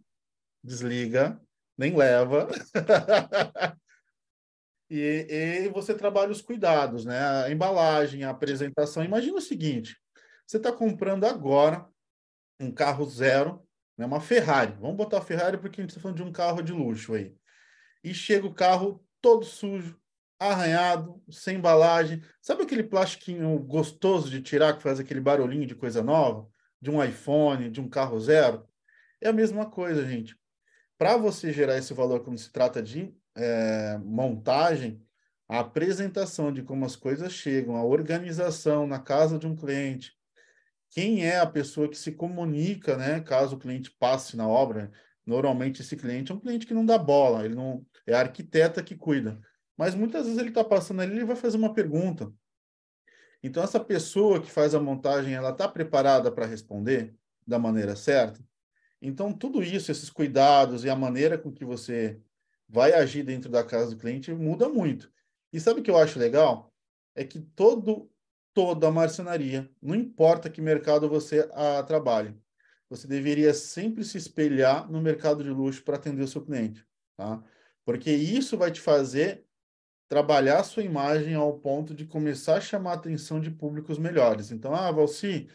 desliga, 0.62 1.38
nem 1.76 1.94
leva. 1.94 2.48
e, 4.90 5.26
e, 5.28 5.68
você 5.68 5.94
trabalha 5.94 6.32
os 6.32 6.40
cuidados, 6.40 7.04
né? 7.04 7.18
A 7.44 7.50
embalagem, 7.50 8.24
a 8.24 8.30
apresentação. 8.30 9.04
Imagina 9.04 9.36
o 9.36 9.42
seguinte: 9.42 9.96
você 10.46 10.56
está 10.56 10.72
comprando 10.72 11.24
agora 11.24 11.86
um 12.60 12.70
carro 12.70 13.04
zero, 13.04 13.66
né? 13.98 14.06
uma 14.06 14.20
Ferrari. 14.20 14.76
Vamos 14.80 14.96
botar 14.96 15.18
a 15.18 15.22
Ferrari 15.22 15.58
porque 15.58 15.80
a 15.80 15.82
gente 15.82 15.90
está 15.90 16.00
falando 16.00 16.18
de 16.18 16.22
um 16.22 16.32
carro 16.32 16.62
de 16.62 16.72
luxo 16.72 17.14
aí. 17.14 17.34
E 18.02 18.14
chega 18.14 18.46
o 18.46 18.54
carro 18.54 19.03
todo 19.24 19.42
sujo, 19.46 19.98
arranhado, 20.38 21.18
sem 21.30 21.56
embalagem. 21.56 22.22
Sabe 22.42 22.62
aquele 22.62 22.82
plastiquinho 22.82 23.58
gostoso 23.58 24.28
de 24.28 24.42
tirar 24.42 24.76
que 24.76 24.82
faz 24.82 25.00
aquele 25.00 25.18
barulhinho 25.18 25.66
de 25.66 25.74
coisa 25.74 26.02
nova? 26.02 26.46
De 26.78 26.90
um 26.90 27.02
iPhone, 27.02 27.70
de 27.70 27.80
um 27.80 27.88
carro 27.88 28.20
zero? 28.20 28.68
É 29.22 29.30
a 29.30 29.32
mesma 29.32 29.64
coisa, 29.64 30.06
gente. 30.06 30.38
Para 30.98 31.16
você 31.16 31.54
gerar 31.54 31.78
esse 31.78 31.94
valor 31.94 32.22
quando 32.22 32.36
se 32.36 32.52
trata 32.52 32.82
de 32.82 33.16
é, 33.34 33.96
montagem, 34.04 35.02
a 35.48 35.60
apresentação 35.60 36.52
de 36.52 36.62
como 36.62 36.84
as 36.84 36.94
coisas 36.94 37.32
chegam, 37.32 37.76
a 37.76 37.84
organização 37.84 38.86
na 38.86 38.98
casa 38.98 39.38
de 39.38 39.46
um 39.46 39.56
cliente, 39.56 40.12
quem 40.90 41.24
é 41.24 41.38
a 41.38 41.46
pessoa 41.46 41.88
que 41.88 41.96
se 41.96 42.12
comunica, 42.12 42.98
né, 42.98 43.20
caso 43.20 43.56
o 43.56 43.58
cliente 43.58 43.90
passe 43.90 44.36
na 44.36 44.46
obra, 44.46 44.92
Normalmente 45.26 45.80
esse 45.80 45.96
cliente 45.96 46.30
é 46.30 46.34
um 46.34 46.40
cliente 46.40 46.66
que 46.66 46.74
não 46.74 46.84
dá 46.84 46.98
bola, 46.98 47.44
ele 47.44 47.54
não 47.54 47.84
é 48.06 48.14
a 48.14 48.20
arquiteta 48.20 48.82
que 48.82 48.94
cuida. 48.94 49.40
Mas 49.76 49.94
muitas 49.94 50.24
vezes 50.24 50.38
ele 50.38 50.50
está 50.50 50.62
passando 50.62 51.00
ali, 51.00 51.16
ele 51.16 51.24
vai 51.24 51.36
fazer 51.36 51.56
uma 51.56 51.72
pergunta. 51.72 52.32
Então 53.42 53.62
essa 53.62 53.80
pessoa 53.80 54.40
que 54.40 54.50
faz 54.50 54.74
a 54.74 54.80
montagem, 54.80 55.34
ela 55.34 55.50
está 55.50 55.68
preparada 55.68 56.30
para 56.30 56.46
responder 56.46 57.14
da 57.46 57.58
maneira 57.58 57.96
certa? 57.96 58.40
Então 59.00 59.32
tudo 59.32 59.62
isso, 59.62 59.90
esses 59.90 60.10
cuidados 60.10 60.84
e 60.84 60.90
a 60.90 60.96
maneira 60.96 61.36
com 61.36 61.52
que 61.52 61.64
você 61.64 62.20
vai 62.68 62.92
agir 62.92 63.22
dentro 63.22 63.50
da 63.50 63.64
casa 63.64 63.90
do 63.90 63.96
cliente 63.96 64.32
muda 64.32 64.68
muito. 64.68 65.12
E 65.52 65.60
sabe 65.60 65.80
o 65.80 65.82
que 65.82 65.90
eu 65.90 65.98
acho 65.98 66.18
legal? 66.18 66.72
É 67.14 67.24
que 67.24 67.40
todo 67.40 68.10
toda 68.54 68.86
a 68.86 68.92
marcenaria, 68.92 69.68
não 69.82 69.96
importa 69.96 70.48
que 70.48 70.62
mercado 70.62 71.08
você 71.08 71.40
a, 71.52 71.80
ah, 71.80 71.82
trabalhe, 71.82 72.34
você 72.88 73.06
deveria 73.06 73.52
sempre 73.54 74.04
se 74.04 74.18
espelhar 74.18 74.90
no 74.90 75.00
mercado 75.00 75.42
de 75.42 75.50
luxo 75.50 75.82
para 75.82 75.96
atender 75.96 76.22
o 76.22 76.28
seu 76.28 76.44
cliente, 76.44 76.86
tá? 77.16 77.42
Porque 77.84 78.10
isso 78.10 78.56
vai 78.56 78.70
te 78.70 78.80
fazer 78.80 79.44
trabalhar 80.08 80.60
a 80.60 80.64
sua 80.64 80.82
imagem 80.82 81.34
ao 81.34 81.58
ponto 81.58 81.94
de 81.94 82.06
começar 82.06 82.56
a 82.56 82.60
chamar 82.60 82.92
a 82.92 82.94
atenção 82.94 83.40
de 83.40 83.50
públicos 83.50 83.98
melhores. 83.98 84.50
Então, 84.50 84.74
ah, 84.74 84.90
Valci, 84.90 85.48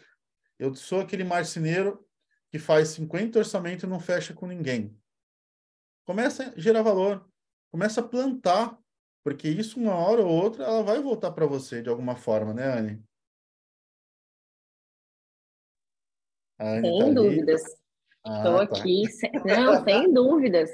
eu 0.58 0.74
sou 0.74 1.00
aquele 1.00 1.24
marceneiro 1.24 2.06
que 2.50 2.58
faz 2.58 2.88
50 2.88 3.38
orçamentos 3.38 3.84
e 3.84 3.86
não 3.86 4.00
fecha 4.00 4.34
com 4.34 4.46
ninguém. 4.46 4.96
Começa 6.04 6.52
a 6.54 6.60
gerar 6.60 6.82
valor, 6.82 7.26
começa 7.70 8.00
a 8.00 8.06
plantar, 8.06 8.78
porque 9.22 9.48
isso 9.48 9.78
uma 9.78 9.94
hora 9.94 10.22
ou 10.22 10.28
outra 10.28 10.64
ela 10.64 10.82
vai 10.82 11.00
voltar 11.00 11.30
para 11.30 11.46
você 11.46 11.80
de 11.80 11.88
alguma 11.88 12.16
forma, 12.16 12.52
né, 12.52 12.66
Anne? 12.66 13.09
Sem 16.60 16.98
tá 16.98 17.10
dúvidas. 17.10 17.62
Estou 17.62 18.56
ah, 18.58 18.66
tá. 18.66 18.78
aqui, 18.78 19.06
sem... 19.10 19.30
não, 19.44 19.84
sem 19.84 20.12
dúvidas. 20.12 20.70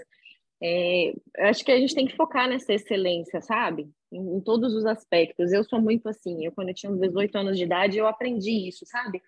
É, 0.62 1.12
acho 1.40 1.64
que 1.64 1.70
a 1.70 1.78
gente 1.78 1.94
tem 1.94 2.06
que 2.06 2.16
focar 2.16 2.48
nessa 2.48 2.72
excelência, 2.72 3.40
sabe? 3.42 3.90
Em, 4.10 4.36
em, 4.36 4.40
todos 4.40 4.74
os 4.74 4.86
aspectos. 4.86 5.52
Eu 5.52 5.62
sou 5.64 5.80
muito 5.80 6.08
assim. 6.08 6.44
Eu, 6.44 6.52
quando 6.52 6.70
eu 6.70 6.74
tinha 6.74 6.92
18 6.92 7.36
anos 7.36 7.58
de 7.58 7.64
idade, 7.64 7.98
eu 7.98 8.06
aprendi 8.06 8.68
isso, 8.68 8.84
sabe? 8.86 9.22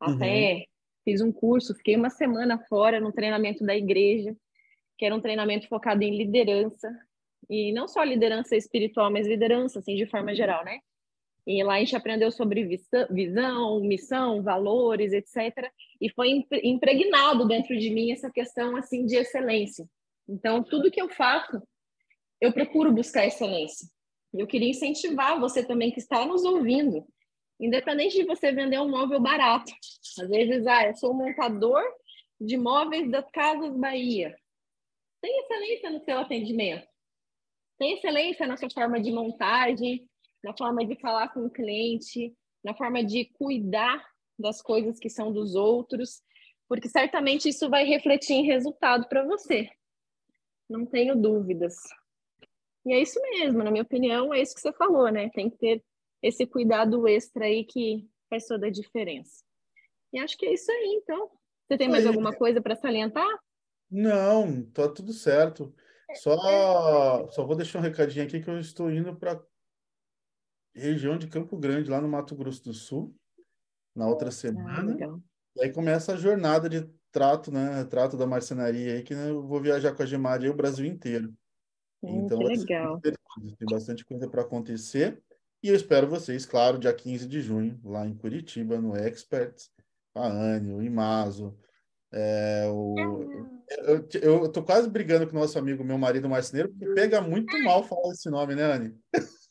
Até 0.00 0.54
uhum. 0.54 0.64
fiz 1.04 1.20
um 1.20 1.32
curso, 1.32 1.74
fiquei 1.74 1.96
uma 1.96 2.10
semana 2.10 2.58
fora 2.68 3.00
no 3.00 3.12
treinamento 3.12 3.64
da 3.64 3.76
igreja, 3.76 4.36
que 4.98 5.06
era 5.06 5.14
um 5.14 5.20
treinamento 5.20 5.68
focado 5.68 6.02
em 6.02 6.16
liderança. 6.16 6.90
E 7.48 7.72
não 7.72 7.86
só 7.86 8.02
liderança 8.02 8.56
espiritual, 8.56 9.10
mas 9.10 9.26
liderança, 9.26 9.78
assim, 9.78 9.94
de 9.94 10.06
forma 10.06 10.34
geral, 10.34 10.64
né? 10.64 10.80
E 11.46 11.62
lá 11.62 11.74
a 11.74 11.78
gente 11.78 11.94
aprendeu 11.94 12.32
sobre 12.32 12.68
visão, 13.10 13.80
missão, 13.80 14.42
valores, 14.42 15.12
etc. 15.12 15.70
E 16.00 16.10
foi 16.10 16.44
impregnado 16.64 17.46
dentro 17.46 17.78
de 17.78 17.88
mim 17.90 18.10
essa 18.10 18.30
questão 18.30 18.76
assim 18.76 19.06
de 19.06 19.14
excelência. 19.14 19.88
Então, 20.28 20.62
tudo 20.62 20.90
que 20.90 21.00
eu 21.00 21.08
faço, 21.08 21.62
eu 22.40 22.52
procuro 22.52 22.92
buscar 22.92 23.26
excelência. 23.26 23.88
Eu 24.34 24.46
queria 24.46 24.70
incentivar 24.70 25.38
você 25.38 25.64
também 25.64 25.92
que 25.92 26.00
está 26.00 26.26
nos 26.26 26.44
ouvindo, 26.44 27.06
independente 27.60 28.16
de 28.16 28.24
você 28.24 28.50
vender 28.50 28.80
um 28.80 28.90
móvel 28.90 29.20
barato. 29.20 29.72
Às 30.20 30.28
vezes, 30.28 30.66
ah, 30.66 30.88
eu 30.88 30.96
sou 30.96 31.14
montador 31.14 31.82
de 32.40 32.56
móveis 32.56 33.08
das 33.10 33.30
Casas 33.30 33.74
Bahia. 33.76 34.36
Tem 35.22 35.40
excelência 35.40 35.90
no 35.90 36.00
seu 36.04 36.18
atendimento. 36.18 36.86
Tem 37.78 37.94
excelência 37.94 38.46
na 38.46 38.56
sua 38.56 38.70
forma 38.70 39.00
de 39.00 39.12
montagem, 39.12 40.06
na 40.46 40.56
forma 40.56 40.86
de 40.86 40.94
falar 40.94 41.30
com 41.30 41.44
o 41.44 41.50
cliente, 41.50 42.32
na 42.62 42.72
forma 42.72 43.02
de 43.02 43.24
cuidar 43.24 44.00
das 44.38 44.62
coisas 44.62 44.96
que 44.96 45.10
são 45.10 45.32
dos 45.32 45.56
outros, 45.56 46.22
porque 46.68 46.88
certamente 46.88 47.48
isso 47.48 47.68
vai 47.68 47.84
refletir 47.84 48.34
em 48.34 48.46
resultado 48.46 49.08
para 49.08 49.24
você. 49.24 49.68
Não 50.70 50.86
tenho 50.86 51.16
dúvidas. 51.16 51.74
E 52.86 52.92
é 52.92 53.00
isso 53.00 53.20
mesmo, 53.22 53.64
na 53.64 53.72
minha 53.72 53.82
opinião, 53.82 54.32
é 54.32 54.40
isso 54.40 54.54
que 54.54 54.60
você 54.60 54.72
falou, 54.72 55.10
né? 55.10 55.28
Tem 55.30 55.50
que 55.50 55.58
ter 55.58 55.84
esse 56.22 56.46
cuidado 56.46 57.08
extra 57.08 57.46
aí 57.46 57.64
que 57.64 58.08
faz 58.30 58.46
toda 58.46 58.68
a 58.68 58.70
diferença. 58.70 59.42
E 60.12 60.20
acho 60.20 60.38
que 60.38 60.46
é 60.46 60.54
isso 60.54 60.70
aí, 60.70 61.00
então. 61.02 61.28
Você 61.66 61.76
tem 61.76 61.88
mais 61.88 62.06
alguma 62.06 62.32
coisa 62.32 62.62
para 62.62 62.76
salientar? 62.76 63.26
Não, 63.90 64.62
tá 64.70 64.88
tudo 64.88 65.12
certo. 65.12 65.74
Só, 66.14 67.28
só 67.32 67.44
vou 67.44 67.56
deixar 67.56 67.80
um 67.80 67.82
recadinho 67.82 68.24
aqui 68.24 68.40
que 68.40 68.48
eu 68.48 68.60
estou 68.60 68.88
indo 68.92 69.16
para 69.16 69.42
região 70.76 71.18
de 71.18 71.26
Campo 71.26 71.56
Grande, 71.56 71.90
lá 71.90 72.00
no 72.00 72.08
Mato 72.08 72.34
Grosso 72.34 72.64
do 72.64 72.74
Sul, 72.74 73.14
na 73.94 74.06
outra 74.06 74.28
ah, 74.28 74.32
semana. 74.32 74.96
Ah, 75.00 75.18
e 75.56 75.64
aí 75.64 75.72
começa 75.72 76.12
a 76.12 76.16
jornada 76.16 76.68
de 76.68 76.88
trato, 77.10 77.50
né? 77.50 77.84
Trato 77.84 78.16
da 78.16 78.26
marcenaria 78.26 78.94
aí, 78.94 79.02
que 79.02 79.14
eu 79.14 79.46
vou 79.46 79.60
viajar 79.60 79.94
com 79.94 80.02
a 80.02 80.06
Gemad 80.06 80.44
aí 80.44 80.50
o 80.50 80.56
Brasil 80.56 80.84
inteiro. 80.84 81.32
Hum, 82.02 82.24
então, 82.24 82.38
que 82.38 82.44
legal. 82.44 83.00
Tem 83.00 83.68
bastante 83.70 84.04
coisa 84.04 84.28
para 84.28 84.42
acontecer. 84.42 85.22
E 85.62 85.68
eu 85.68 85.74
espero 85.74 86.06
vocês, 86.06 86.44
claro, 86.44 86.78
dia 86.78 86.92
15 86.92 87.26
de 87.26 87.40
junho, 87.40 87.80
lá 87.82 88.06
em 88.06 88.14
Curitiba, 88.14 88.80
no 88.80 88.96
Experts, 88.96 89.70
a 90.14 90.26
Anne, 90.26 90.72
o 90.72 90.82
Imazo, 90.82 91.56
É, 92.12 92.66
o, 92.68 92.94
eu, 93.82 94.06
eu 94.44 94.52
tô 94.52 94.62
quase 94.62 94.88
brigando 94.88 95.26
com 95.26 95.36
o 95.36 95.40
nosso 95.40 95.58
amigo, 95.58 95.82
meu 95.82 95.98
marido 95.98 96.28
marceneiro, 96.28 96.68
porque 96.68 96.94
pega 96.94 97.20
muito 97.20 97.58
mal 97.64 97.82
falar 97.82 98.12
esse 98.12 98.30
nome, 98.30 98.54
né, 98.54 98.62
Anne? 98.62 98.94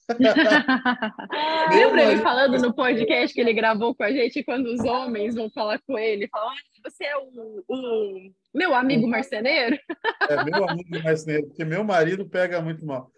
Lembra 1.71 2.03
ele 2.03 2.21
falando 2.21 2.59
no 2.59 2.73
podcast 2.73 3.33
que 3.33 3.41
ele 3.41 3.53
gravou 3.53 3.95
com 3.95 4.03
a 4.03 4.11
gente 4.11 4.43
quando 4.43 4.67
os 4.67 4.79
homens 4.81 5.33
vão 5.33 5.49
falar 5.49 5.79
com 5.87 5.97
ele? 5.97 6.27
Falam, 6.27 6.49
ah, 6.49 6.55
você 6.83 7.05
é 7.05 7.17
o, 7.17 7.63
o, 7.67 8.31
meu 8.53 8.75
amigo 8.75 9.07
marceneiro? 9.07 9.77
É, 10.29 10.43
meu 10.43 10.69
amigo 10.69 11.03
marceneiro, 11.03 11.47
porque 11.47 11.65
meu 11.65 11.83
marido 11.83 12.29
pega 12.29 12.61
muito 12.61 12.85
mal. 12.85 13.11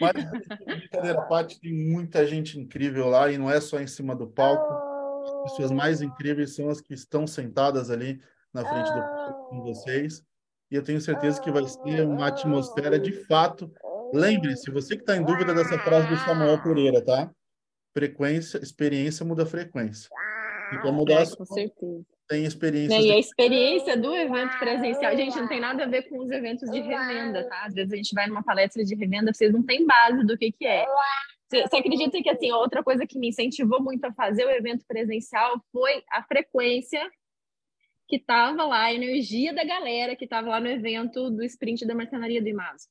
Mas, 0.00 0.12
brincadeira 0.64 1.18
à 1.18 1.22
parte, 1.22 1.60
tem 1.60 1.72
muita 1.72 2.26
gente 2.26 2.58
incrível 2.58 3.08
lá 3.08 3.30
e 3.30 3.38
não 3.38 3.50
é 3.50 3.60
só 3.60 3.80
em 3.80 3.86
cima 3.86 4.14
do 4.14 4.26
palco. 4.26 4.72
As 5.44 5.50
pessoas 5.50 5.70
mais 5.70 6.02
incríveis 6.02 6.54
são 6.54 6.68
as 6.68 6.80
que 6.80 6.94
estão 6.94 7.26
sentadas 7.26 7.90
ali 7.90 8.20
na 8.52 8.64
frente 8.64 8.92
do 8.92 9.00
palco 9.00 9.50
com 9.50 9.62
vocês. 9.62 10.22
E 10.70 10.74
eu 10.74 10.82
tenho 10.82 11.00
certeza 11.00 11.40
que 11.40 11.50
vai 11.50 11.64
ser 11.64 12.06
uma 12.06 12.28
atmosfera 12.28 12.98
de 12.98 13.12
fato. 13.26 13.72
Lembre-se, 14.12 14.70
você 14.70 14.96
que 14.96 15.02
está 15.02 15.16
em 15.16 15.24
dúvida 15.24 15.54
dessa 15.54 15.78
frase 15.78 16.08
do 16.08 16.16
Samuel 16.18 16.62
Pereira, 16.62 17.04
tá? 17.04 17.30
Frequência, 17.92 18.58
experiência 18.58 19.24
muda 19.24 19.46
frequência. 19.46 20.08
E 20.72 20.78
para 20.78 20.92
mudar 20.92 21.22
é, 21.22 21.36
com 21.36 21.44
certeza 21.44 22.04
tem 22.28 22.44
experiência. 22.44 23.00
E 23.00 23.12
a 23.12 23.18
experiência 23.18 23.96
do 23.96 24.14
evento 24.14 24.58
presencial, 24.58 25.16
gente, 25.16 25.36
não 25.36 25.48
tem 25.48 25.60
nada 25.60 25.84
a 25.84 25.86
ver 25.86 26.08
com 26.08 26.18
os 26.18 26.30
eventos 26.30 26.70
de 26.70 26.80
revenda, 26.80 27.48
tá? 27.48 27.64
Às 27.64 27.74
vezes 27.74 27.92
a 27.92 27.96
gente 27.96 28.14
vai 28.14 28.26
numa 28.26 28.42
palestra 28.42 28.84
de 28.84 28.94
revenda, 28.94 29.32
vocês 29.32 29.52
não 29.52 29.62
têm 29.62 29.86
base 29.86 30.24
do 30.24 30.36
que, 30.36 30.52
que 30.52 30.66
é. 30.66 30.84
Você, 31.48 31.76
acredita 31.76 32.20
que, 32.20 32.28
assim, 32.28 32.50
outra 32.52 32.82
coisa 32.82 33.06
que 33.06 33.18
me 33.18 33.28
incentivou 33.28 33.80
muito 33.80 34.04
a 34.04 34.12
fazer 34.12 34.44
o 34.44 34.50
evento 34.50 34.84
presencial 34.86 35.60
foi 35.72 36.02
a 36.10 36.22
frequência 36.24 37.08
que 38.08 38.16
estava 38.16 38.64
lá, 38.64 38.84
a 38.84 38.94
energia 38.94 39.52
da 39.52 39.64
galera 39.64 40.16
que 40.16 40.24
estava 40.24 40.48
lá 40.48 40.60
no 40.60 40.68
evento 40.68 41.30
do 41.30 41.44
sprint 41.44 41.86
da 41.86 41.94
marcenaria 41.94 42.42
do 42.42 42.48
Imazo. 42.48 42.88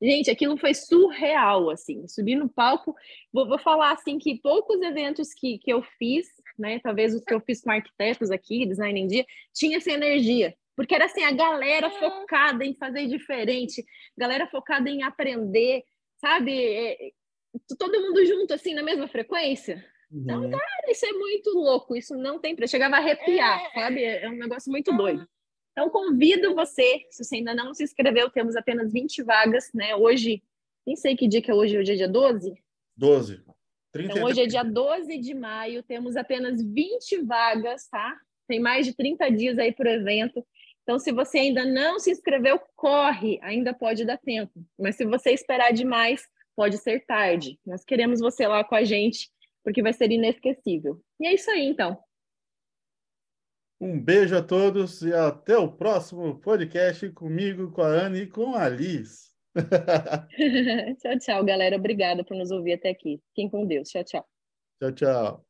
Gente, 0.00 0.30
aquilo 0.30 0.56
foi 0.56 0.74
surreal, 0.74 1.70
assim, 1.70 2.06
subir 2.06 2.36
no 2.36 2.48
palco, 2.48 2.94
vou, 3.32 3.48
vou 3.48 3.58
falar, 3.58 3.92
assim, 3.92 4.18
que 4.18 4.40
poucos 4.40 4.80
eventos 4.80 5.34
que, 5.34 5.58
que 5.58 5.72
eu 5.72 5.82
fiz 5.98 6.26
né? 6.58 6.80
Talvez 6.80 7.14
os 7.14 7.22
que 7.22 7.32
eu 7.32 7.40
fiz 7.40 7.62
com 7.62 7.70
arquitetos 7.70 8.30
aqui, 8.30 8.66
design 8.66 9.00
em 9.00 9.06
dia, 9.06 9.24
tinha 9.54 9.76
essa 9.76 9.90
energia. 9.90 10.54
Porque 10.74 10.94
era 10.94 11.06
assim, 11.06 11.22
a 11.22 11.32
galera 11.32 11.86
é. 11.86 11.90
focada 11.90 12.64
em 12.64 12.74
fazer 12.74 13.06
diferente, 13.06 13.84
galera 14.16 14.46
focada 14.48 14.90
em 14.90 15.02
aprender, 15.02 15.82
sabe? 16.20 16.52
É, 16.52 17.10
todo 17.78 18.00
mundo 18.00 18.24
junto, 18.26 18.52
assim, 18.54 18.74
na 18.74 18.82
mesma 18.82 19.08
frequência. 19.08 19.84
Então, 20.10 20.40
uhum. 20.40 20.48
Então, 20.48 20.58
cara, 20.58 20.90
isso 20.90 21.06
é 21.06 21.12
muito 21.12 21.50
louco, 21.50 21.96
isso 21.96 22.16
não 22.16 22.38
tem 22.40 22.56
preço. 22.56 22.72
Chegava 22.72 22.96
a 22.96 22.98
arrepiar, 22.98 23.60
é. 23.60 23.80
sabe? 23.80 24.04
É 24.04 24.28
um 24.28 24.36
negócio 24.36 24.70
muito 24.70 24.96
doido. 24.96 25.26
Então, 25.78 25.90
convido 25.90 26.56
você, 26.56 27.06
se 27.08 27.22
você 27.22 27.36
ainda 27.36 27.54
não 27.54 27.72
se 27.72 27.84
inscreveu, 27.84 28.28
temos 28.28 28.56
apenas 28.56 28.92
20 28.92 29.22
vagas, 29.22 29.70
né? 29.72 29.94
Hoje, 29.94 30.42
nem 30.84 30.96
sei 30.96 31.16
que 31.16 31.28
dia 31.28 31.40
que 31.40 31.52
é 31.52 31.54
hoje, 31.54 31.78
hoje 31.78 31.92
é 31.92 31.94
dia 31.94 32.08
12? 32.08 32.52
12. 32.96 33.44
Então, 33.94 34.24
hoje 34.24 34.42
é 34.42 34.46
dia 34.46 34.64
12 34.64 35.18
de 35.18 35.34
maio, 35.34 35.84
temos 35.84 36.16
apenas 36.16 36.60
20 36.60 37.22
vagas, 37.22 37.86
tá? 37.86 38.18
Tem 38.48 38.58
mais 38.58 38.86
de 38.86 38.92
30 38.92 39.30
dias 39.30 39.56
aí 39.56 39.72
para 39.72 39.88
o 39.88 39.92
evento. 39.92 40.44
Então, 40.82 40.98
se 40.98 41.12
você 41.12 41.38
ainda 41.38 41.64
não 41.64 42.00
se 42.00 42.10
inscreveu, 42.10 42.60
corre, 42.74 43.38
ainda 43.40 43.72
pode 43.72 44.04
dar 44.04 44.18
tempo. 44.18 44.52
Mas 44.76 44.96
se 44.96 45.04
você 45.04 45.30
esperar 45.30 45.72
demais, 45.72 46.26
pode 46.56 46.76
ser 46.78 47.06
tarde. 47.06 47.56
Nós 47.64 47.84
queremos 47.84 48.18
você 48.18 48.48
lá 48.48 48.64
com 48.64 48.74
a 48.74 48.82
gente, 48.82 49.30
porque 49.62 49.80
vai 49.80 49.92
ser 49.92 50.10
inesquecível. 50.10 51.00
E 51.20 51.28
é 51.28 51.34
isso 51.34 51.48
aí, 51.52 51.66
então. 51.66 51.96
Um 53.80 54.00
beijo 54.00 54.36
a 54.36 54.42
todos 54.42 55.02
e 55.02 55.12
até 55.12 55.56
o 55.56 55.70
próximo 55.70 56.40
podcast 56.40 57.08
comigo, 57.10 57.70
com 57.70 57.82
a 57.82 57.88
Anne 57.88 58.22
e 58.22 58.26
com 58.26 58.54
a 58.54 58.68
Liz. 58.68 59.28
tchau, 61.00 61.18
tchau, 61.18 61.44
galera. 61.44 61.76
Obrigada 61.76 62.24
por 62.24 62.36
nos 62.36 62.50
ouvir 62.50 62.74
até 62.74 62.90
aqui. 62.90 63.20
Fiquem 63.28 63.48
com 63.48 63.66
Deus. 63.66 63.88
Tchau, 63.88 64.04
tchau. 64.04 64.28
Tchau, 64.80 64.92
tchau. 64.92 65.47